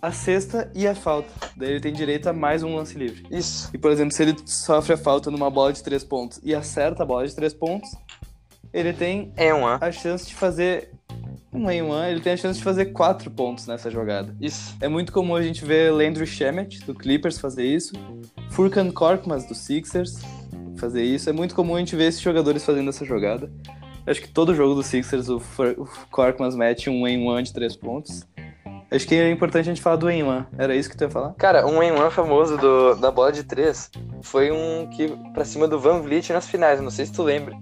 a 0.00 0.12
cesta 0.12 0.70
e 0.74 0.86
a 0.86 0.94
falta. 0.94 1.28
Daí 1.56 1.70
ele 1.70 1.80
tem 1.80 1.92
direito 1.92 2.28
a 2.28 2.32
mais 2.32 2.62
um 2.62 2.74
lance 2.76 2.96
livre. 2.98 3.26
Isso. 3.30 3.70
E, 3.72 3.78
por 3.78 3.90
exemplo, 3.90 4.12
se 4.14 4.22
ele 4.22 4.36
sofre 4.44 4.92
a 4.92 4.96
falta 4.96 5.30
numa 5.30 5.50
bola 5.50 5.72
de 5.72 5.82
três 5.82 6.04
pontos 6.04 6.40
e 6.42 6.54
acerta 6.54 7.02
a 7.02 7.06
bola 7.06 7.26
de 7.26 7.34
três 7.34 7.54
pontos, 7.54 7.90
ele 8.72 8.92
tem 8.92 9.32
N1. 9.36 9.78
a 9.80 9.92
chance 9.92 10.26
de 10.26 10.34
fazer 10.34 10.90
um 11.56 11.70
em 11.70 11.82
um 11.82 12.04
ele 12.04 12.20
tem 12.20 12.32
a 12.32 12.36
chance 12.36 12.58
de 12.58 12.64
fazer 12.64 12.86
quatro 12.86 13.30
pontos 13.30 13.66
nessa 13.66 13.90
jogada. 13.90 14.34
Isso. 14.40 14.76
É 14.80 14.88
muito 14.88 15.12
comum 15.12 15.34
a 15.36 15.42
gente 15.42 15.64
ver 15.64 15.92
Landry 15.92 16.26
Shamet, 16.26 16.84
do 16.84 16.94
Clippers, 16.94 17.38
fazer 17.38 17.64
isso. 17.64 17.92
Furkan 18.50 18.90
Korkmaz, 18.90 19.46
do 19.46 19.54
Sixers, 19.54 20.20
fazer 20.76 21.02
isso. 21.02 21.28
É 21.28 21.32
muito 21.32 21.54
comum 21.54 21.74
a 21.76 21.78
gente 21.78 21.96
ver 21.96 22.04
esses 22.08 22.20
jogadores 22.20 22.64
fazendo 22.64 22.88
essa 22.90 23.04
jogada. 23.04 23.50
Acho 24.06 24.20
que 24.20 24.28
todo 24.28 24.54
jogo 24.54 24.74
do 24.74 24.82
Sixers, 24.82 25.28
o, 25.28 25.40
Fur- 25.40 25.74
o 25.78 25.86
Korkmaz 26.10 26.54
mete 26.54 26.88
um 26.88 27.06
em 27.08 27.26
one 27.26 27.42
de 27.42 27.52
três 27.52 27.74
pontos. 27.76 28.24
Acho 28.88 29.04
que 29.08 29.16
é 29.16 29.28
importante 29.32 29.62
a 29.68 29.72
gente 29.74 29.82
falar 29.82 29.96
do 29.96 30.08
em 30.08 30.22
one. 30.22 30.46
Era 30.56 30.76
isso 30.76 30.88
que 30.88 30.96
tu 30.96 31.02
ia 31.02 31.10
falar? 31.10 31.32
Cara, 31.34 31.66
um 31.66 31.80
N1 31.80 32.08
famoso 32.12 32.56
do, 32.56 32.94
da 32.94 33.10
bola 33.10 33.32
de 33.32 33.42
três 33.42 33.90
foi 34.22 34.52
um 34.52 34.86
que 34.90 35.08
pra 35.34 35.44
cima 35.44 35.66
do 35.66 35.80
Van 35.80 36.00
Vliet 36.02 36.30
nas 36.32 36.46
finais. 36.48 36.80
Não 36.80 36.90
sei 36.90 37.04
se 37.04 37.12
tu 37.12 37.24
lembra. 37.24 37.56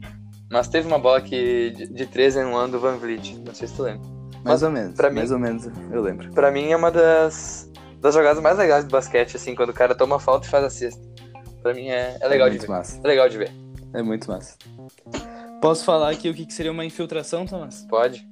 Mas 0.55 0.69
teve 0.69 0.87
uma 0.87 1.01
bola 1.01 1.21
que, 1.21 1.71
de, 1.71 1.87
de 1.89 2.07
3 2.07 2.37
em 2.37 2.45
1 2.45 2.71
do 2.71 2.79
Van 2.79 2.97
Vliet. 2.97 3.35
Não 3.45 3.53
sei 3.53 3.67
se 3.67 3.75
tu 3.75 3.83
lembra. 3.83 4.09
Mais 4.35 4.45
Mas, 4.45 4.63
ou 4.63 4.71
menos. 4.71 4.95
pra 4.95 5.11
mim- 5.11 5.17
Mais 5.17 5.33
ou 5.33 5.39
menos, 5.41 5.69
eu 5.91 6.01
lembro. 6.01 6.31
Pra 6.33 6.53
mim 6.53 6.71
é 6.71 6.77
uma 6.77 6.93
das, 6.93 7.69
das 8.01 8.15
jogadas 8.15 8.41
mais 8.41 8.57
legais 8.57 8.85
do 8.85 8.91
basquete, 8.91 9.37
assim, 9.37 9.53
quando 9.57 9.71
o 9.71 9.75
cara 9.75 9.97
toma 9.97 10.21
falta 10.21 10.47
e 10.47 10.51
faz 10.51 10.63
a 10.65 10.71
cesta. 10.71 11.03
Pra 11.61 11.75
mim 11.75 11.89
é, 11.89 12.19
é 12.21 12.29
legal 12.29 12.47
é 12.47 12.51
de 12.51 12.57
muito 12.59 12.69
ver. 12.69 12.73
massa. 12.73 13.01
É 13.03 13.07
legal 13.09 13.29
de 13.29 13.37
ver. 13.37 13.51
É 13.93 14.01
muito 14.03 14.31
massa. 14.31 14.55
Posso 15.61 15.85
falar 15.85 16.11
aqui 16.11 16.29
o 16.31 16.35
que 16.35 16.47
que 16.47 16.55
seria 16.55 16.71
uma 16.71 16.85
infiltração, 16.85 17.45
Thomas? 17.47 17.85
Pode. 17.89 18.25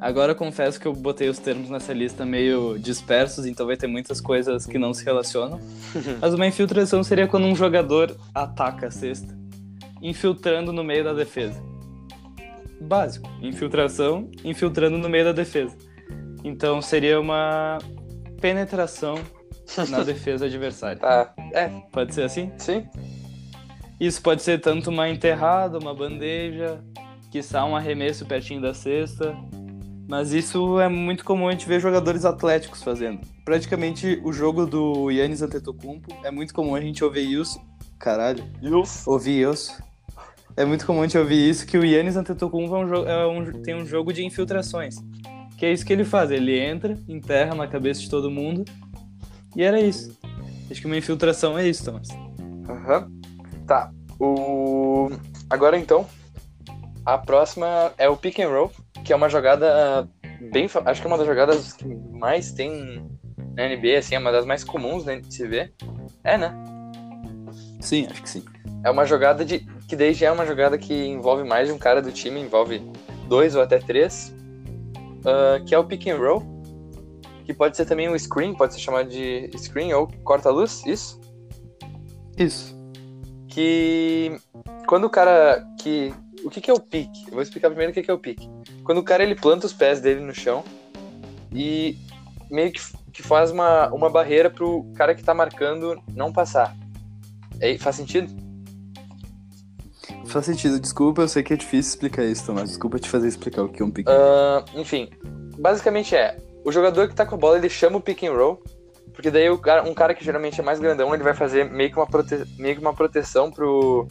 Agora 0.00 0.30
eu 0.32 0.36
confesso 0.36 0.78
que 0.80 0.86
eu 0.86 0.92
botei 0.94 1.28
os 1.28 1.38
termos 1.38 1.68
nessa 1.68 1.92
lista 1.92 2.24
meio 2.24 2.78
dispersos, 2.78 3.44
então 3.46 3.66
vai 3.66 3.76
ter 3.76 3.88
muitas 3.88 4.20
coisas 4.20 4.64
que 4.64 4.78
não 4.78 4.94
se 4.94 5.04
relacionam. 5.04 5.60
Mas 6.18 6.32
uma 6.32 6.46
infiltração 6.46 7.02
seria 7.02 7.26
quando 7.26 7.44
um 7.46 7.54
jogador 7.56 8.16
ataca 8.32 8.86
a 8.86 8.90
cesta, 8.92 9.36
infiltrando 10.02 10.72
no 10.72 10.84
meio 10.84 11.04
da 11.04 11.12
defesa. 11.12 11.62
Básico. 12.80 13.28
Infiltração, 13.42 14.30
infiltrando 14.44 14.98
no 14.98 15.08
meio 15.08 15.24
da 15.24 15.32
defesa. 15.32 15.76
Então 16.44 16.80
seria 16.80 17.20
uma 17.20 17.78
penetração 18.40 19.16
na 19.90 20.02
defesa 20.02 20.46
adversária. 20.46 20.98
Tá. 20.98 21.34
É, 21.52 21.68
Pode 21.92 22.14
ser 22.14 22.22
assim? 22.22 22.52
sim. 22.56 22.86
Isso 24.00 24.22
pode 24.22 24.42
ser 24.42 24.60
tanto 24.60 24.90
uma 24.90 25.08
enterrada, 25.08 25.76
uma 25.76 25.92
bandeja, 25.92 26.80
quiçá 27.32 27.64
um 27.64 27.74
arremesso 27.74 28.24
pertinho 28.24 28.60
da 28.60 28.72
cesta. 28.72 29.36
Mas 30.08 30.32
isso 30.32 30.80
é 30.80 30.88
muito 30.88 31.24
comum 31.24 31.48
a 31.48 31.50
gente 31.50 31.68
ver 31.68 31.80
jogadores 31.80 32.24
atléticos 32.24 32.82
fazendo. 32.82 33.20
Praticamente 33.44 34.20
o 34.24 34.32
jogo 34.32 34.64
do 34.64 35.10
Yannis 35.10 35.42
Antetokounmpo 35.42 36.14
é 36.24 36.30
muito 36.30 36.54
comum 36.54 36.74
a 36.74 36.80
gente 36.80 37.04
ouvir 37.04 37.30
isso. 37.30 37.60
Caralho, 37.98 38.44
Isso. 38.62 39.10
ouvir 39.10 39.48
isso. 39.50 39.76
É 40.56 40.64
muito 40.64 40.84
comum 40.86 41.00
a 41.00 41.06
gente 41.06 41.18
ouvir 41.18 41.48
isso 41.50 41.66
que 41.66 41.76
o 41.78 41.84
Yannis 41.84 42.16
Antetokounmpo 42.16 42.74
é 42.74 42.78
um 42.80 42.86
jo- 42.88 43.06
é 43.06 43.26
um- 43.26 43.62
tem 43.62 43.74
um 43.74 43.86
jogo 43.86 44.12
de 44.12 44.24
infiltrações. 44.24 44.96
Que 45.56 45.66
é 45.66 45.72
isso 45.72 45.84
que 45.84 45.92
ele 45.92 46.04
faz, 46.04 46.30
ele 46.30 46.58
entra, 46.58 46.96
enterra 47.08 47.54
na 47.54 47.66
cabeça 47.66 48.00
de 48.00 48.08
todo 48.10 48.30
mundo. 48.30 48.64
E 49.56 49.62
era 49.62 49.80
isso. 49.80 50.16
Acho 50.70 50.80
que 50.80 50.86
uma 50.86 50.96
infiltração 50.96 51.58
é 51.58 51.66
isso, 51.68 51.84
Thomas. 51.84 52.08
Aham. 52.68 53.10
Tá. 53.66 53.90
O... 54.20 55.10
Agora 55.50 55.78
então, 55.78 56.06
a 57.04 57.16
próxima 57.18 57.92
é 57.96 58.08
o 58.08 58.16
pick 58.16 58.38
and 58.40 58.48
roll, 58.48 58.72
que 59.04 59.12
é 59.12 59.16
uma 59.16 59.28
jogada 59.28 60.08
bem. 60.52 60.68
Acho 60.84 61.00
que 61.00 61.06
é 61.06 61.10
uma 61.10 61.18
das 61.18 61.26
jogadas 61.26 61.72
que 61.72 61.86
mais 62.12 62.52
tem 62.52 63.04
na 63.56 63.64
NBA, 63.68 63.98
assim, 63.98 64.14
é 64.14 64.18
uma 64.18 64.30
das 64.32 64.44
mais 64.46 64.62
comuns 64.64 65.04
né, 65.04 65.20
de 65.20 65.32
se 65.32 65.46
ver. 65.46 65.72
É, 66.22 66.36
né? 66.36 66.52
Sim, 67.80 68.06
acho 68.10 68.22
que 68.22 68.28
sim. 68.30 68.44
É 68.84 68.90
uma 68.90 69.04
jogada 69.04 69.44
de. 69.44 69.60
que 69.86 69.96
desde 69.96 70.24
é 70.24 70.32
uma 70.32 70.46
jogada 70.46 70.76
que 70.78 70.94
envolve 70.94 71.44
mais 71.44 71.68
de 71.68 71.74
um 71.74 71.78
cara 71.78 72.02
do 72.02 72.12
time, 72.12 72.40
envolve 72.40 72.82
dois 73.28 73.54
ou 73.54 73.62
até 73.62 73.78
três. 73.78 74.34
ah, 75.24 75.60
que 75.64 75.74
é 75.74 75.78
o 75.78 75.84
pick 75.84 76.06
and 76.08 76.16
roll. 76.16 76.42
Que 77.44 77.54
pode 77.54 77.76
ser 77.76 77.86
também 77.86 78.08
o 78.08 78.18
screen, 78.18 78.54
pode 78.54 78.74
ser 78.74 78.80
chamado 78.80 79.08
de 79.08 79.50
screen 79.56 79.94
ou 79.94 80.06
corta-luz, 80.22 80.84
isso? 80.84 81.18
Isso. 82.36 82.76
que 83.48 84.38
quando 84.86 85.04
o 85.04 85.10
cara 85.10 85.66
que 85.80 86.12
o 86.44 86.50
que 86.50 86.60
que 86.60 86.70
é 86.70 86.74
o 86.74 86.78
pique? 86.78 87.26
Eu 87.26 87.32
vou 87.32 87.42
explicar 87.42 87.68
primeiro 87.68 87.90
o 87.90 87.94
que 87.94 88.02
que 88.02 88.10
é 88.10 88.14
o 88.14 88.18
pique. 88.18 88.48
Quando 88.84 88.98
o 88.98 89.02
cara 89.02 89.22
ele 89.22 89.34
planta 89.34 89.66
os 89.66 89.72
pés 89.72 90.00
dele 90.00 90.20
no 90.20 90.34
chão 90.34 90.62
e 91.52 91.96
meio 92.50 92.70
que 92.70 92.80
que 93.12 93.22
faz 93.22 93.50
uma, 93.50 93.88
uma 93.88 94.08
barreira 94.08 94.48
pro 94.48 94.84
cara 94.94 95.12
que 95.14 95.24
tá 95.24 95.34
marcando 95.34 96.00
não 96.14 96.32
passar. 96.32 96.76
É, 97.60 97.76
faz 97.78 97.96
sentido? 97.96 98.48
Faz 100.26 100.44
sentido. 100.44 100.78
Desculpa, 100.78 101.22
eu 101.22 101.28
sei 101.28 101.42
que 101.42 101.54
é 101.54 101.56
difícil 101.56 101.90
explicar 101.90 102.24
isso, 102.24 102.46
Tomás. 102.46 102.68
Desculpa 102.68 102.98
te 102.98 103.08
fazer 103.08 103.28
explicar 103.28 103.62
o 103.62 103.68
que 103.68 103.82
é 103.82 103.84
um 103.84 103.90
pick 103.90 104.08
and 104.08 104.12
roll. 104.12 104.60
Uh, 104.60 104.80
enfim, 104.80 105.08
basicamente 105.58 106.14
é, 106.14 106.36
o 106.64 106.70
jogador 106.70 107.08
que 107.08 107.14
tá 107.14 107.24
com 107.24 107.34
a 107.34 107.38
bola, 107.38 107.56
ele 107.56 107.68
chama 107.68 107.96
o 107.96 108.00
pick 108.00 108.22
and 108.24 108.32
roll, 108.32 108.62
porque 109.14 109.30
daí 109.30 109.56
cara, 109.58 109.82
um 109.88 109.94
cara 109.94 110.14
que 110.14 110.24
geralmente 110.24 110.60
é 110.60 110.62
mais 110.62 110.78
grandão, 110.78 111.14
ele 111.14 111.24
vai 111.24 111.34
fazer 111.34 111.70
meio 111.70 111.90
que 111.90 111.96
uma, 111.96 112.06
prote, 112.06 112.44
meio 112.58 112.74
que 112.76 112.80
uma 112.80 112.94
proteção 112.94 113.50
pro, 113.50 114.06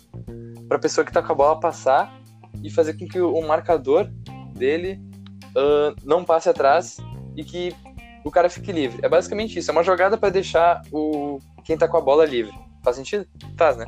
pra 0.68 0.80
pessoa 0.80 1.06
que 1.06 1.14
tá 1.14 1.22
com 1.22 1.32
a 1.32 1.36
bola 1.36 1.60
passar 1.60 2.20
e 2.64 2.70
fazer 2.70 2.94
com 2.98 3.08
que 3.08 3.22
o, 3.22 3.42
marcador 3.42 4.10
dele 4.56 5.00
uh, 5.56 5.96
não 6.04 6.26
passe 6.26 6.50
atrás 6.50 6.98
e 7.36 7.44
que 7.44 7.76
o 8.26 8.32
cara 8.32 8.50
fique 8.50 8.72
livre. 8.72 9.00
É 9.04 9.08
basicamente 9.08 9.60
isso, 9.60 9.70
é 9.70 9.74
uma 9.74 9.84
jogada 9.84 10.18
para 10.18 10.30
deixar 10.30 10.82
o 10.92 11.40
quem 11.64 11.78
tá 11.78 11.88
com 11.88 11.98
a 11.98 12.02
bola 12.02 12.26
livre. 12.26 12.54
Faz 12.88 12.96
sentido? 12.96 13.28
Faz, 13.58 13.76
né? 13.76 13.86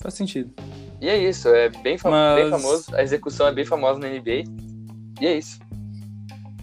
Faz 0.00 0.14
sentido. 0.14 0.50
E 0.98 1.10
é 1.10 1.18
isso, 1.18 1.46
é 1.50 1.68
bem, 1.68 1.98
fam 1.98 2.10
Mas... 2.10 2.40
bem 2.40 2.50
famoso, 2.50 2.96
a 2.96 3.02
execução 3.02 3.46
é 3.46 3.52
bem 3.52 3.66
famosa 3.66 4.00
na 4.00 4.08
NBA. 4.08 4.44
E 5.20 5.26
é 5.26 5.36
isso. 5.36 5.60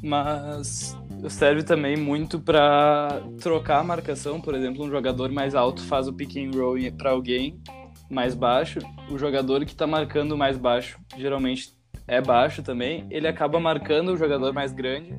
Mas 0.01 0.97
serve 1.30 1.61
também 1.61 1.95
muito 1.95 2.39
para 2.39 3.22
trocar 3.39 3.82
a 3.82 3.84
marcação, 3.84 4.41
por 4.41 4.55
exemplo, 4.55 4.84
um 4.84 4.89
jogador 4.89 5.32
mais 5.32 5.53
alto 5.53 5.84
faz 5.84 6.07
o 6.07 6.14
pick 6.14 6.36
and 6.36 6.49
roll 6.57 6.78
para 6.97 7.11
alguém 7.11 7.61
mais 8.09 8.34
baixo, 8.34 8.80
o 9.07 9.16
jogador 9.16 9.64
que 9.66 9.72
está 9.74 9.86
marcando 9.86 10.36
mais 10.36 10.57
baixo, 10.57 10.99
geralmente 11.16 11.78
é 12.07 12.20
baixo 12.20 12.64
também, 12.64 13.05
ele 13.11 13.28
acaba 13.28 13.59
marcando 13.59 14.14
o 14.14 14.18
jogador 14.18 14.51
mais 14.51 14.72
grande. 14.72 15.16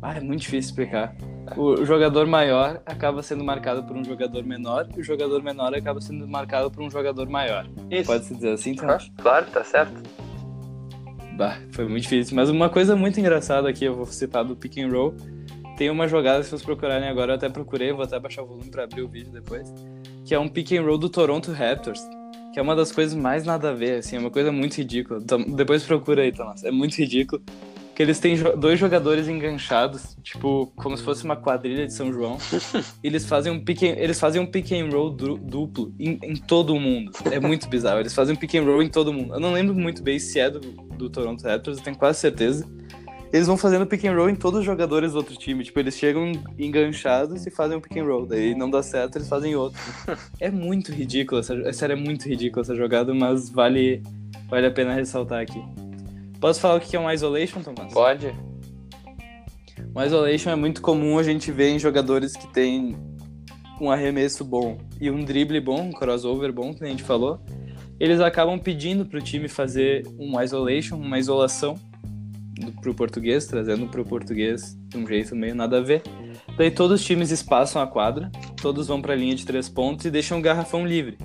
Ah, 0.00 0.18
é 0.18 0.20
muito 0.20 0.42
difícil 0.42 0.70
explicar. 0.70 1.16
O 1.56 1.84
jogador 1.84 2.26
maior 2.26 2.80
acaba 2.86 3.22
sendo 3.22 3.44
marcado 3.44 3.82
por 3.84 3.96
um 3.96 4.04
jogador 4.04 4.42
menor 4.44 4.88
e 4.96 5.00
o 5.00 5.04
jogador 5.04 5.42
menor 5.42 5.74
acaba 5.74 6.00
sendo 6.00 6.26
marcado 6.26 6.70
por 6.70 6.82
um 6.82 6.90
jogador 6.90 7.28
maior. 7.28 7.66
Isso. 7.90 8.06
Pode 8.06 8.24
se 8.24 8.34
dizer 8.34 8.52
assim, 8.52 8.70
então? 8.72 8.96
claro, 9.20 9.46
tá 9.46 9.62
certo. 9.62 10.02
Bah, 11.36 11.58
foi 11.72 11.86
muito 11.86 12.02
difícil. 12.04 12.34
Mas 12.36 12.48
uma 12.48 12.68
coisa 12.68 12.96
muito 12.96 13.18
engraçada 13.18 13.68
aqui, 13.68 13.84
eu 13.84 13.94
vou 13.94 14.06
citar 14.06 14.44
do 14.44 14.56
pick 14.56 14.78
and 14.78 14.88
roll. 14.88 15.14
Tem 15.76 15.90
uma 15.90 16.06
jogada, 16.06 16.42
se 16.42 16.50
vocês 16.50 16.62
procurarem 16.62 17.08
agora, 17.08 17.32
eu 17.32 17.36
até 17.36 17.48
procurei, 17.48 17.92
vou 17.92 18.04
até 18.04 18.18
baixar 18.18 18.42
o 18.42 18.46
volume 18.46 18.70
para 18.70 18.84
abrir 18.84 19.02
o 19.02 19.08
vídeo 19.08 19.32
depois. 19.32 19.72
Que 20.24 20.34
é 20.34 20.38
um 20.38 20.48
pick 20.48 20.72
and 20.72 20.82
roll 20.82 20.96
do 20.96 21.08
Toronto 21.08 21.52
Raptors. 21.52 22.00
Que 22.52 22.60
é 22.60 22.62
uma 22.62 22.76
das 22.76 22.92
coisas 22.92 23.14
mais 23.14 23.44
nada 23.44 23.70
a 23.70 23.72
ver, 23.72 23.98
assim, 23.98 24.14
é 24.16 24.18
uma 24.20 24.30
coisa 24.30 24.52
muito 24.52 24.76
ridícula. 24.76 25.20
Então, 25.20 25.42
depois 25.42 25.82
procura 25.82 26.22
aí, 26.22 26.30
Thomas. 26.30 26.62
É 26.62 26.70
muito 26.70 26.94
ridículo 26.94 27.42
que 27.94 28.02
eles 28.02 28.18
têm 28.18 28.36
dois 28.58 28.78
jogadores 28.78 29.28
enganchados, 29.28 30.16
tipo, 30.22 30.72
como 30.74 30.96
se 30.96 31.02
fosse 31.02 31.24
uma 31.24 31.36
quadrilha 31.36 31.86
de 31.86 31.92
São 31.92 32.12
João. 32.12 32.38
eles 33.02 33.24
fazem 33.24 33.52
um 33.52 33.64
pick 33.64 33.84
and, 33.84 33.96
eles 33.96 34.18
fazem 34.18 34.40
um 34.40 34.46
pick 34.46 34.72
and 34.72 34.90
roll 34.90 35.10
du, 35.10 35.36
duplo 35.38 35.94
em, 35.98 36.18
em, 36.22 36.34
todo 36.34 36.74
o 36.74 36.80
mundo. 36.80 37.12
É 37.30 37.38
muito 37.38 37.68
bizarro. 37.68 38.00
Eles 38.00 38.12
fazem 38.12 38.34
um 38.34 38.38
pick 38.38 38.54
and 38.56 38.64
roll 38.64 38.82
em 38.82 38.88
todo 38.88 39.12
mundo. 39.12 39.34
Eu 39.34 39.40
não 39.40 39.52
lembro 39.52 39.74
muito 39.74 40.02
bem 40.02 40.18
se 40.18 40.40
é 40.40 40.50
do, 40.50 40.60
do 40.60 41.08
Toronto 41.08 41.42
Raptors, 41.44 41.78
eu 41.78 41.84
tenho 41.84 41.96
quase 41.96 42.18
certeza. 42.18 42.66
Eles 43.32 43.46
vão 43.46 43.56
fazendo 43.56 43.86
pick 43.86 44.04
and 44.04 44.14
roll 44.14 44.30
em 44.30 44.36
todos 44.36 44.60
os 44.60 44.66
jogadores 44.66 45.12
do 45.12 45.18
outro 45.18 45.36
time. 45.36 45.62
Tipo, 45.62 45.78
eles 45.78 45.96
chegam 45.96 46.32
enganchados 46.58 47.46
e 47.46 47.50
fazem 47.50 47.76
um 47.76 47.80
pick 47.80 47.96
and 47.96 48.04
roll. 48.04 48.26
Daí 48.26 48.54
não 48.56 48.68
dá 48.68 48.82
certo, 48.82 49.16
eles 49.16 49.28
fazem 49.28 49.54
outro. 49.54 49.80
é 50.40 50.50
muito 50.50 50.92
ridículo, 50.92 51.40
essa, 51.40 51.72
série 51.72 51.92
é 51.92 51.96
muito 51.96 52.28
ridícula 52.28 52.62
essa 52.62 52.74
jogada, 52.74 53.14
mas 53.14 53.50
vale, 53.50 54.02
vale 54.48 54.66
a 54.66 54.70
pena 54.70 54.94
ressaltar 54.94 55.42
aqui. 55.42 55.62
Posso 56.44 56.60
falar 56.60 56.74
o 56.74 56.80
que 56.80 56.94
é 56.94 57.00
um 57.00 57.10
isolation, 57.10 57.62
Tomás? 57.62 57.90
Pode. 57.90 58.34
Um 59.96 60.02
isolation 60.02 60.50
é 60.50 60.54
muito 60.54 60.82
comum 60.82 61.18
a 61.18 61.22
gente 61.22 61.50
ver 61.50 61.70
em 61.70 61.78
jogadores 61.78 62.36
que 62.36 62.46
têm 62.48 62.98
um 63.80 63.90
arremesso 63.90 64.44
bom 64.44 64.76
e 65.00 65.10
um 65.10 65.24
drible 65.24 65.58
bom, 65.58 65.84
um 65.84 65.90
crossover 65.90 66.52
bom, 66.52 66.74
que 66.74 66.84
a 66.84 66.86
gente 66.86 67.02
falou. 67.02 67.40
Eles 67.98 68.20
acabam 68.20 68.58
pedindo 68.58 69.06
para 69.06 69.20
o 69.20 69.22
time 69.22 69.48
fazer 69.48 70.06
um 70.18 70.38
isolation, 70.38 70.96
uma 70.96 71.18
isolação 71.18 71.78
para 72.78 72.90
o 72.90 72.94
português, 72.94 73.46
trazendo 73.46 73.86
para 73.86 74.02
o 74.02 74.04
português 74.04 74.76
de 74.88 74.98
um 74.98 75.06
jeito 75.06 75.34
meio 75.34 75.54
nada 75.54 75.78
a 75.78 75.80
ver. 75.80 76.02
Daí 76.58 76.70
todos 76.70 77.00
os 77.00 77.06
times 77.06 77.30
espaçam 77.30 77.80
a 77.80 77.86
quadra, 77.86 78.30
todos 78.60 78.88
vão 78.88 79.00
para 79.00 79.14
a 79.14 79.16
linha 79.16 79.34
de 79.34 79.46
três 79.46 79.70
pontos 79.70 80.04
e 80.04 80.10
deixam 80.10 80.40
o 80.40 80.42
garrafão 80.42 80.86
livre. 80.86 81.16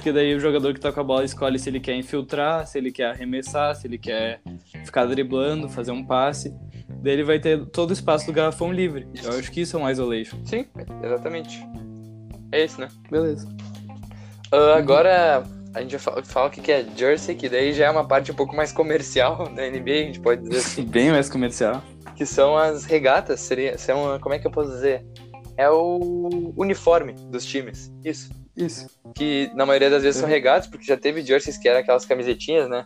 Porque 0.00 0.12
daí 0.12 0.34
o 0.34 0.40
jogador 0.40 0.72
que 0.72 0.80
tá 0.80 0.90
com 0.90 1.00
a 1.00 1.04
bola 1.04 1.26
escolhe 1.26 1.58
se 1.58 1.68
ele 1.68 1.78
quer 1.78 1.94
infiltrar, 1.94 2.66
se 2.66 2.78
ele 2.78 2.90
quer 2.90 3.10
arremessar, 3.10 3.76
se 3.76 3.86
ele 3.86 3.98
quer 3.98 4.40
ficar 4.82 5.04
driblando, 5.04 5.68
fazer 5.68 5.90
um 5.90 6.02
passe. 6.02 6.56
Daí 6.88 7.12
ele 7.12 7.22
vai 7.22 7.38
ter 7.38 7.66
todo 7.66 7.90
o 7.90 7.92
espaço 7.92 8.24
do 8.24 8.32
garrafão 8.32 8.72
livre. 8.72 9.06
Eu 9.22 9.38
acho 9.38 9.52
que 9.52 9.60
isso 9.60 9.76
é 9.76 9.80
um 9.80 9.90
isolation. 9.90 10.38
Sim, 10.46 10.64
exatamente. 11.04 11.62
É 12.50 12.64
isso, 12.64 12.80
né? 12.80 12.88
Beleza. 13.10 13.46
Uh, 14.50 14.72
agora 14.74 15.44
a 15.74 15.82
gente 15.82 15.98
fala 15.98 16.46
o 16.46 16.50
que 16.50 16.72
é 16.72 16.82
jersey, 16.96 17.34
que 17.34 17.50
daí 17.50 17.74
já 17.74 17.84
é 17.84 17.90
uma 17.90 18.08
parte 18.08 18.32
um 18.32 18.34
pouco 18.34 18.56
mais 18.56 18.72
comercial 18.72 19.44
da 19.54 19.68
NBA, 19.68 19.90
a 19.90 20.04
gente 20.06 20.20
pode 20.20 20.40
dizer 20.40 20.60
assim. 20.60 20.82
Bem 20.88 21.10
mais 21.10 21.28
comercial. 21.28 21.82
Que 22.16 22.24
são 22.24 22.56
as 22.56 22.86
regatas, 22.86 23.38
seria, 23.40 23.76
são, 23.76 24.18
como 24.18 24.34
é 24.34 24.38
que 24.38 24.46
eu 24.46 24.50
posso 24.50 24.70
dizer? 24.70 25.04
É 25.58 25.68
o 25.68 26.54
uniforme 26.56 27.12
dos 27.12 27.44
times, 27.44 27.92
isso. 28.02 28.39
Isso. 28.64 28.88
Que 29.14 29.50
na 29.54 29.64
maioria 29.64 29.90
das 29.90 30.02
vezes 30.02 30.18
é. 30.18 30.20
são 30.20 30.28
regatos, 30.28 30.68
porque 30.68 30.84
já 30.84 30.96
teve 30.96 31.22
jerseys 31.22 31.56
que 31.56 31.68
eram 31.68 31.80
aquelas 31.80 32.04
camisetinhas, 32.04 32.68
né? 32.68 32.84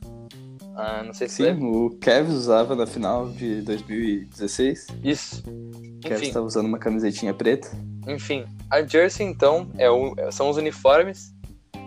Ah, 0.76 1.02
não 1.04 1.14
sei 1.14 1.28
se 1.28 1.36
Sim, 1.36 1.64
o 1.64 1.90
Kevs 2.00 2.34
usava 2.34 2.74
na 2.74 2.86
final 2.86 3.28
de 3.28 3.62
2016. 3.62 4.88
Isso. 5.04 5.42
O 5.46 6.00
Kevs 6.00 6.28
estava 6.28 6.44
usando 6.44 6.66
uma 6.66 6.78
camisetinha 6.78 7.32
preta. 7.32 7.70
Enfim, 8.08 8.44
a 8.68 8.82
jersey 8.82 9.24
então 9.24 9.70
é 9.78 9.88
o, 9.88 10.14
são 10.32 10.50
os 10.50 10.56
uniformes. 10.56 11.32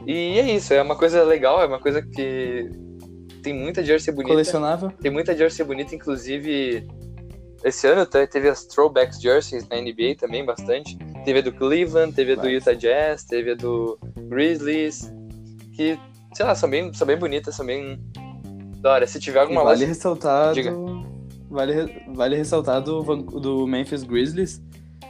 E 0.06 0.40
é 0.40 0.52
isso, 0.54 0.74
é 0.74 0.82
uma 0.82 0.96
coisa 0.96 1.22
legal, 1.24 1.62
é 1.62 1.66
uma 1.66 1.80
coisa 1.80 2.02
que 2.02 2.70
tem 3.44 3.54
muita 3.54 3.84
jersey 3.84 4.14
bonita. 4.14 4.34
Colecionável? 4.34 4.90
Tem 5.02 5.12
muita 5.12 5.36
jersey 5.36 5.66
bonita, 5.66 5.94
inclusive 5.94 6.88
esse 7.64 7.88
ano 7.88 8.06
teve 8.06 8.48
as 8.48 8.66
throwbacks 8.66 9.20
jerseys 9.20 9.68
na 9.68 9.82
NBA 9.82 10.16
também, 10.18 10.46
bastante. 10.46 10.98
Teve 11.28 11.40
a 11.40 11.42
do 11.42 11.52
Cleveland, 11.52 12.14
teve 12.14 12.32
a 12.32 12.36
do 12.36 12.48
Utah 12.48 12.72
Jazz, 12.72 13.26
teve 13.26 13.52
a 13.52 13.54
do 13.54 14.00
Grizzlies, 14.30 15.14
que, 15.76 16.00
sei 16.34 16.46
lá, 16.46 16.56
são 16.56 16.70
bem, 16.70 16.94
são 16.94 17.06
bem 17.06 17.18
bonitas, 17.18 17.54
são 17.54 17.66
bem 17.66 18.00
da 18.80 18.94
hora. 18.94 19.06
Se 19.06 19.20
tiver 19.20 19.42
alguma 19.42 19.60
e 19.60 19.64
vale 19.66 19.76
loja... 19.80 19.88
ressaltar 19.88 20.54
Diga. 20.54 20.72
Vale, 21.50 22.02
vale 22.16 22.38
ressaltar 22.38 22.82
do, 22.82 23.02
do 23.04 23.68
Memphis 23.68 24.04
Grizzlies, 24.04 24.62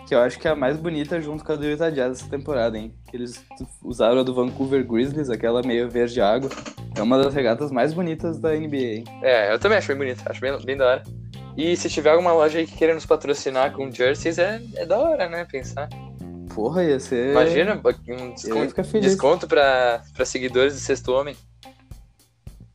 que 0.07 0.15
eu 0.15 0.20
acho 0.20 0.39
que 0.39 0.47
é 0.47 0.51
a 0.51 0.55
mais 0.55 0.76
bonita 0.78 1.22
junto 1.22 1.45
com 1.45 1.51
a 1.51 1.55
do 1.55 1.65
Utah 1.65 1.91
Jazz 1.91 2.20
essa 2.20 2.30
temporada, 2.32 2.80
hein? 2.80 2.91
Que 3.11 3.15
eles 3.15 3.45
usaram 3.84 4.22
a 4.22 4.24
do 4.24 4.34
Vancouver 4.34 4.84
Grizzlies, 4.84 5.30
aquela 5.30 5.61
meio 5.61 5.88
verde 5.88 6.20
água. 6.20 6.49
É 6.95 7.01
uma 7.03 7.22
das 7.22 7.32
regatas 7.32 7.72
mais 7.72 7.93
bonitas 7.93 8.39
da 8.39 8.55
NBA, 8.55 8.76
hein? 8.78 9.03
É, 9.22 9.53
eu 9.53 9.59
também 9.59 9.78
acho 9.78 9.89
bem 9.89 9.97
bonita, 9.97 10.24
acho 10.26 10.41
bem, 10.41 10.57
bem 10.65 10.78
da 10.78 10.88
hora. 10.88 11.03
E 11.55 11.78
se 11.78 11.88
tiver 11.91 12.09
alguma 12.09 12.34
loja 12.34 12.57
aí 12.57 12.65
que 12.65 12.76
queira 12.76 12.95
nos 12.95 13.05
patrocinar 13.05 13.72
com 13.72 13.91
jerseys, 13.91 14.39
é, 14.39 14.59
é 14.78 14.84
da 14.84 14.97
hora, 14.97 15.30
né? 15.30 15.45
Pensar. 15.45 15.88
Porra, 16.58 16.84
ia 16.84 16.99
ser. 16.99 17.34
Imagina, 17.34 17.80
um 18.10 18.34
desconto, 18.34 18.99
desconto 18.99 19.47
pra, 19.47 20.01
pra 20.16 20.26
seguidores 20.26 20.74
do 20.74 20.80
Sexto 20.80 21.12
Homem. 21.14 21.36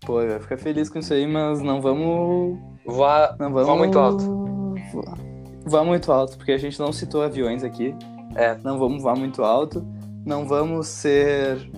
Pô, 0.07 0.21
eu 0.21 0.31
ia 0.31 0.39
ficar 0.39 0.57
feliz 0.57 0.89
com 0.89 1.01
isso 1.01 1.13
aí, 1.13 1.27
mas 1.27 1.61
não 1.61 1.81
vamos. 1.81 2.61
Vá, 2.87 3.35
não 3.41 3.53
vamos... 3.53 3.67
vá 3.67 3.75
muito 3.75 3.99
alto. 3.99 4.77
Vá 5.67 5.83
muito 5.83 6.13
alto, 6.13 6.37
porque 6.37 6.53
a 6.53 6.59
gente 6.59 6.79
não 6.79 6.93
citou 6.93 7.23
aviões 7.23 7.65
aqui. 7.65 7.93
É. 8.37 8.57
Não 8.63 8.79
vamos 8.79 9.03
voar 9.03 9.17
muito 9.17 9.43
alto. 9.43 9.85
Não 10.25 10.47
vamos 10.47 10.87
ser. 10.87 11.69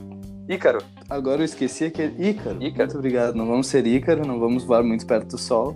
Ícaro. 0.46 0.84
Agora 1.08 1.40
eu 1.40 1.46
esqueci 1.46 1.86
aquele. 1.86 2.28
Ícaro. 2.28 2.62
Ícaro. 2.62 2.84
Muito 2.84 2.98
obrigado. 2.98 3.34
Não 3.34 3.46
vamos 3.46 3.66
ser 3.66 3.86
Ícaro, 3.86 4.26
não 4.26 4.38
vamos 4.38 4.62
voar 4.62 4.82
muito 4.84 5.06
perto 5.06 5.28
do 5.28 5.38
sol. 5.38 5.74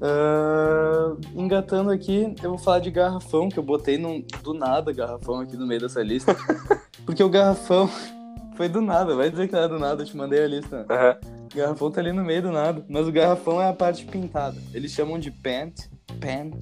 Uh, 0.00 1.20
engatando 1.34 1.90
aqui, 1.90 2.34
eu 2.42 2.50
vou 2.50 2.58
falar 2.58 2.78
de 2.78 2.90
garrafão, 2.90 3.50
que 3.50 3.58
eu 3.58 3.62
botei 3.62 3.98
num, 3.98 4.24
do 4.42 4.54
nada 4.54 4.92
garrafão 4.92 5.40
aqui 5.40 5.56
no 5.56 5.66
meio 5.66 5.82
dessa 5.82 6.02
lista. 6.02 6.34
porque 7.04 7.22
o 7.22 7.28
garrafão 7.28 7.88
foi 8.56 8.68
do 8.68 8.80
nada, 8.80 9.14
vai 9.14 9.30
dizer 9.30 9.46
que 9.46 9.52
não 9.52 9.60
é 9.62 9.68
do 9.68 9.78
nada, 9.78 10.02
eu 10.02 10.06
te 10.06 10.16
mandei 10.16 10.42
a 10.42 10.46
lista. 10.46 10.86
Uhum. 10.88 11.46
O 11.52 11.56
garrafão 11.56 11.90
tá 11.90 12.00
ali 12.00 12.12
no 12.12 12.24
meio 12.24 12.42
do 12.42 12.50
nada, 12.50 12.82
mas 12.88 13.06
o 13.06 13.12
garrafão 13.12 13.60
é 13.60 13.68
a 13.68 13.74
parte 13.74 14.06
pintada. 14.06 14.56
Eles 14.72 14.90
chamam 14.92 15.18
de 15.18 15.30
pant, 15.30 15.74
pant, 16.18 16.58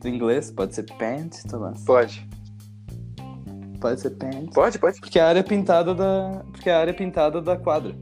do 0.00 0.08
inglês, 0.08 0.50
pode 0.50 0.74
ser 0.74 0.84
pant, 0.98 1.30
Tomás? 1.48 1.82
Pode. 1.84 2.28
Pode 3.80 4.00
ser 4.00 4.10
pant? 4.10 4.52
Pode, 4.52 4.78
pode. 4.78 5.00
Porque 5.00 5.18
a 5.18 5.28
área 5.28 5.40
é 5.40 5.42
pintada 5.42 5.94
da, 5.94 6.44
porque 6.52 6.68
a 6.68 6.78
área 6.78 6.90
é 6.90 6.94
pintada 6.94 7.40
da 7.40 7.56
quadra. 7.56 7.94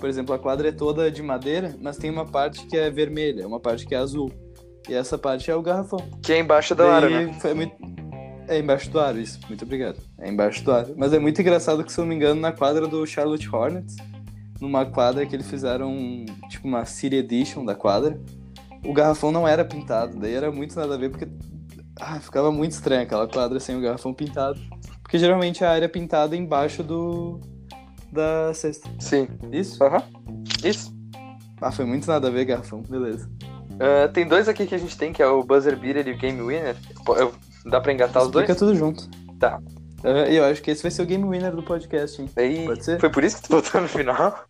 Por 0.00 0.08
exemplo, 0.08 0.34
a 0.34 0.38
quadra 0.38 0.68
é 0.68 0.72
toda 0.72 1.10
de 1.10 1.22
madeira, 1.22 1.76
mas 1.80 1.96
tem 1.98 2.10
uma 2.10 2.24
parte 2.24 2.66
que 2.66 2.76
é 2.76 2.90
vermelha, 2.90 3.46
uma 3.46 3.60
parte 3.60 3.86
que 3.86 3.94
é 3.94 3.98
azul. 3.98 4.32
E 4.88 4.94
essa 4.94 5.18
parte 5.18 5.50
é 5.50 5.54
o 5.54 5.62
garrafão. 5.62 6.00
Que 6.22 6.32
é 6.32 6.38
embaixo 6.38 6.74
da 6.74 6.90
área, 6.92 7.26
né? 7.26 7.32
Foi 7.40 7.54
muito... 7.54 7.76
É 8.48 8.58
embaixo 8.58 8.90
do 8.90 8.98
aro, 8.98 9.20
isso. 9.20 9.38
Muito 9.46 9.64
obrigado. 9.64 9.98
É 10.18 10.28
embaixo 10.28 10.64
do 10.64 10.72
aro. 10.72 10.94
Mas 10.96 11.12
é 11.12 11.18
muito 11.20 11.40
engraçado 11.40 11.84
que, 11.84 11.92
se 11.92 12.00
eu 12.00 12.02
não 12.02 12.08
me 12.08 12.16
engano, 12.16 12.40
na 12.40 12.50
quadra 12.50 12.88
do 12.88 13.06
Charlotte 13.06 13.48
Hornets, 13.48 13.94
numa 14.60 14.84
quadra 14.84 15.24
que 15.24 15.36
eles 15.36 15.48
fizeram, 15.48 16.24
tipo, 16.48 16.66
uma 16.66 16.84
City 16.84 17.16
Edition 17.16 17.64
da 17.64 17.76
quadra, 17.76 18.20
o 18.84 18.92
garrafão 18.92 19.30
não 19.30 19.46
era 19.46 19.64
pintado. 19.64 20.18
Daí 20.18 20.34
era 20.34 20.50
muito 20.50 20.74
nada 20.74 20.94
a 20.94 20.98
ver, 20.98 21.10
porque 21.10 21.28
Ah, 22.00 22.18
ficava 22.18 22.50
muito 22.50 22.72
estranha 22.72 23.02
aquela 23.02 23.28
quadra 23.28 23.60
sem 23.60 23.76
o 23.76 23.80
garrafão 23.80 24.12
pintado. 24.14 24.58
Porque 25.02 25.18
geralmente 25.18 25.62
a 25.62 25.70
área 25.70 25.84
é 25.84 25.88
pintada 25.88 26.34
embaixo 26.34 26.82
do. 26.82 27.40
Da 28.12 28.52
cesta. 28.54 28.88
Sim. 28.98 29.28
Isso? 29.52 29.82
Aham. 29.82 30.02
Isso. 30.64 30.92
Ah, 31.60 31.70
foi 31.70 31.84
muito 31.84 32.06
nada 32.08 32.28
a 32.28 32.30
ver, 32.30 32.44
garrafão. 32.44 32.82
Beleza. 32.82 33.28
Ah, 33.78 34.08
tem 34.08 34.26
dois 34.26 34.48
aqui 34.48 34.66
que 34.66 34.74
a 34.74 34.78
gente 34.78 34.96
tem, 34.96 35.12
que 35.12 35.22
é 35.22 35.26
o 35.26 35.42
Buzzer 35.42 35.76
Beater 35.78 36.06
e 36.08 36.12
o 36.12 36.18
Game 36.18 36.40
Winner. 36.40 36.76
Eu- 37.16 37.32
dá 37.66 37.80
pra 37.80 37.92
engatar 37.92 38.22
os 38.22 38.30
dois? 38.30 38.46
Fica 38.46 38.58
tudo 38.58 38.74
junto. 38.74 39.08
Tá. 39.38 39.60
E 40.30 40.36
eu 40.36 40.44
acho 40.44 40.62
que 40.62 40.70
esse 40.70 40.82
vai 40.82 40.90
ser 40.90 41.02
o 41.02 41.06
game 41.06 41.24
winner 41.28 41.54
do 41.54 41.62
podcast, 41.62 42.20
hein? 42.22 42.28
Aí, 42.36 42.64
Pode 42.66 42.84
ser? 42.84 42.98
Foi 42.98 43.10
por 43.10 43.22
isso 43.22 43.36
que 43.36 43.42
tu 43.42 43.50
botou 43.56 43.80
no 43.82 43.88
final? 43.88 44.44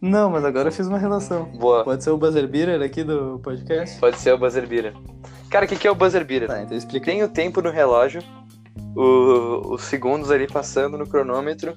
Não, 0.00 0.30
mas 0.30 0.44
agora 0.44 0.68
eu 0.68 0.72
fiz 0.72 0.86
uma 0.86 0.98
relação. 0.98 1.44
Boa. 1.58 1.84
Pode 1.84 2.02
ser 2.02 2.10
o 2.10 2.16
buzzer 2.18 2.46
beater 2.48 2.80
aqui 2.82 3.02
do 3.04 3.40
podcast? 3.42 3.98
Pode 4.00 4.18
ser 4.18 4.32
o 4.32 4.38
Buzzer 4.38 4.66
Beater. 4.66 4.94
Cara, 5.50 5.64
o 5.64 5.68
que, 5.68 5.76
que 5.76 5.86
é 5.86 5.90
o 5.90 5.94
Buzzer 5.94 6.24
Beater? 6.24 6.48
Tá, 6.48 6.62
então 6.62 6.76
explica. 6.76 7.06
Tem 7.06 7.22
o 7.22 7.28
tempo 7.28 7.60
no 7.62 7.70
relógio, 7.70 8.22
o- 8.96 9.74
os 9.74 9.82
segundos 9.82 10.30
ali 10.30 10.46
passando 10.46 10.96
no 10.98 11.06
cronômetro. 11.06 11.76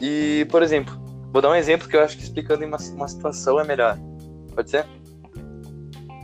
E, 0.00 0.46
por 0.50 0.62
exemplo, 0.62 0.94
vou 1.32 1.40
dar 1.40 1.50
um 1.50 1.54
exemplo 1.54 1.88
que 1.88 1.96
eu 1.96 2.02
acho 2.02 2.16
que 2.16 2.22
explicando 2.22 2.64
em 2.64 2.66
uma, 2.66 2.78
uma 2.94 3.08
situação 3.08 3.60
é 3.60 3.64
melhor. 3.64 3.98
Pode 4.54 4.70
ser? 4.70 4.86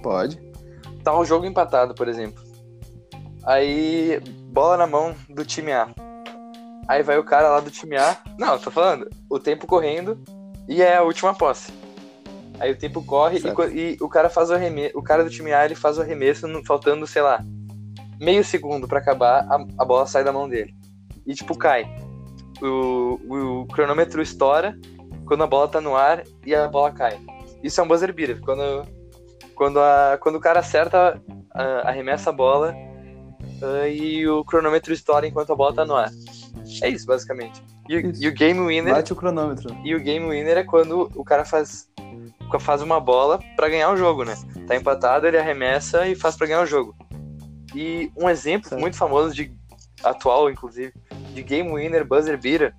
Pode. 0.03 0.41
Tá 1.03 1.16
o 1.16 1.25
jogo 1.25 1.47
empatado, 1.47 1.95
por 1.95 2.09
exemplo. 2.09 2.43
Aí, 3.45 4.20
bola 4.53 4.77
na 4.77 4.87
mão 4.87 5.14
do 5.29 5.45
time 5.45 5.73
A. 5.73 5.89
Aí 6.89 7.03
vai 7.03 7.18
o 7.18 7.25
cara 7.25 7.49
lá 7.49 7.61
do 7.61 7.70
time 7.70 7.97
A. 7.97 8.16
Não, 8.39 8.59
tô 8.59 8.70
falando. 8.70 9.09
O 9.29 9.39
tempo 9.39 9.66
correndo 9.66 10.18
e 10.68 10.83
é 10.83 10.97
a 10.97 11.03
última 11.03 11.35
posse. 11.35 11.73
Aí 12.61 12.70
o 12.70 12.79
tempo 12.79 13.05
corre 13.05 13.39
e, 13.39 13.97
e 13.97 13.97
o 14.01 14.09
cara 14.09 14.29
faz 14.29 14.51
o 14.51 14.55
arremesso. 14.55 14.97
O 14.97 15.03
cara 15.03 15.25
do 15.25 15.31
time 15.31 15.53
A 15.53 15.64
ele 15.64 15.75
faz 15.75 15.99
o 15.99 16.03
arremesso 16.03 16.47
faltando, 16.64 17.07
sei 17.07 17.23
lá, 17.23 17.45
meio 18.20 18.45
segundo 18.45 18.87
pra 18.87 19.01
acabar, 19.01 19.45
a, 19.51 19.66
a 19.79 19.85
bola 19.85 20.07
sai 20.07 20.23
da 20.23 20.33
mão 20.33 20.49
dele. 20.49 20.75
E 21.27 21.35
tipo, 21.35 21.57
cai. 21.57 21.85
O, 22.63 23.63
o, 23.63 23.67
cronômetro 23.67 24.23
estoura 24.23 24.79
quando 25.27 25.43
a 25.43 25.47
bola 25.47 25.69
tá 25.69 25.81
no 25.81 25.97
ar 25.97 26.23
e 26.47 26.55
a 26.55 26.69
bola 26.69 26.93
cai. 26.93 27.19
Isso 27.63 27.81
é 27.81 27.85
um 27.85 27.89
buzzer 27.89 28.13
beater. 28.13 28.41
Quando, 28.41 28.87
quando, 29.55 29.81
a, 29.81 30.17
quando 30.21 30.37
o 30.37 30.41
cara 30.41 30.61
acerta, 30.61 31.21
a- 31.53 31.89
arremessa 31.89 32.31
a 32.31 32.33
bola 32.33 32.75
ah, 33.63 33.89
e 33.89 34.27
o 34.29 34.45
cronômetro 34.45 34.93
estoura 34.93 35.27
enquanto 35.27 35.53
a 35.53 35.57
bola 35.57 35.75
tá 35.75 35.85
no 35.85 35.97
ar. 35.97 36.11
É 36.83 36.89
isso, 36.89 37.07
basicamente. 37.07 37.63
E, 37.89 37.97
o- 37.97 38.11
Isso. 38.11 38.23
e 38.23 38.29
o 38.29 38.33
game 38.33 38.61
winner 38.61 38.95
Bate 38.95 39.13
o 39.13 39.17
cronômetro. 39.17 39.77
e 39.85 39.95
o 39.95 40.01
game 40.01 40.25
winner 40.29 40.59
é 40.59 40.65
quando 40.65 41.11
o 41.17 41.25
cara 41.25 41.45
faz, 41.45 41.89
faz 42.61 42.81
uma 42.83 43.01
bola 43.01 43.41
pra 43.57 43.69
ganhar 43.69 43.91
o 43.91 43.97
jogo, 43.97 44.25
né? 44.25 44.37
Tá 44.69 44.77
empatado, 44.77 45.27
ele 45.27 45.37
arremessa 45.39 46.07
e 46.07 46.15
faz 46.15 46.37
pra 46.37 46.47
ganhar 46.47 46.63
o 46.63 46.67
jogo. 46.67 46.95
E 47.75 48.11
um 48.17 48.29
exemplo 48.29 48.69
Certo. 48.69 48.81
muito 48.81 48.97
famoso 48.97 49.35
de 49.35 49.53
atual, 50.05 50.49
inclusive, 50.51 50.93
de 51.33 51.43
game 51.43 51.70
winner 51.72 52.07
buzzer 52.07 52.39
beater 52.39 52.74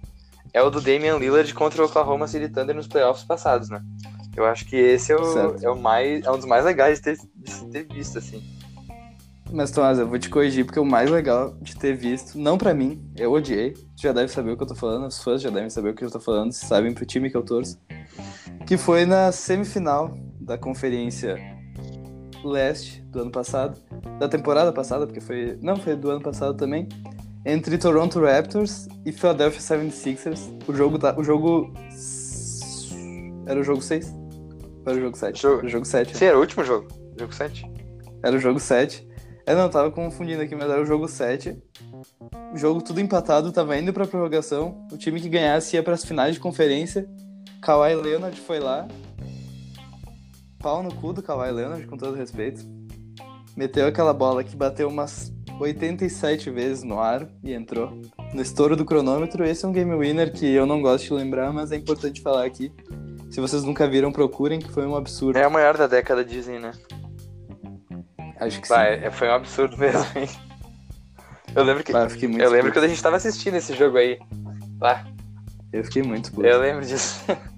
é 0.53 0.61
o 0.61 0.69
do 0.69 0.79
Damian 0.79 1.17
Lillard 1.17 1.51
contra 1.53 1.81
o 1.81 1.85
Oklahoma 1.85 2.27
City 2.27 2.47
Thunder 2.47 2.75
nos 2.75 2.87
playoffs 2.87 3.25
passados, 3.25 3.69
né? 3.69 3.81
Eu 4.35 4.45
acho 4.45 4.65
que 4.65 4.75
esse 4.75 5.11
é, 5.11 5.15
o, 5.15 5.55
é 5.61 5.69
o 5.69 5.75
mais 5.75 6.23
é 6.23 6.31
um 6.31 6.37
dos 6.37 6.45
mais 6.45 6.63
legais 6.65 6.99
de 6.99 7.03
ter, 7.03 7.17
de 7.17 7.65
ter 7.65 7.83
visto 7.83 8.17
assim. 8.17 8.43
Mas, 9.51 9.69
Tomás, 9.69 9.99
eu 9.99 10.07
vou 10.07 10.17
te 10.17 10.29
corrigir, 10.29 10.65
porque 10.65 10.79
o 10.79 10.85
mais 10.85 11.11
legal 11.11 11.55
de 11.61 11.75
ter 11.75 11.95
visto, 11.95 12.39
não 12.39 12.57
pra 12.57 12.73
mim, 12.73 13.07
eu 13.15 13.31
odiei, 13.31 13.71
tu 13.71 14.01
já 14.01 14.11
deve 14.11 14.31
saber 14.31 14.51
o 14.51 14.57
que 14.57 14.63
eu 14.63 14.67
tô 14.67 14.73
falando, 14.73 15.05
os 15.05 15.23
fãs 15.23 15.43
já 15.43 15.51
devem 15.51 15.69
saber 15.69 15.89
o 15.89 15.93
que 15.93 16.03
eu 16.03 16.09
tô 16.09 16.19
falando, 16.19 16.51
se 16.51 16.65
sabem 16.65 16.91
pro 16.91 17.05
time 17.05 17.29
que 17.29 17.37
eu 17.37 17.43
torço, 17.43 17.77
que 18.65 18.77
foi 18.77 19.05
na 19.05 19.31
semifinal 19.31 20.17
da 20.39 20.57
conferência 20.57 21.35
leste 22.43 23.01
do 23.01 23.21
ano 23.21 23.31
passado, 23.31 23.79
da 24.19 24.27
temporada 24.27 24.73
passada, 24.73 25.05
porque 25.05 25.21
foi, 25.21 25.55
não, 25.61 25.75
foi 25.75 25.95
do 25.95 26.09
ano 26.09 26.21
passado 26.21 26.55
também, 26.57 26.89
entre 27.45 27.77
Toronto 27.77 28.19
Raptors 28.21 28.87
e 29.05 29.11
Philadelphia 29.11 29.59
76ers, 29.59 30.39
o 30.67 30.73
jogo, 30.73 30.97
tá, 30.97 31.15
o 31.17 31.23
jogo, 31.23 31.73
era 33.45 33.59
o 33.59 33.63
jogo 33.63 33.81
6? 33.81 34.13
Era 34.85 34.97
o 34.97 35.01
jogo 35.01 35.17
7? 35.17 35.41
Jogo- 35.41 35.57
Era 35.59 35.65
o 35.67 35.69
jogo 35.69 35.85
7. 35.85 36.17
Sim, 36.17 36.25
era 36.25 36.37
o 36.37 36.41
último 36.41 36.63
jogo, 36.63 36.87
jogo 37.19 37.33
7. 37.33 37.65
Era 38.23 38.35
o 38.35 38.39
jogo 38.39 38.59
7. 38.59 39.07
É, 39.45 39.53
não, 39.53 39.69
tava 39.69 39.91
confundindo 39.91 40.41
aqui, 40.41 40.55
mas 40.55 40.69
era 40.69 40.81
o 40.81 40.85
jogo 40.85 41.07
7. 41.07 41.57
O 42.53 42.57
jogo 42.57 42.81
tudo 42.81 43.01
empatado, 43.01 43.51
tava 43.51 43.77
indo 43.77 43.91
pra 43.91 44.07
prorrogação. 44.07 44.85
O 44.91 44.97
time 44.97 45.19
que 45.19 45.27
ganhasse 45.27 45.75
ia 45.75 45.83
pras 45.83 46.05
finais 46.05 46.35
de 46.35 46.39
conferência. 46.39 47.05
Kawhi 47.61 47.95
Leonard 47.95 48.39
foi 48.39 48.59
lá. 48.59 48.87
Pau 50.59 50.81
no 50.81 50.93
cu 50.95 51.11
do 51.11 51.21
Kawhi 51.21 51.51
Leonard, 51.51 51.85
com 51.87 51.97
todo 51.97 52.15
respeito. 52.15 52.63
Meteu 53.55 53.85
aquela 53.85 54.13
bola 54.13 54.43
que 54.43 54.55
bateu 54.55 54.87
umas 54.87 55.32
87 55.59 56.49
vezes 56.49 56.83
no 56.83 56.99
ar 56.99 57.27
e 57.43 57.53
entrou. 57.53 57.99
No 58.33 58.41
estouro 58.41 58.75
do 58.75 58.83
cronômetro, 58.85 59.45
esse 59.45 59.63
é 59.63 59.67
um 59.67 59.71
game 59.71 59.95
winner 59.95 60.31
que 60.33 60.45
eu 60.51 60.65
não 60.65 60.81
gosto 60.81 61.05
de 61.05 61.13
lembrar, 61.13 61.51
mas 61.53 61.71
é 61.71 61.75
importante 61.75 62.21
falar 62.21 62.45
aqui. 62.45 62.71
Se 63.31 63.39
vocês 63.39 63.63
nunca 63.63 63.87
viram, 63.87 64.11
procurem, 64.11 64.59
que 64.59 64.71
foi 64.71 64.85
um 64.85 64.95
absurdo. 64.95 65.37
É 65.37 65.43
a 65.43 65.49
maior 65.49 65.77
da 65.77 65.87
década, 65.87 66.23
dizem, 66.23 66.59
né? 66.59 66.71
Acho 68.39 68.59
que 68.61 68.67
sim. 68.67 68.73
Vai, 68.73 68.95
é- 69.05 69.11
foi 69.11 69.27
um 69.27 69.33
absurdo 69.33 69.77
mesmo, 69.77 70.05
hein? 70.15 70.27
Eu 71.55 71.63
lembro 71.63 71.83
que, 71.83 71.91
Bah, 71.91 72.07
eu 72.07 72.29
eu 72.39 72.49
lembro 72.49 72.67
puto. 72.67 72.73
quando 72.73 72.85
a 72.85 72.87
gente 72.87 73.01
tava 73.01 73.15
assistindo 73.17 73.55
esse 73.55 73.73
jogo 73.75 73.97
aí. 73.97 74.17
Ah, 74.81 75.05
Eu 75.71 75.83
fiquei 75.83 76.01
muito 76.03 76.31
puto. 76.31 76.45
eu 76.45 76.59
lembro 76.59 76.85
disso. 76.85 77.23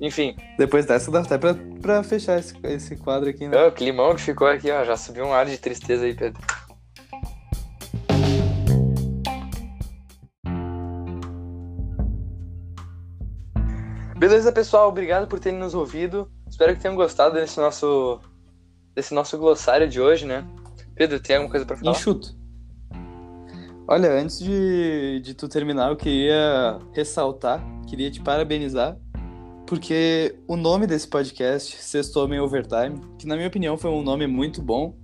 Enfim, 0.00 0.36
Depois 0.58 0.84
dessa 0.84 1.10
dá 1.10 1.20
até 1.20 1.38
pra, 1.38 1.54
pra 1.80 2.02
fechar 2.02 2.38
esse, 2.38 2.54
esse 2.64 2.96
quadro 2.96 3.30
aqui, 3.30 3.48
né? 3.48 3.56
ó, 3.56 3.68
o 3.68 3.72
climão 3.72 4.14
que 4.14 4.20
ficou 4.20 4.46
aqui, 4.46 4.70
ó, 4.70 4.84
já 4.84 4.96
subiu 4.96 5.24
um 5.24 5.32
ar 5.32 5.46
de 5.46 5.56
tristeza 5.56 6.04
aí, 6.04 6.14
Pedro. 6.14 6.40
Beleza, 14.18 14.50
pessoal, 14.50 14.88
obrigado 14.88 15.26
por 15.26 15.38
terem 15.38 15.58
nos 15.58 15.74
ouvido. 15.74 16.30
Espero 16.48 16.74
que 16.74 16.80
tenham 16.80 16.96
gostado 16.96 17.34
desse 17.34 17.58
nosso 17.60 18.20
desse 18.94 19.12
nosso 19.12 19.36
glossário 19.36 19.86
de 19.86 20.00
hoje, 20.00 20.24
né? 20.24 20.46
Pedro, 20.94 21.20
tem 21.20 21.36
alguma 21.36 21.50
coisa 21.50 21.66
pra 21.66 21.76
falar? 21.76 21.90
Enxuto. 21.92 22.34
Olha, 23.86 24.10
antes 24.10 24.38
de, 24.38 25.20
de 25.22 25.34
tu 25.34 25.48
terminar, 25.48 25.90
eu 25.90 25.96
queria 25.96 26.78
ressaltar, 26.92 27.62
queria 27.86 28.10
te 28.10 28.20
parabenizar, 28.20 28.96
porque 29.66 30.36
o 30.46 30.56
nome 30.56 30.86
desse 30.86 31.08
podcast, 31.08 31.76
Sexto 31.76 32.16
Homem 32.18 32.40
Overtime, 32.40 33.00
que 33.18 33.26
na 33.26 33.36
minha 33.36 33.48
opinião 33.48 33.76
foi 33.76 33.90
um 33.90 34.02
nome 34.02 34.26
muito 34.26 34.62
bom, 34.62 34.94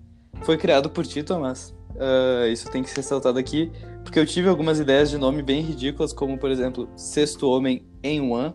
foi 0.42 0.56
criado 0.56 0.88
por 0.88 1.06
ti, 1.06 1.22
Tomás. 1.22 1.74
Ah, 1.98 2.48
isso 2.48 2.70
tem 2.70 2.82
que 2.82 2.90
ser 2.90 2.96
ressaltado 2.96 3.38
aqui, 3.38 3.70
porque 4.02 4.18
eu 4.18 4.26
tive 4.26 4.48
algumas 4.48 4.78
ideias 4.80 5.10
de 5.10 5.18
nome 5.18 5.42
bem 5.42 5.62
ridículas, 5.62 6.12
como, 6.12 6.38
por 6.38 6.50
exemplo, 6.50 6.88
Sexto 6.96 7.48
Homem 7.48 7.86
em 8.02 8.20
One, 8.20 8.54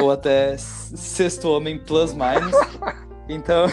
ou 0.00 0.10
até 0.10 0.56
Sexto 0.56 1.48
Homem 1.48 1.78
Plus 1.78 2.12
Minus. 2.12 2.54
Então, 3.28 3.66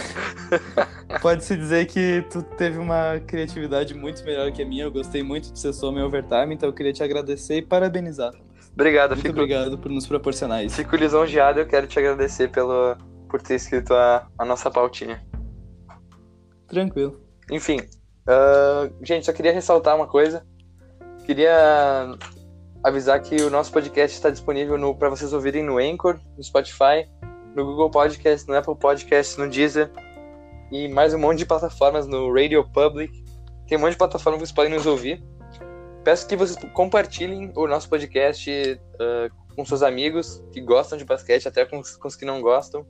pode-se 1.21 1.55
dizer 1.55 1.87
que 1.87 2.23
tu 2.29 2.43
teve 2.43 2.77
uma 2.77 3.19
criatividade 3.25 3.93
muito 3.93 4.23
melhor 4.23 4.51
que 4.51 4.61
a 4.61 4.65
minha. 4.65 4.83
Eu 4.83 4.91
gostei 4.91 5.23
muito 5.23 5.51
de 5.51 5.59
Sexto 5.59 5.87
Homem 5.87 6.03
Overtime, 6.03 6.53
então 6.53 6.69
eu 6.69 6.73
queria 6.73 6.93
te 6.93 7.03
agradecer 7.03 7.57
e 7.57 7.61
parabenizar. 7.61 8.33
Obrigado, 8.77 9.15
Muito 9.15 9.23
fico, 9.25 9.39
obrigado 9.39 9.75
por 9.79 9.89
nos 9.91 10.05
proporcionar 10.05 10.63
isso. 10.63 10.75
fico 10.75 10.95
lisonjeado. 10.95 11.59
Eu 11.59 11.65
quero 11.65 11.87
te 11.87 11.97
agradecer 11.97 12.49
pelo, 12.51 12.95
por 13.27 13.41
ter 13.41 13.55
escrito 13.55 13.91
a, 13.95 14.27
a 14.37 14.45
nossa 14.45 14.69
pautinha. 14.69 15.25
Tranquilo. 16.67 17.19
Enfim, 17.51 17.79
ah, 18.27 18.87
gente, 19.01 19.25
só 19.25 19.33
queria 19.33 19.51
ressaltar 19.51 19.95
uma 19.95 20.05
coisa. 20.05 20.45
Queria 21.25 22.15
avisar 22.83 23.19
que 23.21 23.35
o 23.41 23.49
nosso 23.49 23.71
podcast 23.71 24.15
está 24.15 24.29
disponível 24.29 24.77
para 24.95 25.09
vocês 25.09 25.33
ouvirem 25.33 25.63
no 25.63 25.79
Anchor, 25.79 26.19
no 26.37 26.43
Spotify, 26.43 27.09
no 27.55 27.65
Google 27.65 27.89
Podcast, 27.89 28.47
no 28.47 28.55
Apple 28.55 28.75
Podcast, 28.75 29.39
no 29.39 29.49
Deezer 29.49 29.89
e 30.71 30.87
mais 30.89 31.13
um 31.13 31.19
monte 31.19 31.39
de 31.39 31.45
plataformas 31.45 32.05
no 32.05 32.31
Radio 32.31 32.63
Public. 32.69 33.23
Tem 33.67 33.77
um 33.77 33.81
monte 33.81 33.93
de 33.93 33.97
plataformas 33.97 34.39
que 34.39 34.47
vocês 34.47 34.55
podem 34.55 34.73
nos 34.73 34.85
ouvir. 34.85 35.23
Peço 36.07 36.25
que 36.25 36.37
vocês 36.37 36.57
compartilhem 36.71 37.51
o 37.53 37.67
nosso 37.67 37.89
podcast 37.89 38.79
ah, 38.97 39.27
com 39.53 39.65
seus 39.65 39.83
amigos 39.83 40.41
que 40.53 40.61
gostam 40.61 40.97
de 40.97 41.03
basquete, 41.03 41.49
até 41.49 41.65
com, 41.65 41.79
os- 41.79 41.97
com 41.97 42.07
os 42.07 42.15
que 42.15 42.23
não 42.23 42.39
gostam. 42.41 42.87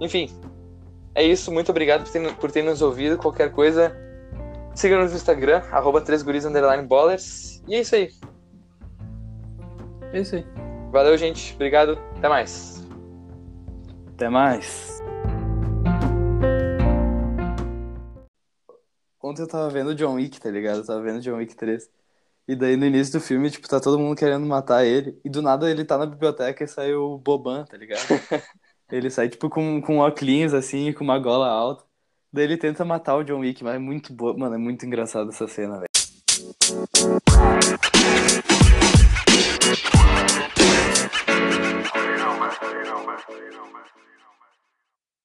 Enfim, 0.00 0.28
é 1.14 1.22
isso. 1.22 1.52
Muito 1.52 1.70
obrigado 1.70 2.02
por 2.02 2.10
ter, 2.10 2.34
por 2.38 2.50
ter 2.50 2.64
nos 2.64 2.82
ouvido. 2.82 3.18
Qualquer 3.18 3.52
coisa, 3.52 3.96
siga-nos 4.74 5.12
no 5.12 5.16
Instagram, 5.16 5.62
arroba 5.70 6.02
3guris 6.02 6.44
underline 6.44 6.84
ballers. 6.88 7.62
E 7.68 7.76
é 7.76 7.80
isso 7.82 7.94
aí. 7.94 8.10
É 10.12 10.20
isso 10.20 10.34
aí. 10.34 10.44
Valeu, 10.90 11.16
gente. 11.16 11.54
Obrigado. 11.54 11.96
Até 12.16 12.28
mais. 12.28 12.84
Até 14.08 14.28
mais. 14.28 15.00
Ontem 19.22 19.42
eu 19.42 19.46
tava 19.48 19.70
vendo 19.70 19.94
John 19.94 20.14
Wick, 20.14 20.40
tá 20.40 20.50
ligado? 20.50 20.78
Eu 20.78 20.84
tava 20.84 21.00
vendo 21.00 21.20
John 21.20 21.36
Wick 21.36 21.54
3. 21.54 21.88
E 22.46 22.54
daí 22.54 22.76
no 22.76 22.84
início 22.84 23.14
do 23.18 23.24
filme, 23.24 23.50
tipo, 23.50 23.66
tá 23.66 23.80
todo 23.80 23.98
mundo 23.98 24.16
querendo 24.16 24.44
matar 24.46 24.84
ele. 24.84 25.18
E 25.24 25.30
do 25.30 25.40
nada 25.40 25.70
ele 25.70 25.84
tá 25.84 25.96
na 25.96 26.04
biblioteca 26.04 26.62
e 26.62 26.68
sai 26.68 26.94
o 26.94 27.16
Boban, 27.16 27.64
tá 27.64 27.76
ligado? 27.76 28.02
ele 28.92 29.10
sai, 29.10 29.28
tipo, 29.30 29.48
com, 29.48 29.80
com 29.80 29.98
óculos, 29.98 30.52
assim, 30.52 30.92
com 30.92 31.02
uma 31.02 31.18
gola 31.18 31.48
alta. 31.48 31.84
Daí 32.32 32.44
ele 32.44 32.56
tenta 32.58 32.84
matar 32.84 33.16
o 33.16 33.24
John 33.24 33.40
Wick, 33.40 33.64
mas 33.64 33.76
é 33.76 33.78
muito 33.78 34.12
boa. 34.12 34.36
Mano, 34.36 34.56
é 34.56 34.58
muito 34.58 34.84
engraçado 34.84 35.30
essa 35.30 35.48
cena, 35.48 35.78
velho. 35.78 35.88
You 41.94 42.18
know, 42.18 42.38
man. 42.38 42.52
You 42.60 42.84
know, 42.84 43.06
man. 43.06 43.18
You 43.28 43.52
know, 43.52 43.72
man. 43.72 44.03